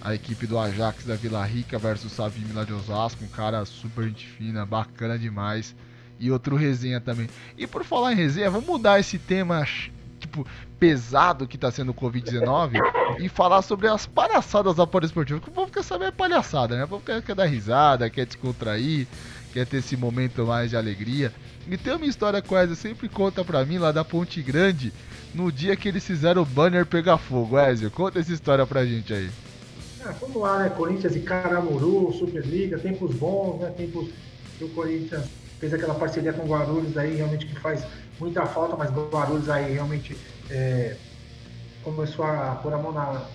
[0.00, 3.22] a equipe do Ajax da Vila Rica versus o Savim lá de Osasco.
[3.24, 5.74] Um cara super gente fina, bacana demais.
[6.18, 7.28] E outro resenha também.
[7.58, 9.66] E por falar em resenha, vamos mudar esse tema
[10.32, 10.46] tipo,
[10.80, 12.80] pesado que tá sendo o Covid-19
[13.20, 15.38] e falar sobre as palhaçadas da Esportiva.
[15.38, 16.84] Que o povo quer saber é palhaçada, né?
[16.84, 19.06] O povo quer, quer dar risada, quer descontrair,
[19.52, 21.32] quer ter esse momento mais de alegria.
[21.68, 24.92] E tem uma história que o Wesley sempre conta pra mim lá da Ponte Grande,
[25.34, 27.56] no dia que eles fizeram o banner pegar fogo.
[27.56, 29.30] Wesley, conta essa história pra gente aí.
[30.04, 30.70] É, vamos lá, né?
[30.70, 33.70] Corinthians e Caramuru, Superliga, tempos bons, né?
[33.76, 34.08] Tempos
[34.58, 35.26] que o Corinthians
[35.60, 37.86] fez aquela parceria com o Guarulhos aí, realmente que faz
[38.22, 40.16] muita falta, mas Guarulhos aí realmente
[40.48, 40.96] é,
[41.82, 43.26] começou a pôr a mão na,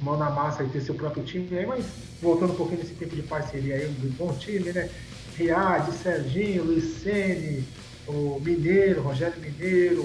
[0.00, 1.84] mão na massa e ter seu próprio time aí, mas
[2.22, 4.88] voltando um pouquinho nesse tempo de parceria aí, um bom time, né?
[5.36, 7.66] Riad, Serginho, Luiz Sene,
[8.06, 10.02] o Mineiro, Rogério Mineiro,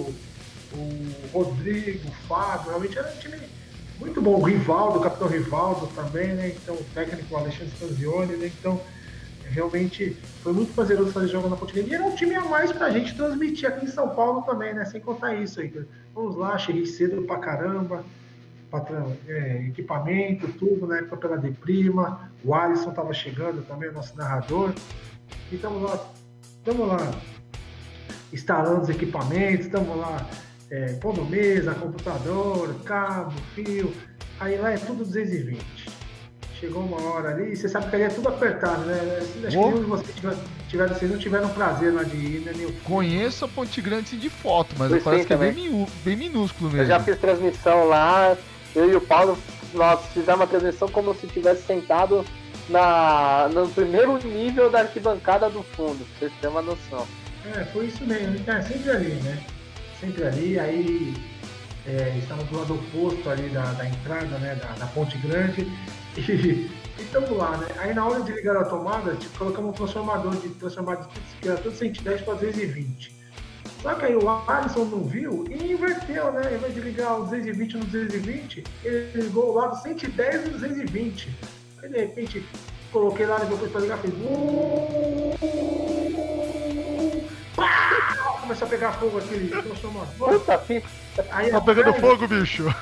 [0.74, 3.38] o Rodrigo, o Fábio, realmente era um time
[4.00, 4.40] muito bom.
[4.40, 6.54] O Rivaldo, o capitão Rivaldo também, né?
[6.56, 8.48] Então, o técnico Alexandre Scanzioni, né?
[8.48, 8.82] Então,
[9.50, 12.90] realmente foi muito prazeroso fazer jogo na Ponte E era um time a mais pra
[12.90, 14.86] gente transmitir aqui em São Paulo também, né?
[14.86, 15.74] Sem contar isso aí.
[16.14, 18.04] Vamos lá, cheguei cedo pra caramba.
[18.70, 21.02] Patrão, é, equipamento, tudo, né?
[21.04, 22.30] Papel de prima.
[22.44, 24.74] O Alisson tava chegando também, nosso narrador.
[25.52, 27.12] E estamos lá, estamos lá
[28.34, 30.28] instalando os equipamentos, estamos lá
[30.70, 33.94] é, pondo mesa, computador, cabo, fio.
[34.40, 35.87] Aí lá é tudo 220
[36.60, 39.20] chegou uma hora ali, você sabe que ali é tudo apertado, né?
[39.46, 39.72] Acho oh.
[39.72, 40.16] que vocês
[40.68, 42.74] tiveram, vocês não tiveram prazer lá de ir, né, Nil?
[42.84, 46.84] Conheço a Ponte Grande de foto, mas parece que é bem, bem, minúsculo mesmo.
[46.84, 48.36] Eu já fiz transmissão lá,
[48.76, 49.38] eu e o Paulo,
[49.74, 52.26] nós fizemos uma transmissão como se estivesse sentado
[52.70, 57.08] na, no primeiro nível da arquibancada do fundo, pra vocês terem uma noção.
[57.56, 59.44] É, foi isso mesmo, é sempre ali, né?
[60.00, 61.14] Sempre ali, aí
[61.88, 65.66] é, estamos do lado oposto ali da, da entrada, né, da, da Ponte Grande,
[66.18, 67.68] e estamos lá, né?
[67.78, 71.08] Aí na hora de ligar a tomada, tipo, colocamos um transformador de transformador
[71.42, 73.16] que era tudo 110 para 220.
[73.82, 76.48] Só que aí o Alisson não viu e inverteu, né?
[76.48, 81.38] Ao invés de ligar o 220 no 220, ele ligou o lado 110 no 220.
[81.84, 82.44] Aí de repente
[82.92, 84.14] coloquei lá, depois para ligar, fez.
[88.42, 90.40] Começou a pegar fogo aquele transformador.
[90.40, 90.88] Puta fita.
[91.32, 92.66] Aí, tá pegando fogo, bicho.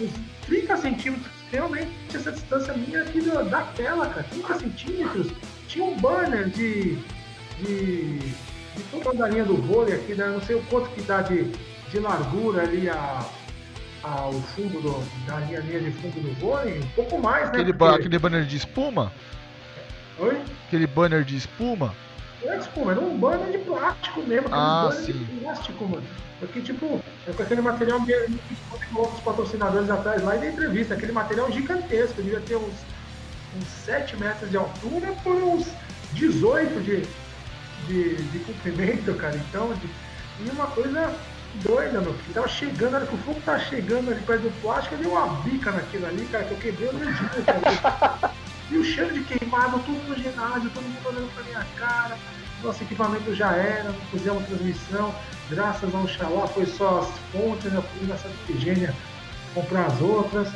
[0.00, 5.32] uns 30 centímetros, realmente essa distância minha aqui da tela, cara, 30 centímetros,
[5.68, 6.96] tinha um banner de,
[7.60, 10.26] de, de toda a linha do vôlei aqui, né?
[10.26, 11.44] não sei o quanto que dá de,
[11.90, 13.24] de largura ali a,
[14.02, 17.60] a, o fundo do, da linha, linha de fundo do vôlei, um pouco mais, né?
[17.60, 17.94] Aquele, Porque...
[17.94, 19.12] aquele banner de espuma?
[20.18, 20.42] Oi?
[20.66, 21.94] Aquele banner de espuma?
[22.42, 25.12] É de espuma, era um banner de plástico mesmo, ah, banner sim.
[25.12, 26.06] de plástico, mano.
[26.38, 28.38] Porque, tipo, é com aquele material mesmo
[28.96, 32.74] os patrocinadores atrás lá e da entrevista, aquele material gigantesco, devia ter uns,
[33.56, 35.66] uns 7 metros de altura por uns
[36.12, 37.02] 18 de,
[37.86, 39.36] de, de comprimento, cara.
[39.36, 39.88] Então, de,
[40.40, 41.12] e uma coisa
[41.62, 42.34] doida, meu filho.
[42.34, 45.72] Tava chegando, era que o fogo tava chegando ali perto do plástico, deu uma bica
[45.72, 48.32] naquilo ali, cara, que eu quebrei o meu dia, cara.
[48.70, 52.16] E o cheiro de queimado, tudo no ginásio, todo mundo olhando pra minha cara.
[52.62, 55.14] Nosso equipamento já era, não fizemos transmissão
[55.50, 57.82] graças ao Xalá foi só as fontes, né?
[57.98, 58.94] fui Santa Efigênia
[59.54, 60.48] comprar as outras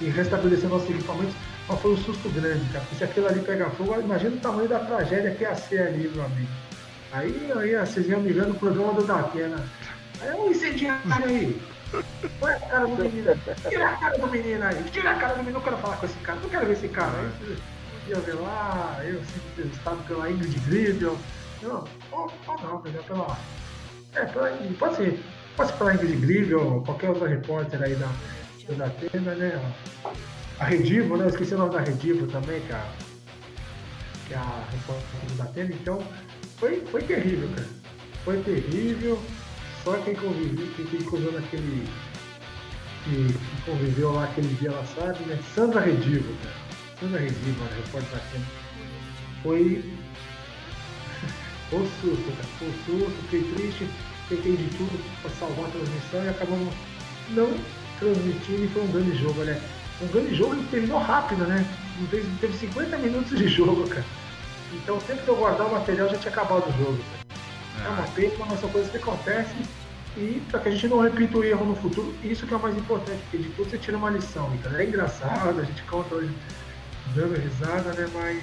[0.00, 1.34] e restabelecer nossos equipamentos,
[1.68, 2.84] mas foi um susto grande, cara.
[2.84, 6.08] Porque se aquilo ali pegar fogo, imagina o tamanho da tragédia que ia ser ali,
[6.08, 6.48] meu amigo.
[7.12, 9.64] Aí, aí vocês iam me vendo o programa do Datena.
[10.20, 11.60] Aí é um incendiário aí.
[12.38, 13.32] Põe a cara do menino.
[13.68, 14.84] Tira a cara do menino aí.
[14.84, 15.58] Tira a cara do menino.
[15.58, 16.40] Não quero falar com esse cara.
[16.40, 17.12] Não quero ver esse cara.
[17.18, 17.56] Aí você
[18.00, 21.16] podia ver lá, eu sempre estava pela Ingrid Gribel.
[21.62, 22.32] Não, ou,
[22.62, 23.36] não, melhor pela
[24.14, 24.24] é,
[24.78, 25.20] pode ser.
[25.56, 28.08] Pode ser falar Ingrid Grigg ou qualquer outra repórter aí da,
[28.76, 29.74] da Atena, né?
[30.58, 31.24] A Redivo, né?
[31.24, 32.82] Eu esqueci o nome da Redivo também, que é
[34.26, 35.70] que é a repórter da Atena.
[35.72, 36.02] Então,
[36.58, 37.68] foi, foi terrível, cara.
[38.24, 39.20] Foi terrível.
[39.84, 41.86] Só quem conviveu, quem ficou naquele.
[43.04, 45.38] Que, que, conviveu lá aquele dia, ela sabe, né?
[45.54, 46.56] Sandra Redivo, cara.
[47.00, 48.44] Sandra Redivo, a repórter da Atena.
[49.42, 49.84] Foi
[51.72, 52.48] O susto, cara.
[52.58, 53.88] Foi susto, fiquei triste,
[54.28, 56.74] tentei de tudo para salvar a transmissão e acabamos
[57.30, 57.54] não
[57.98, 59.60] transmitindo e foi um grande jogo, né?
[60.02, 61.64] Um grande jogo que terminou rápido, né?
[62.10, 64.04] Teve, teve 50 minutos de jogo, cara.
[64.72, 66.98] Então sempre que eu guardar o material já tinha acabado o jogo.
[66.98, 67.19] Cara.
[67.84, 68.10] É uma é.
[68.14, 69.62] pena, mas são coisas que acontecem
[70.16, 72.60] e para que a gente não repita o erro no futuro, isso que é o
[72.60, 76.16] mais importante, porque de tudo você tira uma lição, então é engraçado, a gente conta
[76.16, 76.34] hoje
[77.14, 78.08] dando risada, né?
[78.12, 78.42] Mas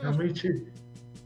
[0.00, 0.66] realmente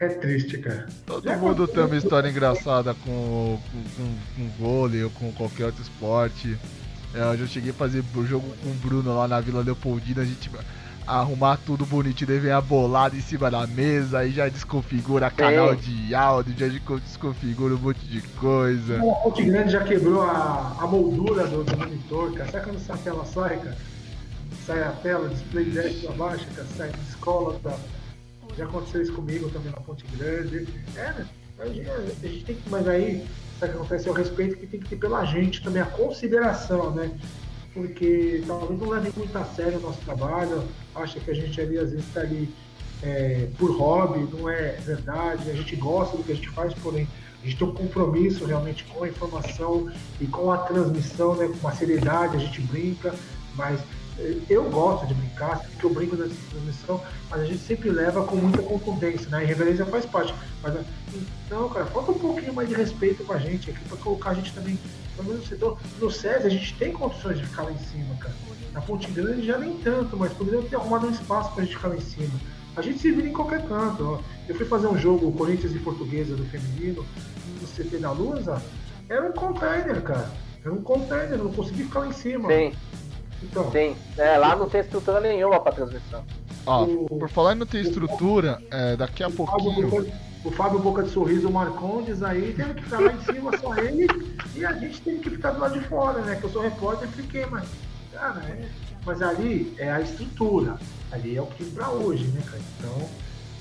[0.01, 0.87] é triste, cara.
[1.07, 5.67] Todo Já mundo tem uma história engraçada com, com, com, com vôlei ou com qualquer
[5.67, 6.59] outro esporte.
[7.15, 10.25] É, eu já cheguei a fazer jogo com o Bruno lá na Vila Leopoldina, a
[10.25, 10.51] gente
[11.09, 15.75] arrumar tudo bonitinho, daí vem a bolada em cima da mesa, aí já desconfigura canal
[15.75, 19.03] de áudio, já desconfigura um monte de coisa.
[19.03, 22.51] O Ponte Grande já quebrou a, a moldura do, do monitor, cara.
[22.51, 23.77] Sabe quando essa tela sai, cara?
[24.67, 27.75] Sai a tela, display desce pra baixo, cara, sai de escola, tá?
[28.57, 30.69] Já aconteceu isso comigo também na Ponte Grande.
[30.95, 31.27] É, né?
[31.59, 33.27] A gente, a gente tem que, mas aí,
[33.59, 34.09] sabe o que acontece?
[34.09, 37.11] É o respeito que tem que ter pela gente também, a consideração, né?
[37.79, 40.65] Porque talvez não leve muito a sério o nosso trabalho,
[40.95, 42.53] acha que a gente ali às vezes está ali
[43.03, 47.07] é, por hobby, não é verdade, a gente gosta do que a gente faz, porém
[47.41, 49.89] a gente tem um compromisso realmente com a informação
[50.21, 53.15] e com a transmissão, né, com uma seriedade, a gente brinca,
[53.55, 53.81] mas
[54.19, 57.01] é, eu gosto de brincar, porque eu brinco nessa transmissão,
[57.31, 59.39] mas a gente sempre leva com muita contundência, né?
[59.39, 60.35] A irreverência faz parte.
[60.61, 60.75] Mas,
[61.47, 64.35] então, cara, falta um pouquinho mais de respeito com a gente aqui, para colocar a
[64.35, 64.77] gente também
[65.19, 65.79] pelo menos no setor.
[66.01, 68.35] No SESI a gente tem condições de ficar lá em cima, cara.
[68.73, 71.89] Na Ponte Grande já nem tanto, mas poderia ter arrumado um espaço pra gente ficar
[71.89, 72.41] lá em cima.
[72.77, 74.05] A gente se vira em qualquer canto.
[74.05, 74.21] Ó.
[74.49, 77.05] Eu fui fazer um jogo Corinthians e Portuguesa do feminino
[77.61, 78.63] no CT da Lusa,
[79.09, 80.31] era um container, cara.
[80.65, 82.49] Era um container, não consegui ficar lá em cima.
[82.49, 82.73] Sim.
[83.43, 86.25] Então, Sim, é, lá não tem estrutura nenhuma para transmissão.
[86.67, 90.07] Ó, por falar em não ter estrutura, é, daqui a pouquinho
[90.45, 93.75] o Fábio Boca de Sorriso, o Marcondes aí, teve que ficar lá em cima, só
[93.77, 94.07] ele,
[94.55, 96.37] e a gente teve que ficar do lado de fora, né?
[96.37, 97.69] Que eu sou repórter e fiquei, mas,
[98.13, 98.69] cara, é,
[99.05, 100.79] mas ali é a estrutura,
[101.11, 102.61] ali é o que pra hoje, né, cara?
[102.79, 103.09] Então,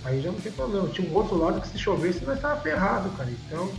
[0.03, 0.87] aí já não tem problema.
[0.89, 3.29] Tinha um outro lado que se chovesse nós tava ferrado, cara.
[3.29, 3.71] Então,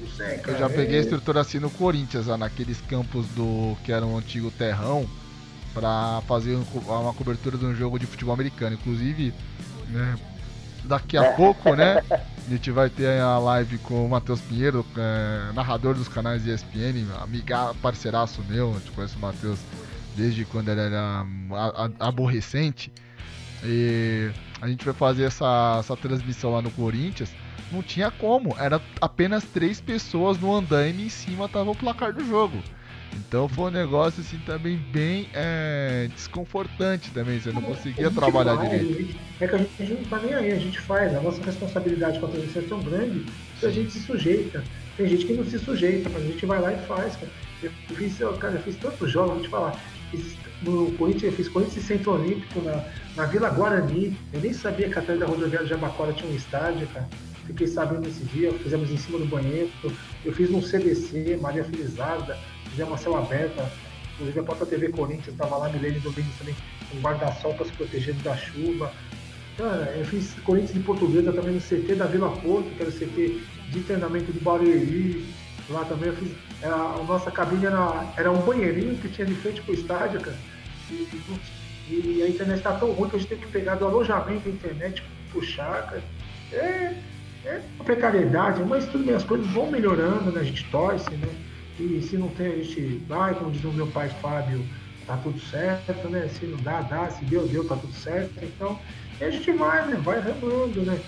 [0.00, 0.56] não sei, cara.
[0.56, 4.16] Eu já peguei a estrutura assim no Corinthians, lá naqueles campos do que era um
[4.16, 5.08] antigo terrão,
[5.74, 8.74] para fazer uma cobertura de um jogo de futebol americano.
[8.74, 9.34] Inclusive,
[9.90, 10.18] né,
[10.88, 12.02] daqui a pouco, né?
[12.10, 17.06] A gente vai ter a live com o Matheus Pinheiro, é, narrador dos canais ESPN,
[17.20, 19.60] amiga, parceiraço meu, eu conheço o Matheus
[20.16, 21.26] desde quando ele era
[22.00, 22.90] aborrecente.
[23.62, 24.30] E
[24.60, 27.30] a gente vai fazer essa, essa transmissão lá no Corinthians.
[27.70, 32.14] Não tinha como, era apenas três pessoas no andaime e em cima tava o placar
[32.14, 32.62] do jogo.
[33.16, 38.78] Então foi um negócio assim também bem é, desconfortante também, você não conseguia trabalhar vai,
[38.78, 39.16] direito.
[39.40, 42.26] é que a gente não tá nem aí, a gente faz, a nossa responsabilidade com
[42.26, 43.24] a transmissão é tão grande
[43.60, 44.62] que a gente se sujeita.
[44.96, 47.30] Tem gente que não se sujeita, mas a gente vai lá e faz, cara.
[47.62, 49.80] Eu fiz, cara, eu fiz tantos jogos, vou te falar.
[50.10, 52.84] Fiz, no Corinthians, eu fiz Corinthians e Centro Olímpico na,
[53.16, 54.16] na Vila Guarani.
[54.32, 57.08] Eu nem sabia que atrás da rodoviária de Jabaquara tinha um estádio, cara.
[57.46, 59.70] Fiquei sabendo nesse dia, fizemos em cima do banheiro.
[60.24, 62.36] Eu fiz no CDC, Maria Felizarda
[62.78, 63.68] fizemos uma céu aberta,
[64.14, 66.54] inclusive a própria TV Corinthians estava lá, Milene Domingos também,
[66.94, 68.92] um guarda-sol para se proteger da chuva.
[69.56, 72.92] Cara, eu fiz Corinthians de Portuguesa também no CT da Vila Porto, que era o
[72.92, 75.26] CT de treinamento do Barueri.
[75.68, 76.30] Lá também eu fiz.
[76.62, 80.36] Era, a nossa cabine era, era um banheirinho que tinha de frente pro estádio, cara.
[80.90, 81.08] E,
[81.90, 84.50] e a internet está tão ruim que a gente tem que pegar do alojamento da
[84.50, 85.02] internet,
[85.32, 86.02] puxar, cara.
[86.52, 86.94] É,
[87.44, 90.40] é uma precariedade, mas tudo bem, as coisas vão melhorando, né?
[90.40, 91.28] A gente torce, né?
[91.78, 94.64] E se não tem, a gente vai, como diz o meu pai Fábio,
[95.06, 96.28] tá tudo certo, né?
[96.28, 98.32] Se não dá, dá, se deu, deu, tá tudo certo.
[98.42, 98.78] Então,
[99.20, 100.00] a gente vai, né?
[100.02, 101.00] Vai remando, né?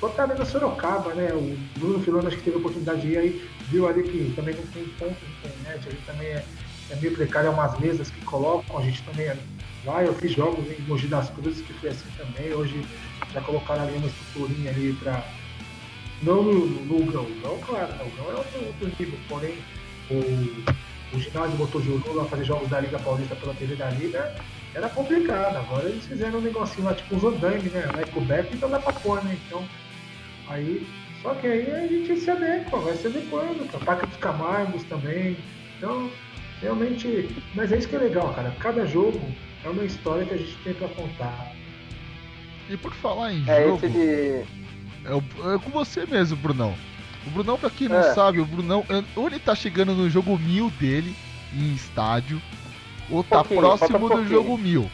[0.00, 1.32] Só tá vendo a Sorocaba, né?
[1.32, 4.54] O Bruno Filano acho que teve a oportunidade de ir aí, viu ali que também
[4.54, 6.44] não tem de internet, ali também é,
[6.90, 9.32] é meio precário, é umas mesas que colocam, a gente também
[9.84, 12.84] vai, eu fiz jogos em Mogi das Cruzes que foi assim também, hoje
[13.32, 15.24] já colocaram ali uma estruturinha ali para
[16.22, 19.58] não no, no, não, claro, o Gão é outro, outro nível, porém
[20.10, 24.34] o, o ginásio botou Juru lá fazer jogos da Liga Paulista pela TV da Liga,
[24.74, 25.56] era complicado.
[25.56, 27.88] Agora eles fizeram um negocinho lá, tipo os andaime, né?
[27.92, 29.36] Lá é coberto, então dá pra pôr, né?
[29.46, 29.64] Então,
[30.48, 30.86] aí.
[31.22, 35.36] Só que aí a gente se adequa, vai se adequando, o Parque dos Camargos também.
[35.76, 36.10] Então,
[36.60, 37.28] realmente.
[37.54, 38.54] Mas é isso que é legal, cara.
[38.60, 39.20] Cada jogo
[39.64, 41.52] é uma história que a gente tem pra contar.
[42.68, 43.86] E por falar em é jogo.
[43.86, 43.98] Esse de...
[43.98, 46.74] é, é com você mesmo, Brunão.
[47.26, 48.14] O Brunão, pra quem não é.
[48.14, 51.14] sabe, o Brunão, ou ele tá chegando no jogo mil dele,
[51.52, 52.40] em estádio,
[53.10, 54.90] ou tá próximo do jogo mil.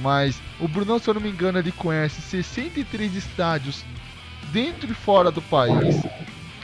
[0.00, 3.84] Mas o Brunão, se eu não me engano, ele conhece 63 estádios
[4.52, 6.02] dentro e fora do país.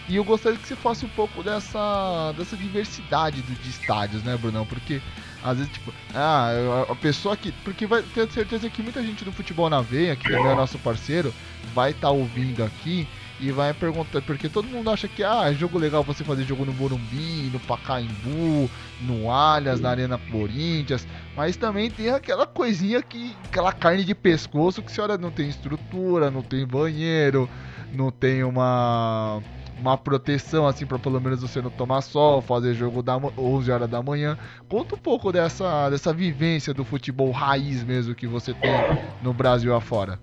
[0.09, 4.67] E eu gostaria que você fosse um pouco dessa, dessa diversidade de estádios, né, Brunão?
[4.67, 5.01] Porque
[5.43, 7.53] às vezes, tipo, ah, a pessoa que.
[7.65, 10.79] Porque vai ter certeza que muita gente do futebol na veia, que também é nosso
[10.79, 11.35] parceiro,
[11.75, 13.09] vai estar tá ouvindo aqui
[13.41, 16.65] e vai perguntar, porque todo mundo acha que ah, é jogo legal você fazer jogo
[16.65, 18.71] no Morumbi, no Pacaembu,
[19.01, 21.07] no Allianz, na Arena Corinthians,
[21.37, 25.49] mas também tem aquela coisinha que aquela carne de pescoço que a senhora não tem
[25.49, 27.49] estrutura, não tem banheiro,
[27.93, 29.43] não tem uma
[29.77, 33.91] uma proteção assim para pelo menos você não tomar sol, fazer jogo da 11 horas
[33.91, 34.39] da manhã.
[34.69, 38.87] Conta um pouco dessa dessa vivência do futebol raiz mesmo que você tem
[39.21, 40.19] no Brasil afora.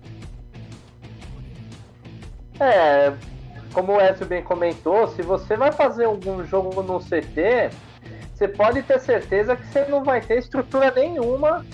[2.62, 3.12] É,
[3.72, 7.70] como o Ezio bem comentou, se você vai fazer algum jogo no CT,
[8.34, 11.64] você pode ter certeza que você não vai ter estrutura nenhuma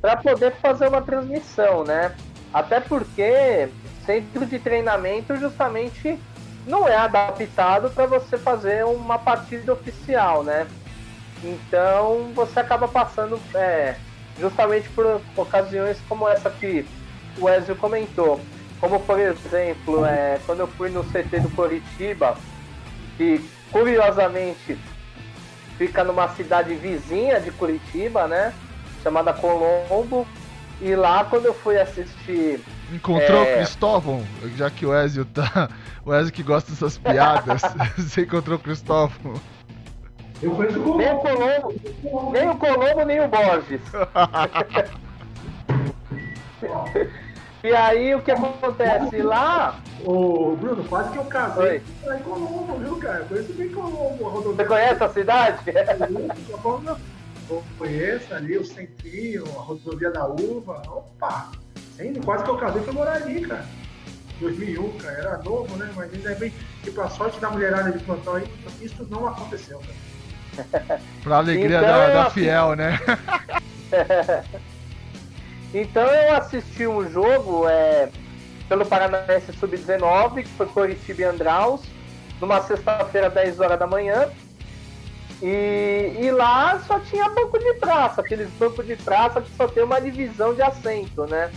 [0.00, 2.14] para poder fazer uma transmissão, né?
[2.52, 3.68] Até porque
[4.04, 6.18] centro de treinamento justamente
[6.66, 10.66] não é adaptado para você fazer uma partida oficial, né?
[11.42, 13.96] Então você acaba passando é,
[14.38, 16.86] justamente por ocasiões como essa que
[17.38, 18.40] o Ezio comentou.
[18.80, 22.36] Como por exemplo, é, quando eu fui no CT do Curitiba,
[23.16, 24.78] que curiosamente
[25.78, 28.52] fica numa cidade vizinha de Curitiba, né?
[29.02, 30.26] Chamada Colombo.
[30.80, 32.60] E lá quando eu fui assistir.
[32.92, 33.54] Encontrou é...
[33.54, 34.22] o Cristóvão,
[34.56, 35.70] já que o Ezio tá.
[36.04, 37.62] O Ezio que gosta dessas piadas.
[37.96, 39.40] Você encontrou o Cristóvão.
[40.42, 41.74] Eu conheço o Nem o Colombo,
[42.30, 43.80] nem o Colombo, nem o Borges.
[47.64, 49.80] E aí o que acontece lá?
[50.04, 51.82] Ô Bruno, quase que eu casei.
[52.04, 52.16] Oi.
[52.16, 53.20] Em Colombo, viu, cara?
[53.20, 54.30] Eu conheço bem Colombo.
[54.30, 55.58] Você conhece a cidade?
[57.48, 60.82] Eu conheço ali o Centrinho, a rodovia da Uva.
[60.88, 61.50] Opa!
[61.96, 63.64] Sim, quase que eu casei foi morar ali, cara.
[64.40, 65.90] 2001, cara, era novo, né?
[65.96, 66.52] Mas ainda bem
[66.82, 68.44] que, pra sorte da mulherada de plantão aí,
[68.80, 71.00] isso não aconteceu, cara.
[71.22, 72.98] pra alegria então, da, da Fiel, né?
[75.74, 78.08] Então eu assisti um jogo é,
[78.68, 81.82] pelo Paranaense Sub-19, que foi Coritiba e Andraus,
[82.40, 84.28] numa sexta-feira, 10 horas da manhã.
[85.42, 89.82] E, e, lá só tinha banco de praça, aqueles bancos de praça que só tem
[89.82, 91.50] uma divisão de assento, né?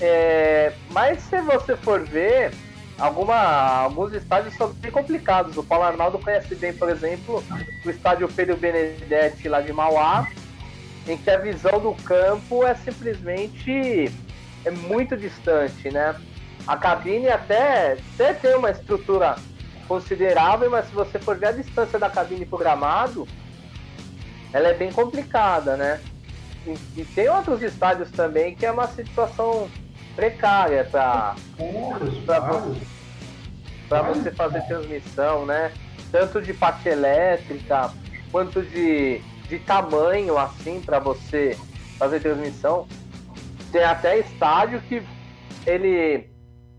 [0.00, 2.52] É, mas se você for ver,
[2.98, 5.56] alguma, alguns estádios são bem complicados.
[5.56, 7.42] O Paulo Arnaldo conhece bem, por exemplo,
[7.84, 10.26] o estádio Pedro Benedetti lá de Mauá,
[11.06, 14.12] em que a visão do campo é simplesmente
[14.64, 16.16] é muito distante, né?
[16.66, 19.36] A cabine até, até tem uma estrutura
[19.86, 23.28] considerável, mas se você for ver a distância da cabine para o gramado,
[24.52, 26.00] ela é bem complicada, né?
[26.66, 29.70] E, e, tem outros estádios também que é uma situação
[30.16, 31.36] precária para
[33.88, 35.70] para você fazer transmissão, né?
[36.10, 37.92] Tanto de parte elétrica
[38.32, 41.56] quanto de de tamanho assim para você
[41.98, 42.86] fazer transmissão.
[43.72, 45.02] Tem até estádio que
[45.66, 46.28] ele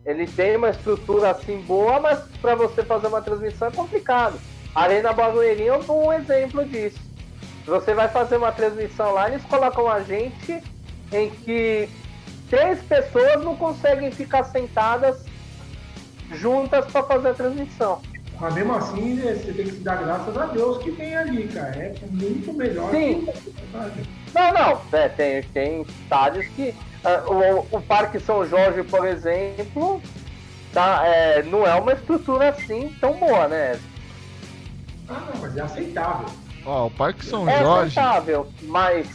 [0.06, 4.40] ele tem uma estrutura assim boa, mas para você fazer uma transmissão é complicado.
[4.74, 7.00] A Arena Barueri é um bom exemplo disso.
[7.66, 10.64] Você vai fazer uma transmissão lá, eles colocam a gente
[11.12, 11.90] em que
[12.50, 15.26] três pessoas não conseguem ficar sentadas
[16.32, 18.02] juntas para fazer a transmissão.
[18.40, 21.76] Mas mesmo assim, né, você tem que dar graças a Deus que tem ali, cara.
[21.76, 23.26] É muito melhor Sim.
[23.26, 24.82] que Não, não.
[24.92, 26.76] É, tem, tem estádios que.
[27.04, 30.02] Uh, o, o Parque São Jorge, por exemplo,
[30.74, 33.80] tá, é, não é uma estrutura assim tão boa, né?
[35.08, 36.28] Ah, não, mas é aceitável.
[36.66, 37.98] Ó, oh, o Parque São é Jorge.
[37.98, 39.08] É aceitável, mas,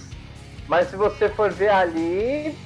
[0.67, 2.57] mas se você for ver ali,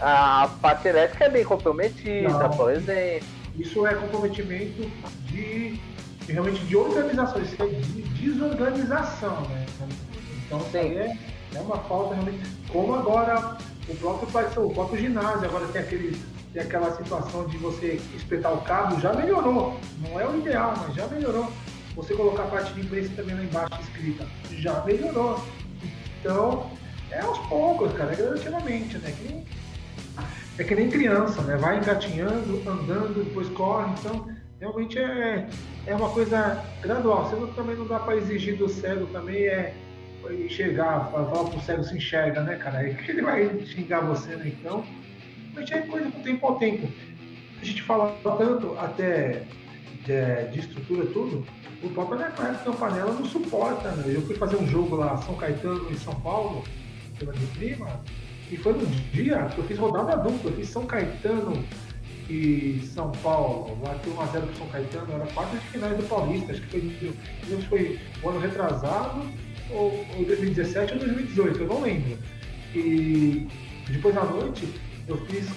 [0.00, 3.26] a parte elétrica é bem comprometida, não, por exemplo.
[3.58, 4.88] Isso é comprometimento
[5.26, 5.80] de
[6.32, 9.66] realmente de organização, isso é de desorganização, né?
[10.46, 11.18] Então aí é,
[11.54, 12.40] é uma falta realmente.
[12.68, 13.56] Como agora
[13.88, 16.20] o próprio o próprio ginásio agora tem aquele
[16.52, 19.78] tem aquela situação de você espetar o cabo, já melhorou.
[20.00, 21.50] Não é o ideal, mas já melhorou.
[21.94, 25.42] Você colocar a parte de imprensa também lá embaixo escrita, já melhorou.
[26.20, 26.70] Então,
[27.10, 29.12] é aos poucos, cara, é gradativamente, né?
[29.12, 29.46] Que nem,
[30.58, 31.56] é que nem criança, né?
[31.56, 33.92] Vai engatinhando, andando, depois corre.
[33.98, 34.26] Então,
[34.60, 35.48] realmente é,
[35.86, 37.28] é uma coisa gradual.
[37.28, 39.74] Você não, também não dá para exigir do cego também é
[40.30, 42.82] enxergar, falar pro cego se enxerga, né, cara?
[42.88, 44.48] É que ele vai xingar você, né?
[44.48, 44.84] Então,
[45.52, 46.88] realmente é coisa com tempo ao tempo.
[47.60, 49.42] A gente fala tanto até
[50.04, 51.44] de, de estrutura tudo,
[51.82, 54.04] o próprio Necroed Campanella não suporta, né?
[54.14, 56.64] Eu fui fazer um jogo lá, São Caetano em São Paulo,
[57.18, 58.00] pela minha prima,
[58.50, 61.64] e foi um dia que eu fiz rodada dupla, eu fiz São Caetano
[62.28, 66.62] e São Paulo, bateu 1x0 pro São Caetano, era quarta de finais do Paulista, acho
[66.62, 69.22] que foi, que foi ano retrasado,
[69.70, 72.18] ou, ou 2017 ou 2018, eu não lembro.
[72.74, 73.48] E
[73.88, 74.68] depois à noite
[75.06, 75.48] eu fiz,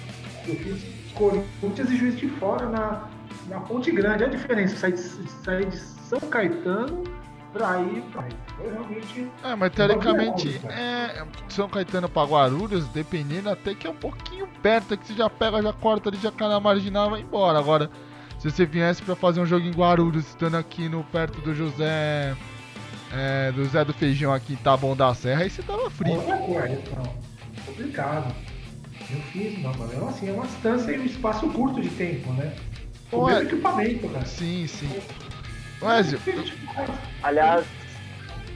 [0.48, 0.82] eu fiz
[1.14, 3.08] Corinthians e Juiz de Fora na,
[3.48, 4.24] na Ponte Grande.
[4.24, 5.00] A diferença, sair de,
[5.44, 7.04] sair de São Caetano
[7.52, 8.24] pra ir pra.
[8.56, 9.30] Foi realmente.
[9.44, 14.96] É, mas teoricamente, é, São Caetano pra Guarulhos, dependendo até que é um pouquinho perto,
[14.96, 17.58] que você já pega, já corta ali, já cai na marginal e vai embora.
[17.58, 17.90] Agora,
[18.38, 22.34] se você viesse pra fazer um jogo em Guarulhos, estando aqui no perto do José.
[23.14, 26.14] É, do Zé do Feijão aqui em Taboão da Serra, aí você tava frio.
[26.14, 27.14] Outra coisa, não.
[27.66, 28.34] Complicado.
[29.10, 32.54] Eu fiz, não, mas assim, é uma distância e um espaço curto de tempo, né?
[33.10, 33.34] O Ué.
[33.34, 34.24] mesmo equipamento, cara.
[34.24, 34.88] Sim, sim.
[35.82, 36.20] Wesley,
[37.22, 37.66] Aliás,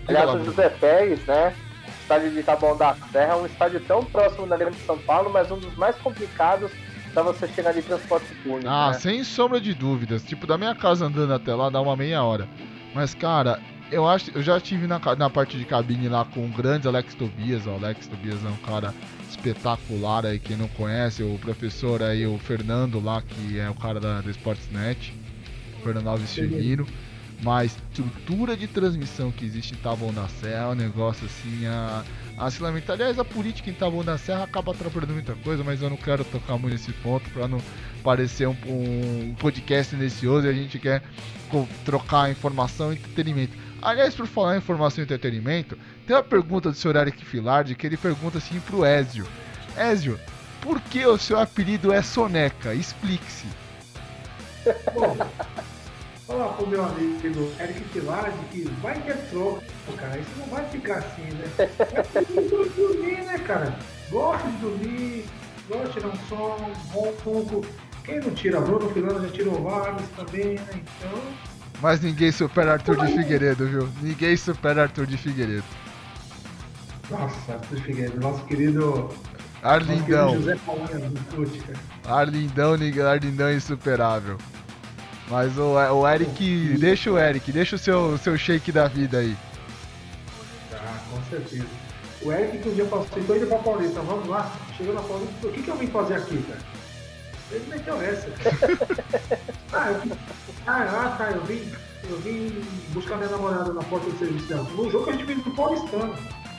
[0.09, 0.45] aliás o.
[0.45, 1.55] José Pérez, né?
[1.87, 5.31] O estádio de Taboão da Serra é um estádio tão próximo da Grande São Paulo,
[5.31, 6.71] mas um dos mais complicados
[7.13, 8.69] pra você chegar de transporte público.
[8.69, 8.95] Ah, né?
[8.95, 10.23] sem sombra de dúvidas.
[10.23, 12.47] Tipo, da minha casa andando até lá dá uma meia hora.
[12.95, 13.61] Mas, cara,
[13.91, 17.15] eu acho, eu já estive na, na parte de cabine lá com o grande Alex
[17.15, 17.67] Tobias.
[17.67, 18.95] O Alex Tobias é um cara
[19.31, 23.99] espetacular aí, quem não conhece, o professor aí, o Fernando lá, que é o cara
[23.99, 25.15] da, da Sportsnet,
[25.79, 26.87] o Fernando Alves Firmino.
[27.43, 32.03] Mas estrutura de transmissão que existe em Taboão da Serra é um negócio assim, a,
[32.39, 32.95] a se lamentar.
[32.95, 36.25] Aliás, a política em Taboão da Serra acaba atrapalhando muita coisa, mas eu não quero
[36.25, 37.61] tocar muito nesse ponto para não
[38.03, 41.03] parecer um, um podcast tendencioso e a gente quer
[41.85, 43.57] trocar informação e entretenimento.
[43.83, 46.97] Aliás, por falar em informação e entretenimento, tem uma pergunta do Sr.
[46.97, 49.27] Eric Filardi que ele pergunta assim pro Ezio:
[49.77, 50.19] Ezio,
[50.61, 52.75] por que o seu apelido é Soneca?
[52.75, 53.47] Explique-se.
[56.27, 59.63] Falar pro meu amigo Eric Pilardi que vai ter troco,
[59.97, 60.19] cara.
[60.19, 61.45] Isso não vai ficar assim, né?
[61.59, 63.79] É dormir, né, cara?
[64.11, 65.25] Gosta de dormir,
[65.69, 67.65] gosta de tirar um som, bom pouco.
[68.05, 70.67] Quem não tira Bruno Filano já tirou vários também, né?
[70.75, 71.23] Então,
[71.81, 73.89] Mas ninguém supera Arthur de Figueiredo, viu?
[74.03, 75.65] Ninguém supera Arthur de Figueiredo.
[77.09, 79.11] nossa, Arthur Figueiredo, nosso querido,
[79.63, 80.35] Arlindão.
[80.35, 82.21] José cara.
[82.21, 82.77] Arlindão,
[83.09, 84.39] Arlindão insuperável.
[85.29, 89.37] Mas o, o Eric, deixa o Eric, deixa o seu, seu shake da vida aí.
[90.73, 91.67] Ah, com certeza.
[92.23, 94.53] O Eric que um dia passou, tô indo pra Paulista, vamos lá.
[94.77, 96.61] Chegou na Paulista, o que, que eu vim fazer aqui, cara?
[97.51, 98.79] Ele meteu essa, cara.
[99.73, 100.17] ah, eu,
[100.67, 101.73] ah, ah, tá, eu vim,
[102.09, 104.65] eu vim buscar minha namorada na porta do serviço dela.
[104.65, 106.15] No jogo a gente fez no Paulistano.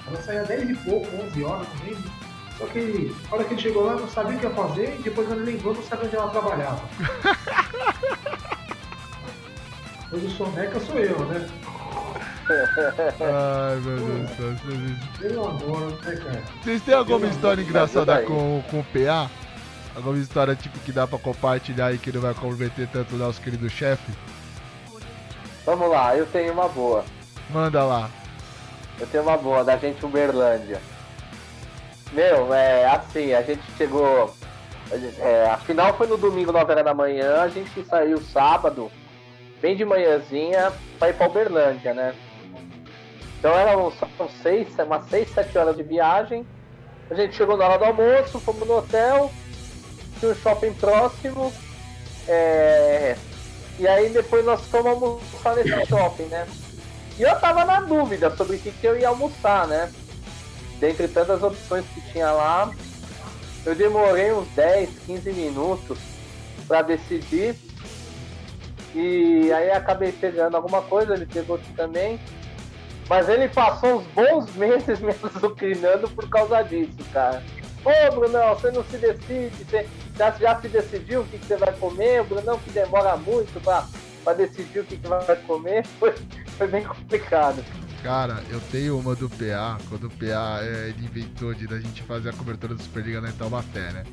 [0.08, 2.12] Ela saía 10 e pouco, 11 horas, lembro.
[2.58, 5.04] Só que a hora que ele chegou lá, não sabia o que ia fazer e
[5.04, 6.82] depois ele lembrou, não sabia onde ela trabalhava.
[10.12, 11.48] Mas o Soneca sou eu, né?
[12.50, 15.20] Ai, meu Deus do céu.
[15.20, 16.44] Pelo amor, né, cara?
[16.64, 18.26] Vocês têm alguma Pelo história amor, engraçada aí.
[18.26, 19.30] com, com o PA?
[19.96, 23.42] Alguma história tipo que dá pra compartilhar e que não vai comprometer tanto o nosso
[23.42, 24.12] querido chefe?
[25.66, 27.04] Vamos lá, eu tenho uma boa.
[27.50, 28.10] Manda lá.
[29.00, 30.80] Eu tenho uma boa, da gente Uberlândia.
[32.14, 34.34] Meu, é assim, a gente chegou.
[35.20, 38.90] é, a final foi no domingo, 9 horas da manhã, a gente saiu sábado,
[39.62, 42.14] bem de manhãzinha, pra ir pra Uberlândia, né?
[43.40, 46.46] Então eram são seis, umas 6, 7 horas de viagem.
[47.10, 49.32] A gente chegou na hora do almoço, fomos no hotel,
[50.20, 51.54] tinha um shopping próximo.
[52.28, 53.16] é,
[53.80, 56.48] E aí depois nós fomos almoçar nesse shopping, né?
[57.18, 59.92] E eu tava na dúvida sobre o que, que eu ia almoçar, né?
[60.80, 62.72] Dentre tantas opções que tinha lá,
[63.66, 65.98] eu demorei uns 10, 15 minutos
[66.68, 67.56] para decidir.
[68.98, 72.20] E aí acabei pegando alguma coisa, ele pegou também.
[73.08, 77.44] Mas ele passou uns bons meses me azucrinando por causa disso, cara.
[77.86, 79.88] Ô, Brunão, você não se decide, você
[80.18, 82.22] já, já se decidiu o que, que você vai comer?
[82.22, 86.16] O Brunão que demora muito pra decidir o que, que vai comer, foi,
[86.58, 87.64] foi bem complicado.
[88.02, 92.02] Cara, eu tenho uma do PA, quando o PA é, ele inventou de da gente
[92.02, 94.04] fazer a cobertura do Superliga lá em Taubaté, né?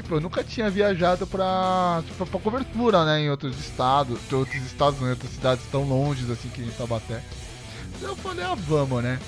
[0.00, 3.20] Tipo, eu nunca tinha viajado pra, tipo, pra cobertura, né?
[3.20, 7.22] Em outros estados, outros estados, em outras cidades tão longe assim que em Taubaté.
[8.00, 9.20] Eu falei, ah, vamos, né?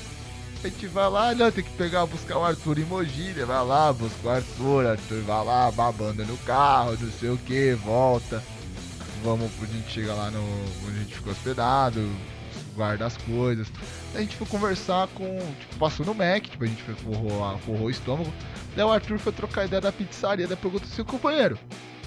[0.65, 2.87] A gente vai lá, não, tem que pegar, buscar o Arthur em
[3.19, 7.37] ele vai lá, busca o Arthur, Arthur vai lá, babando no carro, não sei o
[7.37, 8.43] que, volta.
[9.23, 10.41] Vamos, a gente chega lá no,
[10.87, 12.01] onde a gente ficou hospedado,
[12.75, 13.69] guarda as coisas.
[14.13, 17.59] Daí a gente foi conversar com, tipo, passou no Mac, tipo, a gente foi, forrou,
[17.59, 18.33] forrou o estômago.
[18.75, 21.59] Daí o Arthur foi trocar ideia da pizzaria, daí perguntou assim, companheiro,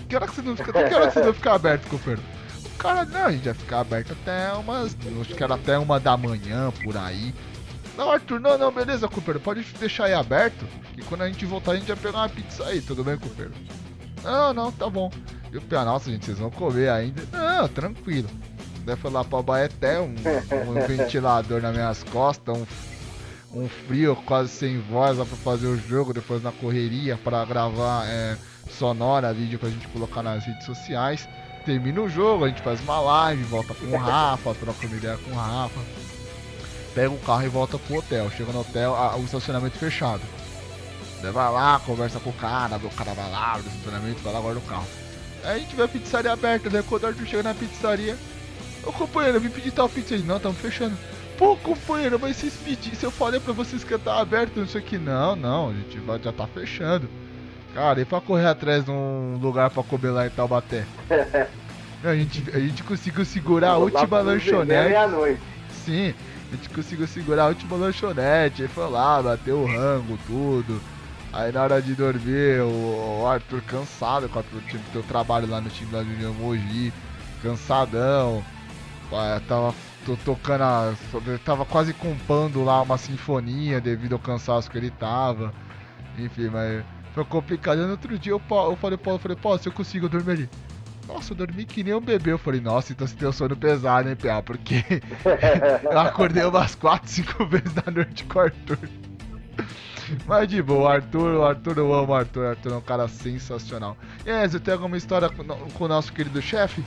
[0.07, 2.21] que hora que você não fica, que hora que você não fica aberto, companheiro?
[2.65, 5.99] O cara, não, a gente vai ficar aberto até umas, acho que era até uma
[5.99, 7.33] da manhã, por aí.
[7.97, 11.71] Não, Arthur, não, não, beleza, companheiro, pode deixar aí aberto, que quando a gente voltar
[11.71, 13.53] a gente vai pegar uma pizza aí, tudo bem, companheiro?
[14.23, 15.11] Não, não, tá bom.
[15.51, 17.23] E o Pia, nossa, gente, vocês vão comer ainda?
[17.31, 18.27] Não, tranquilo.
[18.85, 20.13] Daí foi lá pra Baeté, um,
[20.67, 22.65] um ventilador nas minhas costas, um,
[23.61, 28.05] um frio quase sem voz lá pra fazer o jogo, depois na correria para gravar
[28.07, 28.37] é,
[28.69, 31.27] sonora, vídeo pra gente colocar nas redes sociais.
[31.65, 35.17] Termina o jogo, a gente faz uma live, volta com o Rafa, troca uma ideia
[35.17, 35.79] com o Rafa.
[36.93, 38.29] Pega o carro e volta pro hotel.
[38.29, 40.21] Chega no hotel, a, o estacionamento fechado.
[41.21, 44.31] Daí vai lá, conversa com o cara, o cara vai lá, abre o estacionamento, vai
[44.31, 44.87] lá, guarda o carro.
[45.43, 48.15] Aí a gente vê a pizzaria aberta, daí quando o Arthur chega na pizzaria,
[48.85, 50.13] Ô companheiro, eu vim pedir tal pizza.
[50.13, 50.95] Ele, não, estamos fechando.
[51.37, 52.95] Pô, companheiro, mas vocês pediram.
[52.95, 54.97] Se eu falei pra vocês que tá aberto, não sei o que.
[54.97, 57.09] Não, não, a gente vai, já tá fechando.
[57.73, 60.85] Cara, e pra correr atrás de um lugar pra comer lá em Taubaté?
[62.01, 64.89] a, gente, a gente conseguiu segurar a última lanchonete.
[64.89, 65.41] Meia-noite.
[65.83, 66.13] Sim,
[66.51, 68.61] a gente conseguiu segurar a última lanchonete.
[68.61, 70.79] Aí foi lá, bateu o rango, tudo.
[71.33, 74.43] Aí na hora de dormir, o, Arthur cansado, com o
[74.93, 76.93] ter o trabalho lá no time da Junior Mogi,
[77.43, 78.41] cansadão.
[79.47, 79.73] Tava
[80.05, 80.93] tô tocando a,
[81.43, 85.51] tava quase compondo lá uma sinfonia devido ao cansaço que ele tava.
[86.17, 87.79] Enfim, mas foi complicado.
[87.79, 90.49] no outro dia eu, eu falei, Paulo, eu falei, Paulo, se eu consigo dormir ali.
[91.07, 92.31] Nossa, eu dormi que nem um bebê.
[92.31, 94.41] Eu falei, nossa, então você tem um sono pesado, hein, PA?
[94.41, 94.83] Porque
[95.83, 98.79] eu acordei umas 4, 5 vezes na noite com o Arthur.
[100.27, 102.43] Mas de boa, o Arthur, o Arthur, eu amo o Arthur.
[102.43, 103.97] O Arthur é um cara sensacional.
[104.25, 106.83] E aí, você tem alguma história com, com o nosso querido chefe?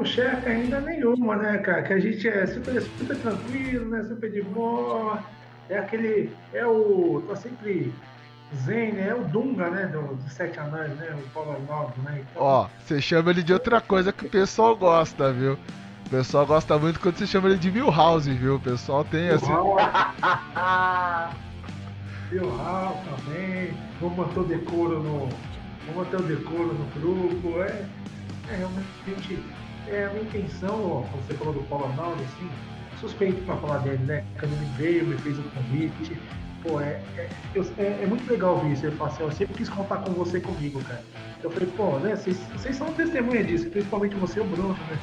[0.00, 1.82] Com chefe ainda nenhuma, né, cara?
[1.82, 4.02] Que a gente é super, super tranquilo, né?
[4.04, 5.22] Super de boa.
[5.68, 6.32] É aquele.
[6.54, 7.22] É o.
[7.28, 7.92] Tá sempre
[8.64, 9.08] Zen, né?
[9.08, 9.88] É o Dunga, né?
[9.88, 11.14] Do, do Sete Anões, né?
[11.22, 12.24] O Paulo Arnaldo, né?
[12.30, 12.42] Então...
[12.42, 15.58] Ó, você chama ele de outra coisa que o pessoal gosta, viu?
[16.06, 18.54] O pessoal gosta muito quando você chama ele de Milhouse, viu?
[18.54, 19.52] O pessoal tem assim.
[22.32, 23.74] Milhouse também.
[24.00, 25.28] Vamos manter o decoro no.
[25.86, 27.60] Vamos manter o decoro no grupo.
[27.60, 27.84] É,
[28.48, 29.59] é realmente
[29.90, 32.48] é, a minha intenção, ó, você falou do Paulo Arnaldo, assim,
[33.00, 34.24] suspeito para falar dele, né?
[34.38, 36.16] Quando ele veio, me fez o convite.
[36.62, 37.28] Pô, é, é,
[37.78, 38.86] é, é, muito legal ouvir isso.
[38.86, 41.02] Ele fala assim, eu sempre quis contar com você comigo, cara.
[41.42, 42.38] Eu falei, pô, né, vocês,
[42.76, 44.98] são testemunha disso, principalmente você e o Bruno, né?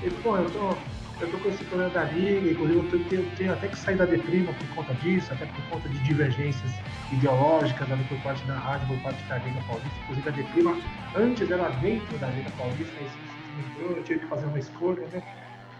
[0.00, 0.76] Ele, pô, eu tô,
[1.20, 3.96] eu tô com esse problema da liga, inclusive eu tenho, tenho, tenho até que sair
[3.96, 6.72] da Deprima por conta disso, até por conta de divergências
[7.12, 9.90] ideológicas ali por parte da rádio, por parte da Liga Paulista.
[10.04, 10.76] Inclusive a Deprima,
[11.16, 12.94] antes era dentro da Liga Paulista,
[13.80, 15.22] eu tive que fazer uma escolha, né?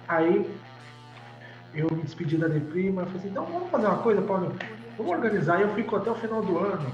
[0.08, 0.46] Aí
[1.74, 4.54] eu me despedi da Deprima, falei assim, então vamos fazer uma coisa, Paulo,
[4.96, 6.92] vamos organizar, eu fico até o final do ano,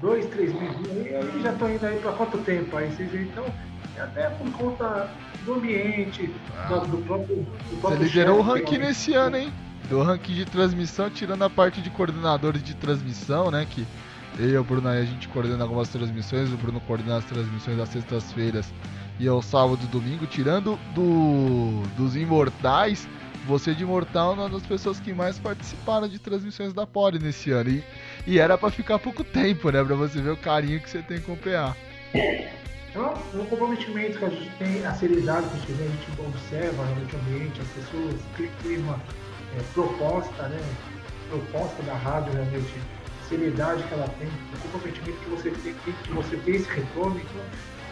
[0.00, 2.76] dois, três meses, e aí já estou indo aí para quanto tempo?
[2.76, 3.44] Aí vocês então,
[3.98, 5.10] até por conta
[5.44, 6.66] do ambiente, ah.
[6.66, 7.98] do, do, próprio, do próprio.
[7.98, 9.52] Você liderou o ranking nesse ano, hein?
[9.88, 13.66] Do ranking de transmissão, tirando a parte de coordenadores de transmissão, né?
[13.70, 13.86] Que
[14.38, 17.78] eu e o Bruno aí a gente coordena algumas transmissões, o Bruno coordena as transmissões
[17.78, 18.70] das sextas-feiras
[19.18, 23.08] e ao sábado e domingo, tirando do, dos imortais,
[23.46, 27.52] você de Imortal é uma das pessoas que mais participaram de transmissões da Poli nesse
[27.52, 27.70] ano.
[27.70, 27.84] E,
[28.26, 29.82] e era para ficar pouco tempo, né?
[29.84, 31.76] Pra você ver o carinho que você tem com o PA.
[32.12, 36.82] É um, comprometimento que a gente tem, a seriedade que a gente, a gente observa
[36.82, 38.20] no ambiente, as pessoas,
[38.62, 38.98] clima,
[39.56, 40.58] é, proposta, né?
[41.28, 42.74] Proposta da rádio realmente,
[43.28, 47.20] seriedade que ela tem, o comprometimento que você tem, que você tem esse retorno.
[47.20, 47.42] Então,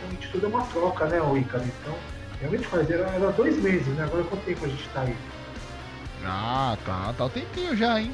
[0.05, 1.65] realmente tudo é uma troca, né, o Icaro?
[1.65, 1.95] Então,
[2.41, 4.05] realmente faz, era, era dois meses, né?
[4.05, 5.17] Agora quanto tempo a gente tá aí?
[6.25, 8.13] Ah, tá, tá o tempinho já, hein?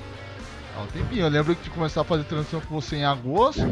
[0.74, 1.26] Tá o tempinho.
[1.26, 3.62] Eu lembro de começar a fazer transição com você em agosto.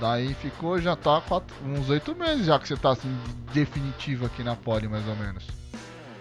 [0.00, 3.16] Daí ficou, já tá quatro, uns oito meses já que você tá assim,
[3.52, 5.46] definitivo aqui na Poli, mais ou menos.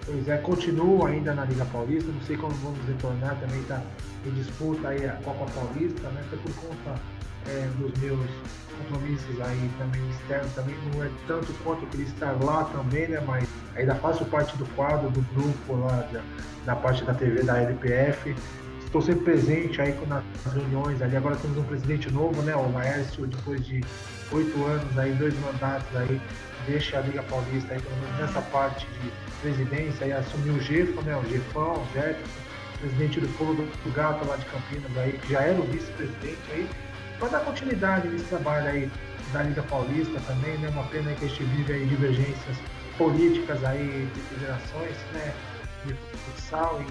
[0.05, 3.81] Pois é, continua ainda na Liga Paulista, não sei quando vamos retornar, também tá
[4.25, 6.23] em disputa aí a Copa Paulista, né?
[6.27, 6.99] Até por conta
[7.47, 8.29] é, dos meus
[8.77, 13.21] compromissos aí também externos, também não é tanto quanto eu queria estar lá também, né?
[13.25, 16.21] Mas ainda faço parte do quadro, do grupo lá, da,
[16.65, 18.35] da parte da TV da LPF.
[18.83, 20.23] Estou sempre presente aí nas
[20.53, 21.15] reuniões ali.
[21.15, 22.55] Agora temos um presidente novo, né?
[22.55, 23.81] O Laércio, depois de
[24.31, 26.21] oito anos aí, dois mandatos aí,
[26.65, 29.11] deixa a Liga Paulista aí, pelo menos nessa parte de
[29.41, 31.15] presidência, aí assumiu o Gefo, né?
[31.15, 32.41] O Gefão, o Jefferson,
[32.79, 36.69] presidente do Polo do Gato lá de Campinas aí, que já era o vice-presidente aí
[37.21, 38.91] para dar continuidade nesse trabalho aí
[39.31, 40.69] da Liga Paulista também, né?
[40.69, 42.57] Uma pena que a gente vive aí divergências
[42.97, 45.31] políticas aí de federações, né?
[45.85, 46.81] De futsal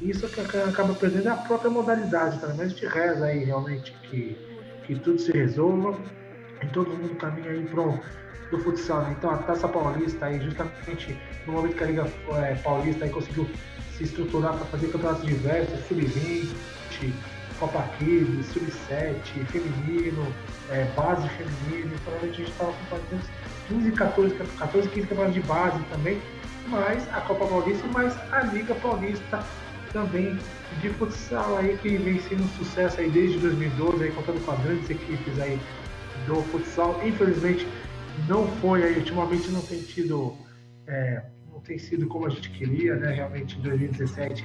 [0.00, 2.56] e isso que acaba perdendo a própria modalidade também.
[2.56, 4.36] Mas a gente reza aí realmente que,
[4.86, 5.98] que tudo se resolva
[6.62, 7.98] e todo mundo caminha aí pro
[8.50, 9.02] do futsal.
[9.02, 9.16] Né?
[9.18, 12.06] Então a Taça Paulista aí, justamente no momento que a Liga
[12.36, 13.48] é, Paulista aí conseguiu
[13.96, 17.12] se estruturar para fazer campeonatos diversos, sub-20,
[17.58, 20.26] Copa Kids, Sub-7, feminino,
[20.70, 23.18] é, base feminino, então a gente estava com
[23.68, 26.20] 15, 14, 14, 15 campeonatos de base também,
[26.68, 29.44] mas a Copa Paulista, mas a Liga Paulista
[29.92, 30.36] também
[30.80, 34.60] de futsal aí que vem sendo um sucesso aí desde 2012, aí contando com as
[34.60, 35.58] grandes equipes aí
[36.26, 37.00] do futsal.
[37.06, 37.66] Infelizmente
[38.28, 40.34] não foi aí, ultimamente não tem tido,
[40.86, 43.12] é, não tem sido como a gente queria, né?
[43.12, 44.44] Realmente em 2017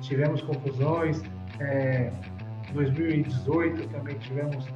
[0.00, 1.20] tivemos confusões,
[1.60, 2.10] é,
[2.72, 4.66] 2018 também tivemos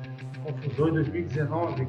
[0.45, 1.87] confusões, 2019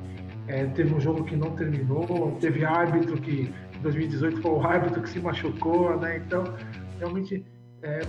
[0.47, 5.01] é, teve um jogo que não terminou, teve árbitro que em 2018 foi o árbitro
[5.01, 6.17] que se machucou, né?
[6.17, 6.43] Então
[6.99, 7.45] realmente
[7.83, 8.01] é,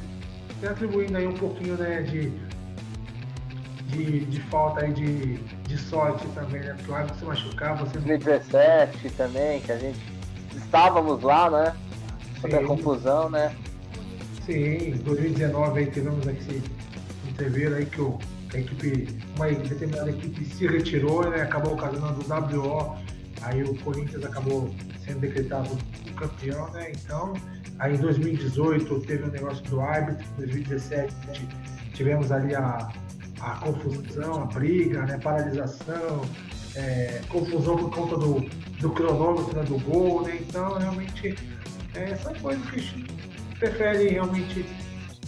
[0.66, 2.32] atribuindo aí um pouquinho né, de,
[3.88, 6.74] de, de falta aí de, de sorte também, né?
[6.76, 10.01] Porque o árbitro se machucar, você 2017 também, que a gente
[10.57, 11.76] estávamos lá, né?
[12.40, 13.55] Sobre a confusão, né?
[14.45, 16.26] Sim, 2019 aí tivemos
[17.43, 18.18] entreveiro aí que o,
[18.55, 21.43] a equipe, uma determinada equipe se retirou, né?
[21.43, 22.97] Acabou ocasionando o WO,
[23.43, 24.72] aí o Corinthians acabou
[25.05, 25.76] sendo decretado
[26.16, 26.93] campeão, né?
[26.93, 27.32] Então,
[27.78, 31.14] aí em 2018 teve o um negócio do árbitro, em 2017
[31.95, 32.88] tivemos ali a,
[33.40, 35.18] a confusão, a briga, né?
[35.18, 36.22] Paralisação,
[36.76, 38.40] é, confusão por conta do,
[38.80, 39.64] do cronômetro né?
[39.64, 40.38] do gol, né?
[40.40, 41.36] Então, realmente,
[41.95, 43.05] é, são coisas que
[43.59, 44.64] prefere realmente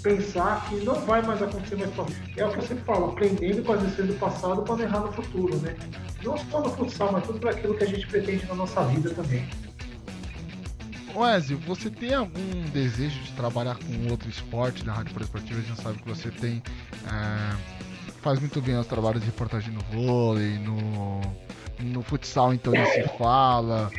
[0.05, 2.05] pensar que não vai mais acontecer mais pra
[2.36, 5.00] É o que eu sempre falo, aprendendo com as lições do passado para não errar
[5.00, 5.74] no futuro, né?
[6.22, 9.11] Não só no futsal, mas tudo para aquilo que a gente pretende na nossa vida
[9.11, 9.48] também.
[11.16, 15.61] Wesley, você tem algum desejo de trabalhar com outro esporte na Rádio Esportiva?
[15.61, 16.62] A gente sabe que você tem.
[17.07, 17.57] É,
[18.20, 21.20] faz muito bem os trabalhos de reportagem no vôlei, no,
[21.80, 23.90] no futsal então nem se fala.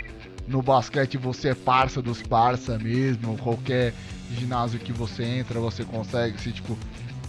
[0.48, 3.38] No basquete você é parça dos parça mesmo.
[3.38, 3.94] Qualquer
[4.32, 6.40] ginásio que você entra, você consegue.
[6.40, 6.78] Se, tipo,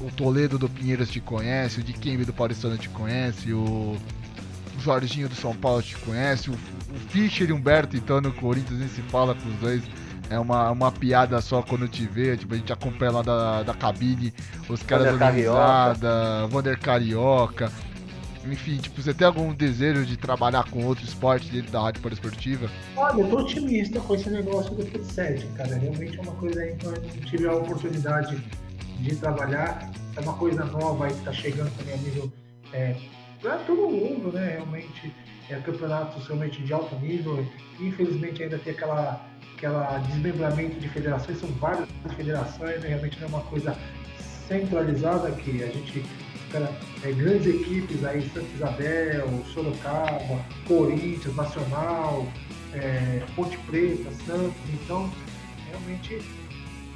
[0.00, 3.96] o Toledo do Pinheiros te conhece, o de Kembe do Paulistano te conhece, o
[4.78, 8.88] Jorginho do São Paulo te conhece, o, o Fischer e Humberto então no Corinthians nem
[8.88, 9.82] se fala com os dois.
[10.28, 13.74] É uma, uma piada só quando te vê, tipo, a gente acompanha lá da, da
[13.74, 14.34] cabine,
[14.68, 17.70] os caras da risada, Wander Carioca.
[18.52, 22.70] Enfim, tipo, você tem algum desejo de trabalhar com outro esporte dentro da rádio esportiva?
[22.96, 25.26] Olha, eu tô otimista com esse negócio do futsal,
[25.56, 25.76] cara.
[25.76, 26.94] Realmente é uma coisa aí que eu
[27.26, 28.36] tive a oportunidade
[29.00, 29.90] de trabalhar.
[30.16, 32.32] É uma coisa nova aí que tá chegando também a nível
[32.72, 32.96] é,
[33.66, 34.52] todo mundo, né?
[34.56, 35.12] Realmente
[35.48, 37.46] é campeonato realmente de alto nível.
[37.78, 39.24] Infelizmente ainda tem aquela,
[39.56, 42.88] aquela desmembramento de federações, são várias federações, né?
[42.88, 43.76] realmente não é uma coisa
[44.48, 46.04] centralizada que a gente
[46.46, 46.70] espera
[47.02, 52.26] é, grandes equipes aí, Santa Isabel, Sorocaba, Corinthians, Nacional,
[52.72, 55.10] é, Ponte Preta, Santos, então
[55.68, 56.22] realmente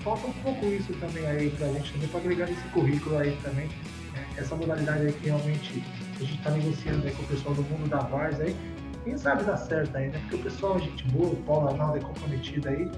[0.02, 3.68] falta um pouco isso também aí pra gente também para agregar esse currículo aí também.
[4.14, 5.82] É, essa modalidade aí que realmente
[6.16, 8.56] a gente está negociando aí com o pessoal do mundo da Vars aí.
[9.04, 10.18] Quem sabe dá certo aí, né?
[10.20, 12.90] Porque o pessoal é gente boa, o Paulo Arnaldo é comprometido aí.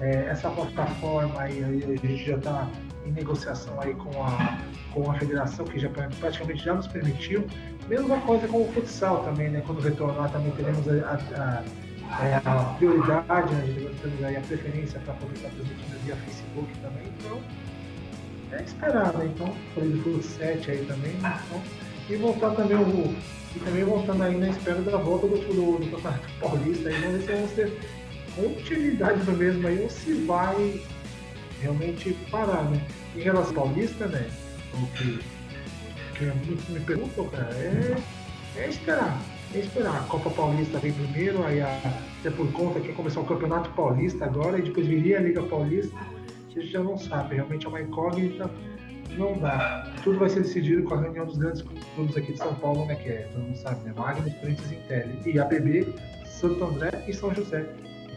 [0.00, 2.70] É, essa plataforma aí, aí, a gente já está
[3.08, 4.58] em negociação aí com a,
[4.92, 7.46] com a federação, que já praticamente já nos permitiu.
[7.88, 9.62] Mesma coisa com o futsal também, né?
[9.66, 11.62] Quando retornar também teremos a, a,
[12.10, 13.62] a, é, prioridade, né?
[13.62, 17.04] a gente vai ter a preferência para poder estar transmitindo via Facebook também.
[17.18, 17.40] Então,
[18.52, 19.30] é esperar, né?
[19.34, 21.12] Então, falei do futsal aí também.
[21.16, 21.62] Então,
[22.10, 23.38] e voltar também o.
[23.56, 27.24] E também voltando aí na espera da volta do, do, do Campeonato Paulista, aí vamos
[27.24, 27.80] ver se vamos ter
[28.36, 30.80] continuidade do mesmo aí ou se vai
[31.60, 32.80] realmente parar, né?
[33.16, 34.28] Em relação ao Paulista, né?
[34.74, 35.18] O que,
[36.16, 37.96] que muitos me perguntam, cara, é,
[38.56, 39.20] é esperar.
[39.54, 39.96] É esperar.
[39.96, 41.80] A Copa Paulista vem primeiro, aí a,
[42.20, 45.96] até por conta que começar o Campeonato Paulista agora, e depois viria a Liga Paulista,
[45.96, 47.36] a gente já não sabe.
[47.36, 48.50] Realmente é uma incógnita
[49.18, 49.92] não dá.
[50.04, 51.62] Tudo vai ser decidido com a reunião dos grandes
[51.94, 52.94] clubes aqui de São Paulo, né?
[52.94, 53.92] Que é, todo mundo sabe, né?
[53.96, 55.08] Magno, Corinthians Intel.
[55.26, 55.94] E APB,
[56.24, 57.66] Santo André e São José,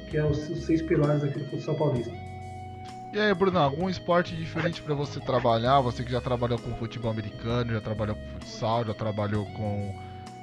[0.09, 2.11] que é os, os seis pilares aqui do futsal paulista.
[3.13, 5.81] E aí, Bruno, algum esporte diferente para você trabalhar?
[5.81, 9.93] Você que já trabalhou com futebol americano, já trabalhou com futsal, já trabalhou com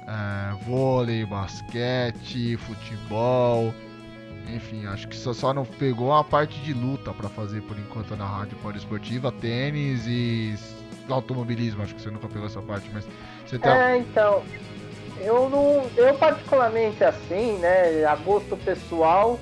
[0.07, 3.73] é, vôlei, basquete, futebol.
[4.47, 8.15] Enfim, acho que só, só não pegou a parte de luta para fazer por enquanto
[8.15, 10.55] na rádio poliesportiva, tênis e
[11.09, 11.81] automobilismo.
[11.81, 13.07] Acho que você nunca pegou essa parte, mas
[13.45, 13.71] você tem.
[13.71, 14.43] É, então.
[15.19, 15.89] Eu não.
[15.97, 18.05] Eu particularmente assim, né?
[18.05, 19.39] A gosto pessoal,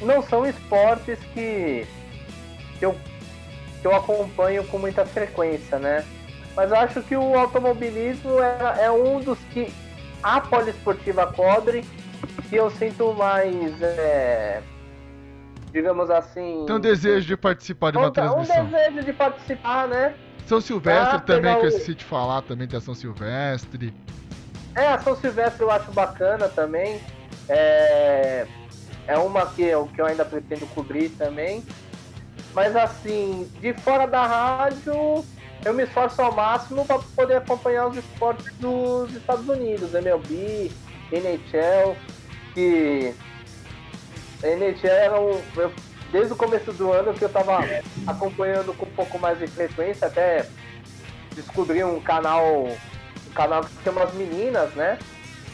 [0.00, 1.86] não são esportes que,
[2.82, 2.96] que, eu,
[3.80, 6.04] que eu acompanho com muita frequência, né?
[6.56, 9.72] Mas eu acho que o automobilismo é, é um dos que
[10.20, 11.84] a poliesportiva cobre
[12.48, 14.60] que eu sinto mais, é,
[15.72, 16.64] digamos assim.
[16.66, 18.64] Tem um desejo de participar de uma um, transmissão.
[18.64, 20.14] Um desejo de participar, né?
[20.44, 23.94] São Silvestre ah, também, que eu esqueci de falar, também tem a São Silvestre.
[24.74, 27.00] É, a São Silvestre eu acho bacana também.
[27.48, 28.46] É,
[29.06, 31.62] é uma que eu, que eu ainda pretendo cobrir também.
[32.54, 35.24] Mas assim, de fora da rádio,
[35.64, 40.70] eu me esforço ao máximo para poder acompanhar os esportes dos Estados Unidos, MLB,
[41.10, 41.96] NHL,
[42.52, 43.14] que
[44.42, 45.72] NHL era um, eu,
[46.10, 47.60] desde o começo do ano que eu estava
[48.06, 50.46] acompanhando com um pouco mais de frequência, até
[51.34, 54.98] descobri um canal, um canal que tem umas meninas, né?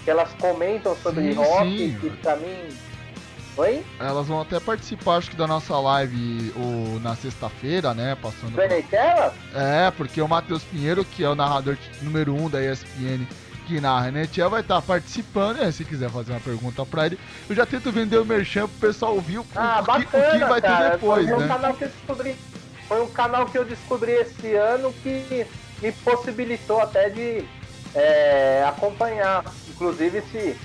[0.05, 1.99] Que elas comentam sobre sim, rock, sim.
[2.01, 2.69] que pra mim
[3.59, 3.85] Oi?
[3.99, 8.17] Elas vão até participar, acho que, da nossa live o, na sexta-feira, né?
[8.23, 8.53] Passando.
[8.53, 9.33] Do pra...
[9.53, 13.27] É, porque o Matheus Pinheiro, que é o narrador número 1 um da ESPN
[13.67, 15.59] que narra NHL, vai estar participando.
[15.59, 15.73] Né?
[15.73, 17.19] Se quiser fazer uma pergunta pra ele,
[17.51, 20.41] eu já tento vender o merchan pro pessoal ouvir o, ah, o, bacana, que, o
[20.41, 20.85] que vai cara.
[20.85, 21.45] ter depois, foi né?
[21.45, 22.37] Um canal que eu descobri,
[22.87, 25.47] foi um canal que eu descobri esse ano que
[25.83, 27.45] me possibilitou até de
[27.93, 29.45] é, acompanhar.
[29.69, 30.57] Inclusive, se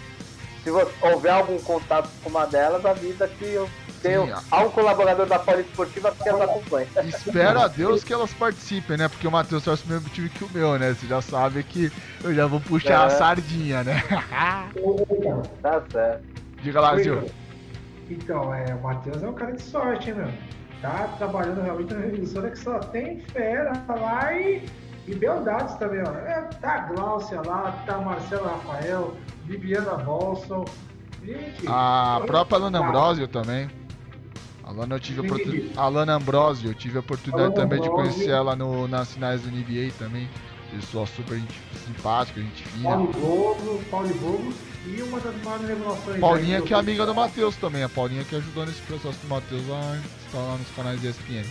[0.63, 3.69] se você, houver algum contato com uma delas, avisa que eu
[4.01, 6.87] tenho Sim, há um colaborador da Poliesportiva que as acompanha.
[7.03, 9.07] Espero a Deus que elas participem, né?
[9.07, 10.93] Porque o Matheus torce o mesmo time que o meu, né?
[10.93, 11.91] Você já sabe que
[12.23, 13.05] eu já vou puxar é.
[13.05, 14.03] a sardinha, né?
[15.61, 16.23] tá certo.
[16.61, 17.29] Diga lá, Gil.
[18.09, 20.31] Então, é, o Matheus é um cara de sorte, hein, meu?
[20.81, 24.65] Tá trabalhando realmente na emissora que só tem fera lá e,
[25.07, 26.11] e beldades também, ó.
[26.25, 29.15] É, tá a Gláucia lá, tá Marcelo Rafael,
[29.45, 30.65] Bibiana Bolson.
[31.23, 33.69] Gente, a própria Alana Ambrosio também.
[34.63, 35.69] Alana, eu tive a oportun...
[35.75, 38.03] Alana Ambrosio, eu tive a oportunidade Alana também Ambrosio.
[38.03, 40.29] de conhecer ela no, nas finais do NBA também.
[40.71, 41.39] Pessoa super
[41.85, 42.89] simpática, gente fina.
[42.89, 44.53] Paulo Bobo, Paulo Bobo
[44.87, 46.19] e uma das maiores revelações.
[46.19, 47.83] Paulinha, que é amiga do Matheus também.
[47.83, 51.45] A Paulinha que ajudou nesse processo do Matheus a estar lá nos canais de ESPN.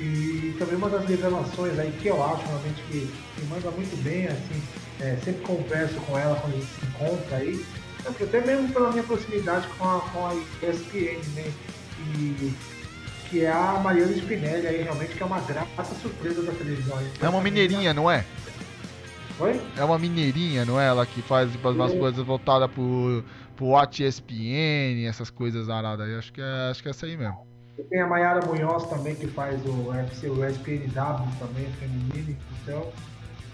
[0.00, 4.26] E também uma das revelações aí que eu acho realmente que, que manda muito bem,
[4.26, 4.62] assim,
[5.00, 7.64] é, sempre converso com ela quando a gente se encontra aí,
[8.04, 11.52] é até mesmo pela minha proximidade com a, com a ESPN, né?
[12.16, 12.52] E,
[13.28, 16.98] que é a Mariana Spinelli aí, realmente, que é uma grata surpresa da televisão.
[17.20, 18.26] É uma mineirinha, não é?
[19.40, 19.58] Oi?
[19.76, 20.88] É uma mineirinha, não é?
[20.88, 23.24] Ela que faz tipo, umas coisas voltadas pro,
[23.56, 26.14] pro Watch ESPN, essas coisas aradas aí.
[26.16, 27.46] Acho que é, acho que é essa aí mesmo.
[27.88, 32.36] Tem a Mayara Munhoz também, que faz o, o ESPNW também, feminino.
[32.62, 32.92] Então,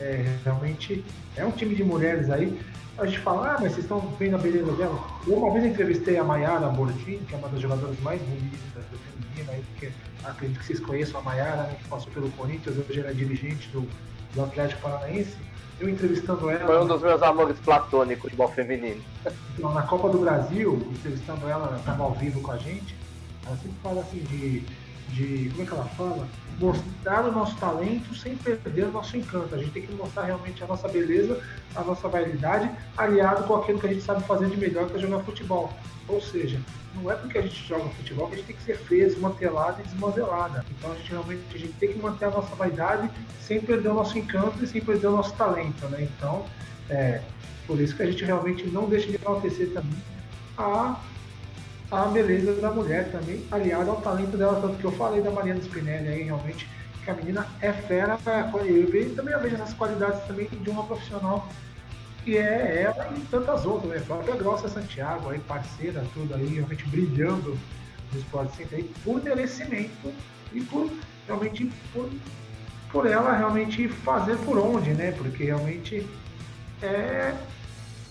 [0.01, 1.05] é, realmente
[1.37, 2.61] é um time de mulheres aí.
[2.97, 4.99] A gente fala, ah, mas vocês estão vendo a beleza dela.
[5.27, 8.99] Eu uma vez entrevistei a Mayara Bortin, que é uma das jogadoras mais bonitas do
[8.99, 9.91] feminino, aí, porque
[10.25, 13.89] acredito que vocês conheçam a Mayara, né, que passou pelo Corinthians, hoje era dirigente do,
[14.35, 15.37] do Atlético Paranaense.
[15.79, 16.67] Eu entrevistando ela.
[16.67, 19.01] Foi um dos meus amores platônicos, futebol feminino.
[19.57, 22.97] Então, na Copa do Brasil, entrevistando ela, ela estava ao vivo com a gente.
[23.47, 24.65] Ela sempre fala assim de
[25.11, 26.29] de como é que ela fala?
[26.59, 29.55] Mostrar o nosso talento sem perder o nosso encanto.
[29.55, 31.41] A gente tem que mostrar realmente a nossa beleza,
[31.75, 34.99] a nossa validade, aliado com aquilo que a gente sabe fazer de melhor, que é
[34.99, 35.73] jogar futebol.
[36.09, 36.61] Ou seja,
[36.95, 39.81] não é porque a gente joga futebol que a gente tem que ser feio, desmantelada
[39.81, 40.65] e desmodelada.
[40.71, 43.11] Então a gente realmente a gente tem que manter a nossa vaidade
[43.41, 46.03] sem perder o nosso encanto e sem perder o nosso talento, né?
[46.03, 46.45] Então,
[46.91, 47.21] é,
[47.67, 49.99] por isso que a gente realmente não deixa de enaltecer também
[50.57, 50.99] a
[51.91, 55.61] a beleza da mulher também, aliada ao talento dela, tanto que eu falei da Mariana
[55.61, 56.69] Spinelli aí, realmente,
[57.05, 58.19] que a menina é fera,
[58.67, 61.49] eu vejo, também eu vejo essas qualidades também de uma profissional
[62.25, 63.99] que é ela e tantas outras, né?
[63.99, 67.59] A própria Grossa Santiago, aí, parceira, tudo aí, realmente brilhando
[68.13, 70.13] no esporte center aí, por merecimento
[70.53, 70.91] e por
[71.27, 72.11] realmente por,
[72.93, 75.13] por ela realmente fazer por onde, né?
[75.13, 76.07] Porque realmente
[76.83, 77.35] é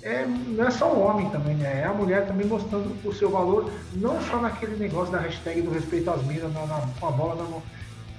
[0.07, 1.81] é, não é só o homem também, né?
[1.81, 5.71] É a mulher também mostrando o seu valor, não só naquele negócio da hashtag do
[5.71, 7.61] respeito às minas na, na, com a bola na mão.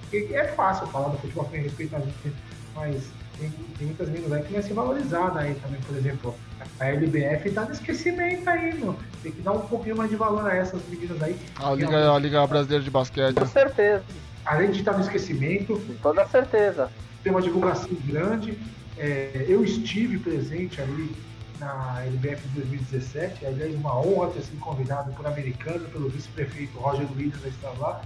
[0.02, 2.38] Porque é fácil falar do futebol com respeito às minas,
[2.74, 3.04] mas
[3.38, 6.34] tem, tem, muitas minas aí que não é se valorizada aí também, por exemplo.
[6.78, 8.98] A LBF tá no esquecimento aí, mano.
[9.22, 11.36] Tem que dar um pouquinho mais de valor a essas meninas aí.
[11.56, 13.34] A Liga, a Liga Brasileira de Basquete.
[13.34, 14.04] Com certeza.
[14.44, 15.80] Além de estar no esquecimento.
[15.86, 16.90] Com toda certeza.
[17.22, 18.58] Tem uma divulgação grande.
[18.98, 21.27] É, eu estive presente ali
[21.58, 23.46] na LBF de 2017.
[23.46, 28.02] Aliás, uma honra ter sido convidado por americano, pelo vice-prefeito Roger Williams a estar lá.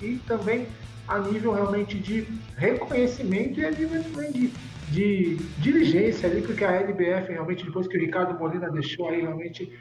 [0.00, 0.66] E também
[1.08, 3.86] a nível realmente de reconhecimento e de,
[4.32, 4.52] de,
[4.88, 9.76] de diligência ali, porque a LBF realmente, depois que o Ricardo Molina deixou aí, realmente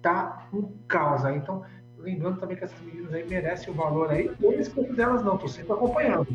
[0.00, 1.24] tá um caos.
[1.24, 1.64] Então,
[1.98, 4.30] lembrando também que essas meninas aí merecem o valor aí.
[4.58, 6.28] Esqueço delas não, tô sempre acompanhando.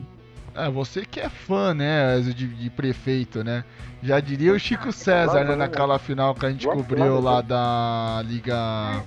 [0.55, 3.65] É, você que é fã, né, de, de, prefeito, né?
[4.01, 9.03] Já diria o Chico César, né, naquela final que a gente cobriu lá da Liga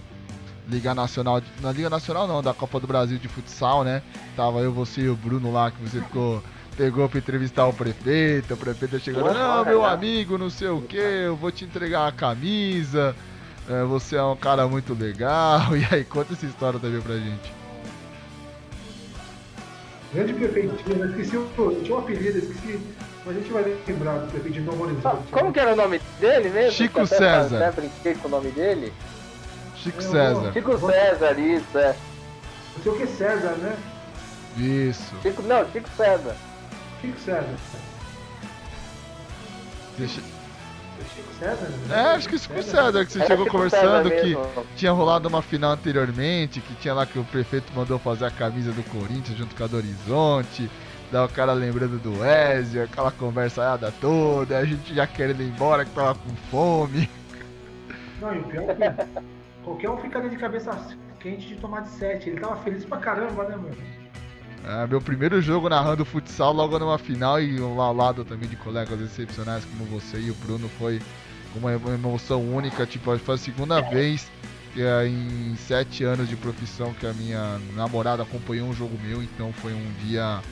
[0.69, 4.03] Liga Nacional, na Liga Nacional não, da Copa do Brasil de futsal, né?
[4.37, 6.43] Tava eu, você e o Bruno lá, que você ficou
[6.77, 10.97] pegou pra entrevistar o prefeito, o prefeito chegou, não, meu amigo, não sei o que,
[10.97, 13.17] eu vou te entregar a camisa,
[13.69, 17.58] é, você é um cara muito legal, e aí conta essa história também pra gente.
[20.13, 21.81] Grande prefeitinho, esqueci o.
[21.83, 22.81] Tinha um apelido, esqueci.
[23.27, 25.31] Mas a gente vai lembrar do prefeito de Novo Horizonte.
[25.31, 26.73] Como que era o nome dele mesmo?
[26.73, 27.57] Chico César.
[27.57, 28.93] Até brinquei com o nome dele.
[29.77, 30.53] Chico César.
[30.53, 31.95] Chico César, isso, é.
[32.77, 33.77] Não sei o que César, né?
[34.57, 35.15] Isso.
[35.23, 36.37] Chico, não, Chico César.
[37.01, 37.55] Chico César.
[39.99, 40.21] Deixa...
[41.39, 41.69] César?
[41.69, 41.97] Né?
[41.97, 44.37] É, acho que Chico César, que você chegou Chico conversando que
[44.77, 48.73] tinha rolado uma final anteriormente, que tinha lá que o prefeito mandou fazer a camisa
[48.73, 50.71] do Corinthians junto com a do Horizonte.
[51.11, 55.85] Daí o cara lembrando do Ezio, aquela conversaiada toda, a gente já querendo ir embora
[55.85, 57.09] que tava com fome.
[58.21, 59.23] Não, e o pior é que
[59.65, 60.71] qualquer um ficaria de cabeça
[61.19, 62.31] quente de tomar de 7.
[62.31, 63.77] Ele tava feliz pra caramba, né, mano?
[64.69, 69.01] É, meu primeiro jogo narrando futsal logo numa final e ao lado também de colegas
[69.01, 71.01] excepcionais como você e o Bruno foi
[71.57, 74.31] uma uma emoção única, tipo, foi a segunda vez
[74.75, 79.23] que, é, em sete anos de profissão que a minha namorada acompanhou um jogo meu,
[79.23, 80.43] então foi um dia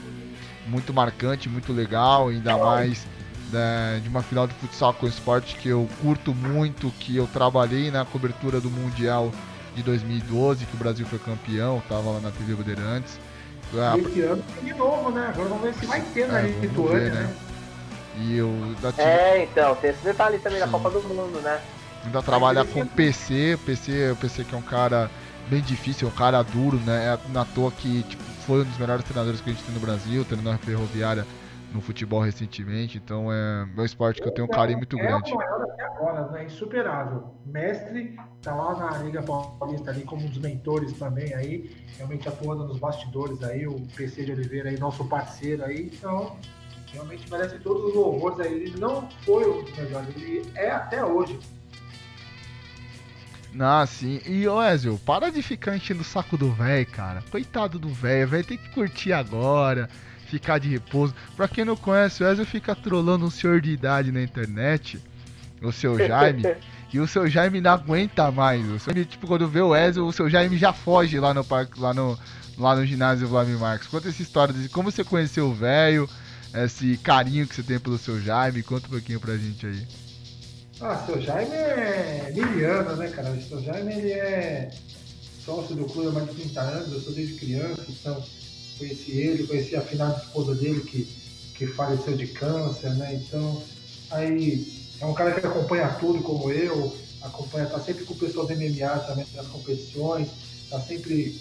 [0.67, 3.07] muito marcante, muito legal, ainda mais
[3.53, 7.91] né, de uma final de futsal com esporte que eu curto muito, que eu trabalhei
[7.91, 9.31] na cobertura do Mundial
[9.75, 13.26] de 2012, que o Brasil foi campeão, tava lá na TV Bandeirantes.
[13.75, 15.27] Ah, esse ano tem de novo, né?
[15.29, 17.23] Agora vamos ver se vai ter na É, Lituânia, ver, né?
[17.25, 17.35] né?
[18.19, 20.73] E eu ainda, tive- É, então, tem esse detalhe também da Sim.
[20.73, 21.61] Copa do Mundo, né?
[22.05, 25.11] ainda trabalha com PC, PC, o PC que é um cara
[25.49, 27.15] bem difícil, um cara duro, né?
[27.15, 29.81] É na toa que tipo, foi um dos melhores treinadores que a gente tem no
[29.81, 31.27] Brasil, treinou na Ferroviária
[31.73, 35.33] no futebol recentemente, então é meu esporte que eu tenho um carinho muito é grande.
[35.33, 36.45] o maior até agora, né?
[36.45, 37.35] Insuperável.
[37.45, 42.67] Mestre tá lá na Liga Paulista ali como um dos mentores também aí, realmente atuando
[42.67, 46.37] nos bastidores aí, o PC de Oliveira aí, nosso parceiro aí, então
[46.93, 48.55] realmente merece todos os louvores aí.
[48.55, 51.39] Ele não foi o melhor, ele é até hoje.
[53.59, 54.21] Ah, sim.
[54.27, 57.23] E, ô Ezio, para de ficar enchendo o saco do velho, cara.
[57.31, 59.89] Coitado do velho, velho tem que curtir agora,
[60.27, 61.15] ficar de repouso.
[61.37, 65.01] Pra quem não conhece, o Ezio fica trolando um senhor de idade na internet,
[65.63, 66.43] o seu Jaime,
[66.93, 68.65] e o seu Jaime não aguenta mais.
[68.67, 71.45] O seu Jaime, tipo, quando vê o Ezio, o seu Jaime já foge lá no
[71.45, 72.19] parque, lá no,
[72.59, 73.89] lá no ginásio Vladimir Marques.
[73.89, 76.09] Conta essa história de como você conheceu o velho,
[76.55, 79.87] esse carinho que você tem pelo seu Jaime, conta um pouquinho pra gente aí.
[80.81, 83.31] Ah, seu Jaime é liliano, né, cara?
[83.31, 84.71] O seu Jaime ele é
[85.45, 88.23] sócio do clube há mais de 30 anos, eu sou desde criança, então
[88.79, 91.05] conheci ele, conheci a finada esposa dele que,
[91.55, 93.15] que faleceu de câncer, né?
[93.15, 93.63] Então,
[94.11, 94.67] aí
[95.01, 98.55] é um cara que acompanha tudo como eu, acompanha, tá sempre com o pessoal do
[98.55, 100.29] MMA também nas competições,
[100.71, 101.41] tá sempre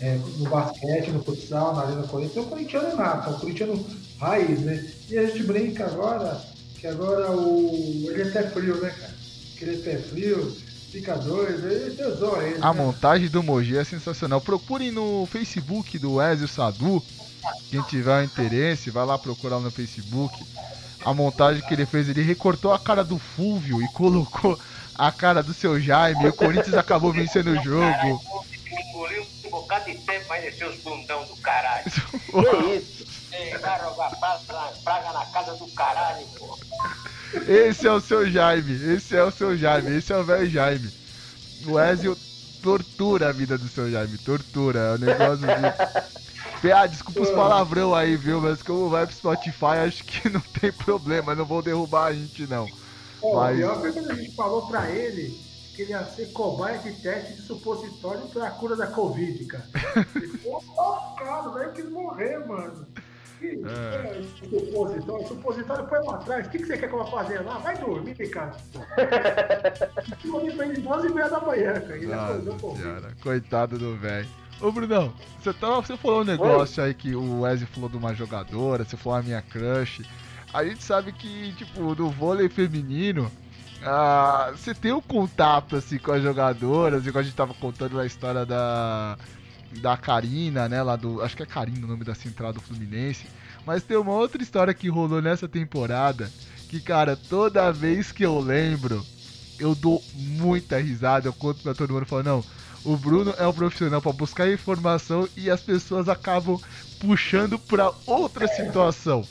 [0.00, 3.86] é, no basquete, no futsal, na Arena Corinthians, é um corintiano nato, é corintiano
[4.18, 4.92] raiz, né?
[5.08, 6.40] E a gente brinca agora
[6.78, 8.06] que agora o.
[8.10, 9.14] ele é pé frio, né, cara?
[9.56, 10.56] Que ele é pé frio,
[10.90, 12.58] fica doido, ele tesou ele.
[12.60, 12.82] A né?
[12.82, 14.40] montagem do Mogi é sensacional.
[14.40, 17.02] Procurem no Facebook do Ezio Sadu.
[17.70, 20.34] Quem tiver interesse, vai lá procurar no Facebook.
[21.04, 24.58] A montagem que ele fez, ele recortou a cara do Fúvio e colocou
[24.94, 26.24] a cara do seu Jaime.
[26.24, 28.20] E o Corinthians acabou vencendo o jogo.
[28.70, 31.84] Engoliu um bocado de tempo, vai descer os bundão do caralho.
[31.84, 33.06] Que isso?
[33.30, 36.26] Ei, vai rogar praga, praga na casa do caralho.
[37.48, 38.72] Esse é o seu Jaime.
[38.94, 39.96] Esse é o seu Jaime.
[39.96, 40.90] Esse é o velho Jaime.
[41.66, 42.16] O Ezio
[42.62, 44.16] tortura a vida do seu Jaime.
[44.18, 44.78] Tortura.
[44.78, 45.46] É um negócio
[46.62, 46.72] de.
[46.72, 48.40] Ah, desculpa os palavrão aí, viu?
[48.40, 51.34] Mas como vai pro Spotify, acho que não tem problema.
[51.34, 52.66] Não vão derrubar a gente, não.
[53.20, 55.38] Pô, Mas- O pior foi quando a gente falou pra ele
[55.76, 59.64] que ele ia ser cobaia de teste de supositório pra cura da Covid, cara.
[60.16, 62.84] Ele ficou lascado, velho, quis morrer, mano.
[63.38, 64.18] Que, É.
[64.18, 66.46] é, supositório, supositório põe lá atrás.
[66.46, 67.58] O que, que você quer que eu vá fazer lá?
[67.58, 68.52] Vai dormir, cara.
[70.20, 71.96] Ficou ali pra ele 12 e meia da manhã, cara.
[71.96, 72.76] Ele acordou
[73.22, 74.28] coitado do velho.
[74.60, 78.12] Ô Brunão, você, tava, você falou um negócio aí que o Wesley falou de uma
[78.12, 80.02] jogadora, você falou a minha crush.
[80.52, 83.30] A gente sabe que, tipo, no vôlei feminino,
[83.84, 88.06] ah, você tem um contato assim com as jogadoras, igual a gente tava contando na
[88.06, 89.16] história da.
[89.80, 90.82] Da Karina, né?
[90.82, 91.22] Lá do.
[91.22, 93.26] Acho que é Karina o nome da central do Fluminense.
[93.66, 96.30] Mas tem uma outra história que rolou nessa temporada.
[96.68, 99.04] Que, cara, toda vez que eu lembro,
[99.58, 101.28] eu dou muita risada.
[101.28, 102.44] Eu conto pra todo mundo falo, não,
[102.84, 106.58] o Bruno é um profissional pra buscar informação e as pessoas acabam
[107.00, 109.22] puxando pra outra situação.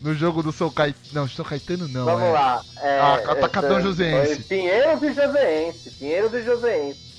[0.00, 1.04] No jogo do São Caetano.
[1.12, 2.32] Não, São Caetano não, Vamos é.
[2.32, 2.62] lá.
[2.80, 4.34] É, Ah, Atacadão esse- Joseense.
[4.34, 5.90] foi Pinheiros e Joseense.
[5.92, 7.11] Pinheiros e Joseense.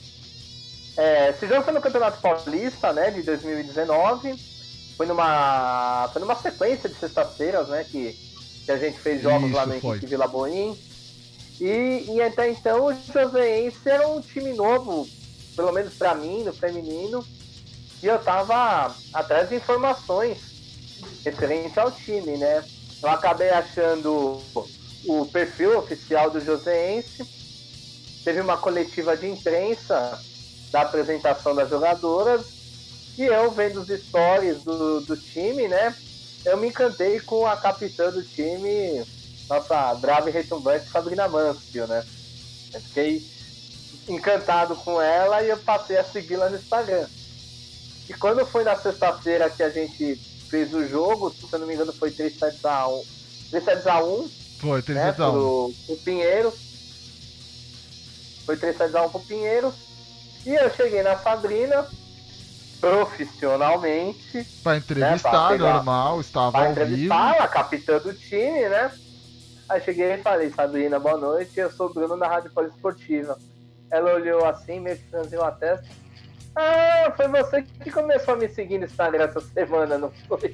[0.96, 4.36] É, esse jogo foi no Campeonato Paulista, né, de 2019.
[4.96, 6.10] foi numa.
[6.12, 7.84] Foi numa sequência de sextas-feiras, né?
[7.84, 8.18] Que,
[8.66, 9.74] que a gente fez jogos Isso, lá no.
[9.74, 10.78] Henrique Vila Boim.
[11.60, 15.08] E, e até então o Joseense era um time novo,
[15.56, 17.26] pelo menos pra mim, no feminino.
[18.02, 20.40] E eu tava atrás de informações
[21.24, 22.64] referente ao time, né?
[23.02, 24.42] Eu acabei achando
[25.06, 27.26] o perfil oficial do Joseense.
[28.24, 30.20] Teve uma coletiva de imprensa
[30.74, 32.42] da apresentação das jogadoras.
[33.16, 35.96] E eu vendo os stories do, do time, né?
[36.44, 39.06] Eu me encantei com a capitã do time,
[39.48, 42.04] nossa brava e retumbante Sabrina Mansfield, né?
[42.74, 43.24] Eu fiquei
[44.10, 47.08] encantado com ela e eu passei a segui-la no Instagram.
[48.10, 50.16] E quando foi na sexta-feira que a gente
[50.50, 53.04] fez o jogo, se eu não me engano foi 3 sets a 1,
[53.52, 54.30] 3 sets a 1
[54.60, 55.32] Foi, 3 né, sets a 1.
[55.32, 56.54] pro, pro Pinheiro.
[58.46, 59.74] Foi 3 sets a 1 pro Pinheiro.
[60.46, 61.88] E eu cheguei na Sabrina,
[62.82, 67.14] profissionalmente, Pra entrevistar, pra pegar- normal, estava ao vivo.
[67.14, 68.92] a capitã do time, né?
[69.70, 73.38] Aí cheguei e falei, Sabrina, boa noite, eu sou o Bruno da Rádio Poliesportiva.
[73.90, 75.88] Ela olhou assim, meio que franziu a testa.
[76.56, 80.54] Ah, foi você que começou a me seguir no Instagram essa semana, não foi?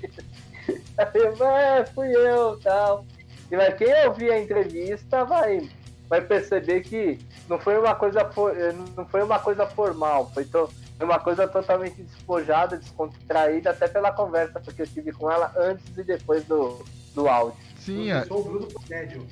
[0.98, 3.06] Aí eu, é, fui eu tal.
[3.52, 5.68] E mas quem ouvir a entrevista vai,
[6.10, 8.56] vai perceber que não foi uma coisa for-
[8.98, 10.48] não foi uma coisa formal, foi,
[10.99, 16.03] uma coisa totalmente despojada, descontraída, até pela conversa que eu tive com ela antes e
[16.03, 16.84] depois do,
[17.14, 17.60] do áudio.
[17.77, 18.26] Sim, eu é.
[18.26, 19.26] sou o Bruno Médio.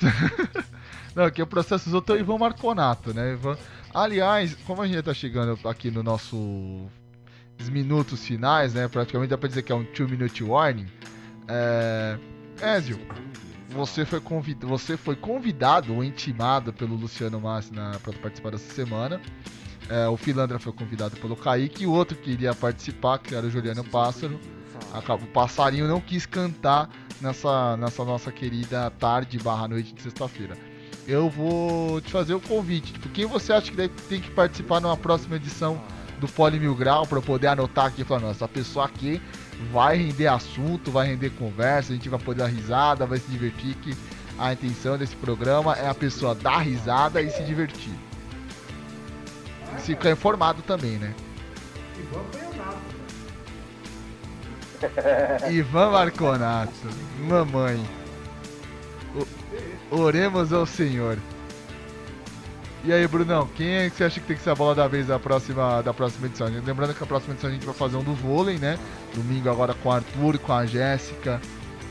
[1.14, 3.32] Não, aqui o processo usou o Ivan Marconato, né?
[3.34, 3.56] Ivan...
[3.92, 6.88] Aliás, como a gente já tá chegando aqui no nosso
[7.60, 8.88] os minutos finais, né?
[8.88, 10.88] Praticamente dá pra dizer que é um 2 minute warning.
[11.46, 12.16] É...
[12.76, 12.98] Ezio,
[13.72, 14.20] você foi,
[14.60, 19.20] você foi convidado ou intimado pelo Luciano Massi para participar dessa semana.
[19.88, 23.46] É, o Filandra foi convidado pelo Kaique e o outro que iria participar, que era
[23.46, 24.38] o Juliano Pássaro.
[25.20, 26.90] O passarinho não quis cantar
[27.20, 30.56] nessa, nessa nossa querida tarde barra noite de sexta-feira.
[31.06, 32.92] Eu vou te fazer o convite.
[32.92, 35.80] Tipo, quem você acha que tem que participar numa próxima edição
[36.20, 39.20] do Poli Mil Grau para poder anotar aqui e falar, nossa, essa pessoa aqui
[39.70, 43.74] vai render assunto, vai render conversa, a gente vai poder dar risada, vai se divertir,
[43.76, 43.94] que
[44.38, 47.92] a intenção desse programa é a pessoa dar risada e se divertir.
[49.76, 51.14] E se ficar informado também, né?
[51.98, 52.82] Ivan foi o Nato.
[55.52, 56.72] Ivan Marconato,
[57.20, 57.84] mamãe.
[59.14, 59.26] O-
[60.02, 61.18] oremos ao Senhor.
[62.84, 64.88] E aí, Brunão, quem é que você acha que tem que ser a bola da
[64.88, 66.48] vez da próxima, da próxima edição?
[66.48, 68.76] Lembrando que a próxima edição a gente vai fazer um do vôlei, né?
[69.14, 71.40] Domingo agora com o Arthur, com a Jéssica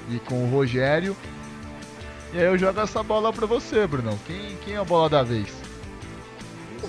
[0.09, 1.15] e com o Rogério.
[2.33, 4.19] E aí eu jogo essa bola pra você, Brunão.
[4.27, 5.47] Quem, quem é a bola da vez?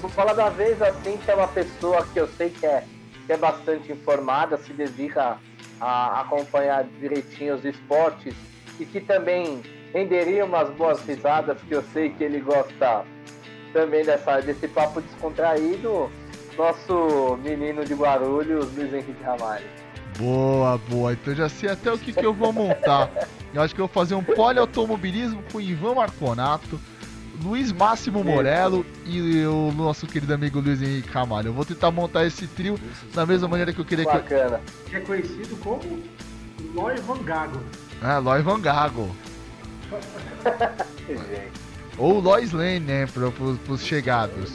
[0.01, 2.83] Vou falar da vez assim, que é uma pessoa que eu sei que é,
[3.25, 5.39] que é bastante informada, se dedica
[5.81, 8.35] a acompanhar direitinho os esportes
[8.81, 9.63] e que também
[9.95, 13.05] renderia umas boas risadas, que eu sei que ele gosta
[13.73, 16.11] também dessa, desse papo descontraído,
[16.57, 19.65] nosso menino de Guarulhos, Luiz Henrique Ramalho.
[20.19, 21.13] Boa, boa.
[21.15, 23.11] Então já sei até o que, que eu vou montar.
[23.55, 26.79] Eu acho que eu vou fazer um poliautomobilismo com Ivan Marconato,
[27.43, 31.49] Luiz Máximo Morello e o nosso querido amigo Luiz Henrique Ramalho.
[31.49, 32.79] Eu vou tentar montar esse trio
[33.15, 34.11] da mesma maneira que eu queria que.
[34.11, 34.61] eu- Bacana.
[34.91, 35.81] Que é conhecido como
[36.75, 37.61] Loi Van Gago.
[38.03, 39.11] Ah, Lois Van Gago.
[41.09, 41.62] Gente.
[42.03, 43.07] Ou Lois Lane, né?
[43.07, 43.29] Para
[43.73, 44.51] os chegados.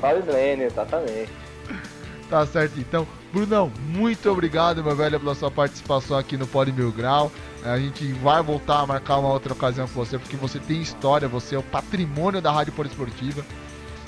[0.00, 1.30] Fala Lene, exatamente.
[2.30, 3.06] Tá certo, então.
[3.30, 7.30] Brunão, muito obrigado, meu velho, pela sua participação aqui no Pode Mil Grau.
[7.62, 11.28] A gente vai voltar a marcar uma outra ocasião com você, porque você tem história,
[11.28, 13.44] você é o patrimônio da Rádio Poliesportiva.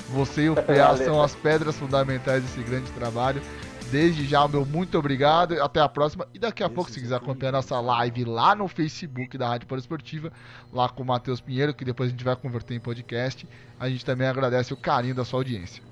[0.09, 3.43] Você e o PA são as pedras fundamentais desse grande trabalho.
[3.91, 5.61] Desde já, meu muito obrigado.
[5.63, 6.29] Até a próxima.
[6.35, 10.31] E daqui a pouco, se quiser acompanhar nossa live lá no Facebook da Rádio Poliesportiva,
[10.73, 13.49] lá com o Matheus Pinheiro, que depois a gente vai converter em podcast,
[13.81, 15.83] a gente também agradece o carinho da sua audiência.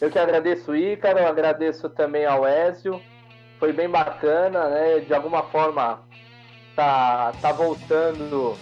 [0.00, 3.00] Eu que agradeço o Ícaro, eu agradeço também ao Ézio.
[3.60, 4.98] Foi bem bacana, né?
[4.98, 6.00] De alguma forma
[6.74, 8.56] tá, tá voltando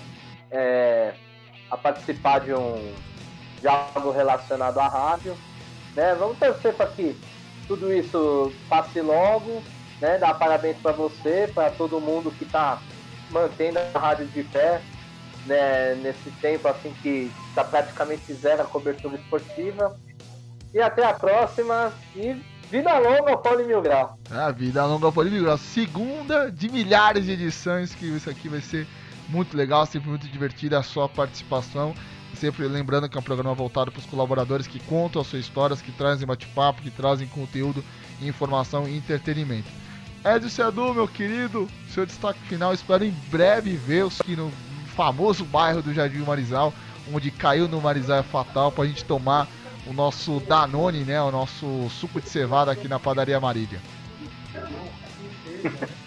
[0.51, 1.15] é,
[1.71, 2.93] a participar de um
[3.61, 5.35] de algo relacionado à rádio.
[5.95, 6.15] Né?
[6.15, 7.17] Vamos torcer para que
[7.71, 9.63] tudo isso passe logo,
[10.01, 10.19] né?
[10.19, 12.83] Dar parabéns para você, para todo mundo que está
[13.31, 14.83] mantendo a rádio de pé,
[15.47, 15.95] né?
[15.95, 19.97] Nesse tempo assim que está praticamente zero a cobertura esportiva.
[20.75, 21.93] E até a próxima.
[22.17, 24.19] E vida longa ao Poli Mil Grau.
[24.29, 28.85] A vida longa Polímero, a segunda de milhares de edições, que isso aqui vai ser
[29.29, 31.95] muito legal, sempre muito divertida a sua participação.
[32.41, 35.83] Sempre lembrando que é um programa voltado para os colaboradores que contam as suas histórias,
[35.83, 37.85] que trazem bate-papo, que trazem conteúdo,
[38.23, 39.69] informação e entretenimento.
[40.25, 42.73] Edson Sedu, meu querido, seu destaque final.
[42.73, 44.51] Espero em breve ver os aqui no
[44.97, 46.73] famoso bairro do Jardim Marizal,
[47.13, 49.47] onde caiu no Marizal é fatal, pra gente tomar
[49.87, 51.21] o nosso Danone, né?
[51.21, 53.83] O nosso suco de cevada aqui na padaria Marília.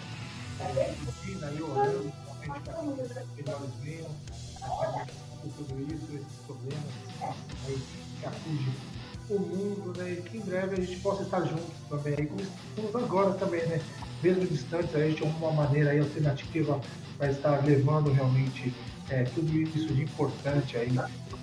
[10.14, 13.66] E que em breve a gente possa estar juntos também, aí, como estamos agora também,
[13.66, 13.80] né?
[14.22, 16.80] Mesmo distantes, a gente de alguma maneira aí, alternativa
[17.18, 18.72] vai estar levando realmente
[19.10, 20.92] é, tudo isso de importante aí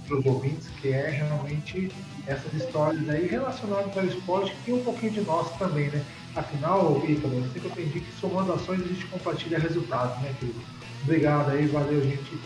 [0.08, 1.92] para os ouvintes, que é realmente
[2.26, 6.04] essas histórias aí relacionadas ao esporte, tem um pouquinho de nós também, né?
[6.34, 10.62] Afinal, Ícaro, eu sempre aprendi que somando ações a gente compartilha resultados, né, querido?
[11.04, 12.40] Obrigado aí, valeu, gente.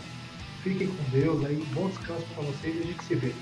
[0.64, 3.32] Fiquem com Deus aí, bom descanso para vocês e a gente se vê.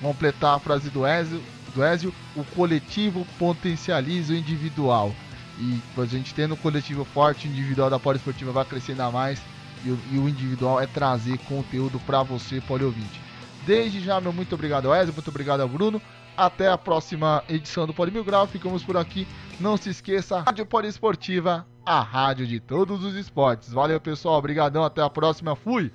[0.00, 1.40] Vamos completar a frase do Ezio,
[1.76, 5.14] do Ezio, o coletivo potencializa o individual.
[5.58, 9.40] E a gente tendo um coletivo forte, o individual da Esportiva vai crescer ainda mais.
[9.84, 13.20] E o, e o individual é trazer conteúdo para você, ouvinte.
[13.66, 16.00] Desde já, meu muito obrigado ao Ezio, muito obrigado ao Bruno.
[16.36, 18.46] Até a próxima edição do Poli Mil Grau.
[18.46, 19.26] Ficamos por aqui.
[19.58, 23.72] Não se esqueça, Rádio Poliesportiva, a rádio de todos os esportes.
[23.72, 24.38] Valeu, pessoal.
[24.38, 24.84] Obrigadão.
[24.84, 25.56] Até a próxima.
[25.56, 25.90] Fui.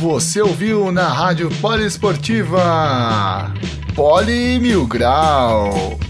[0.00, 3.52] Você ouviu na Rádio Poliesportiva
[3.94, 6.00] Poli Mil Grau.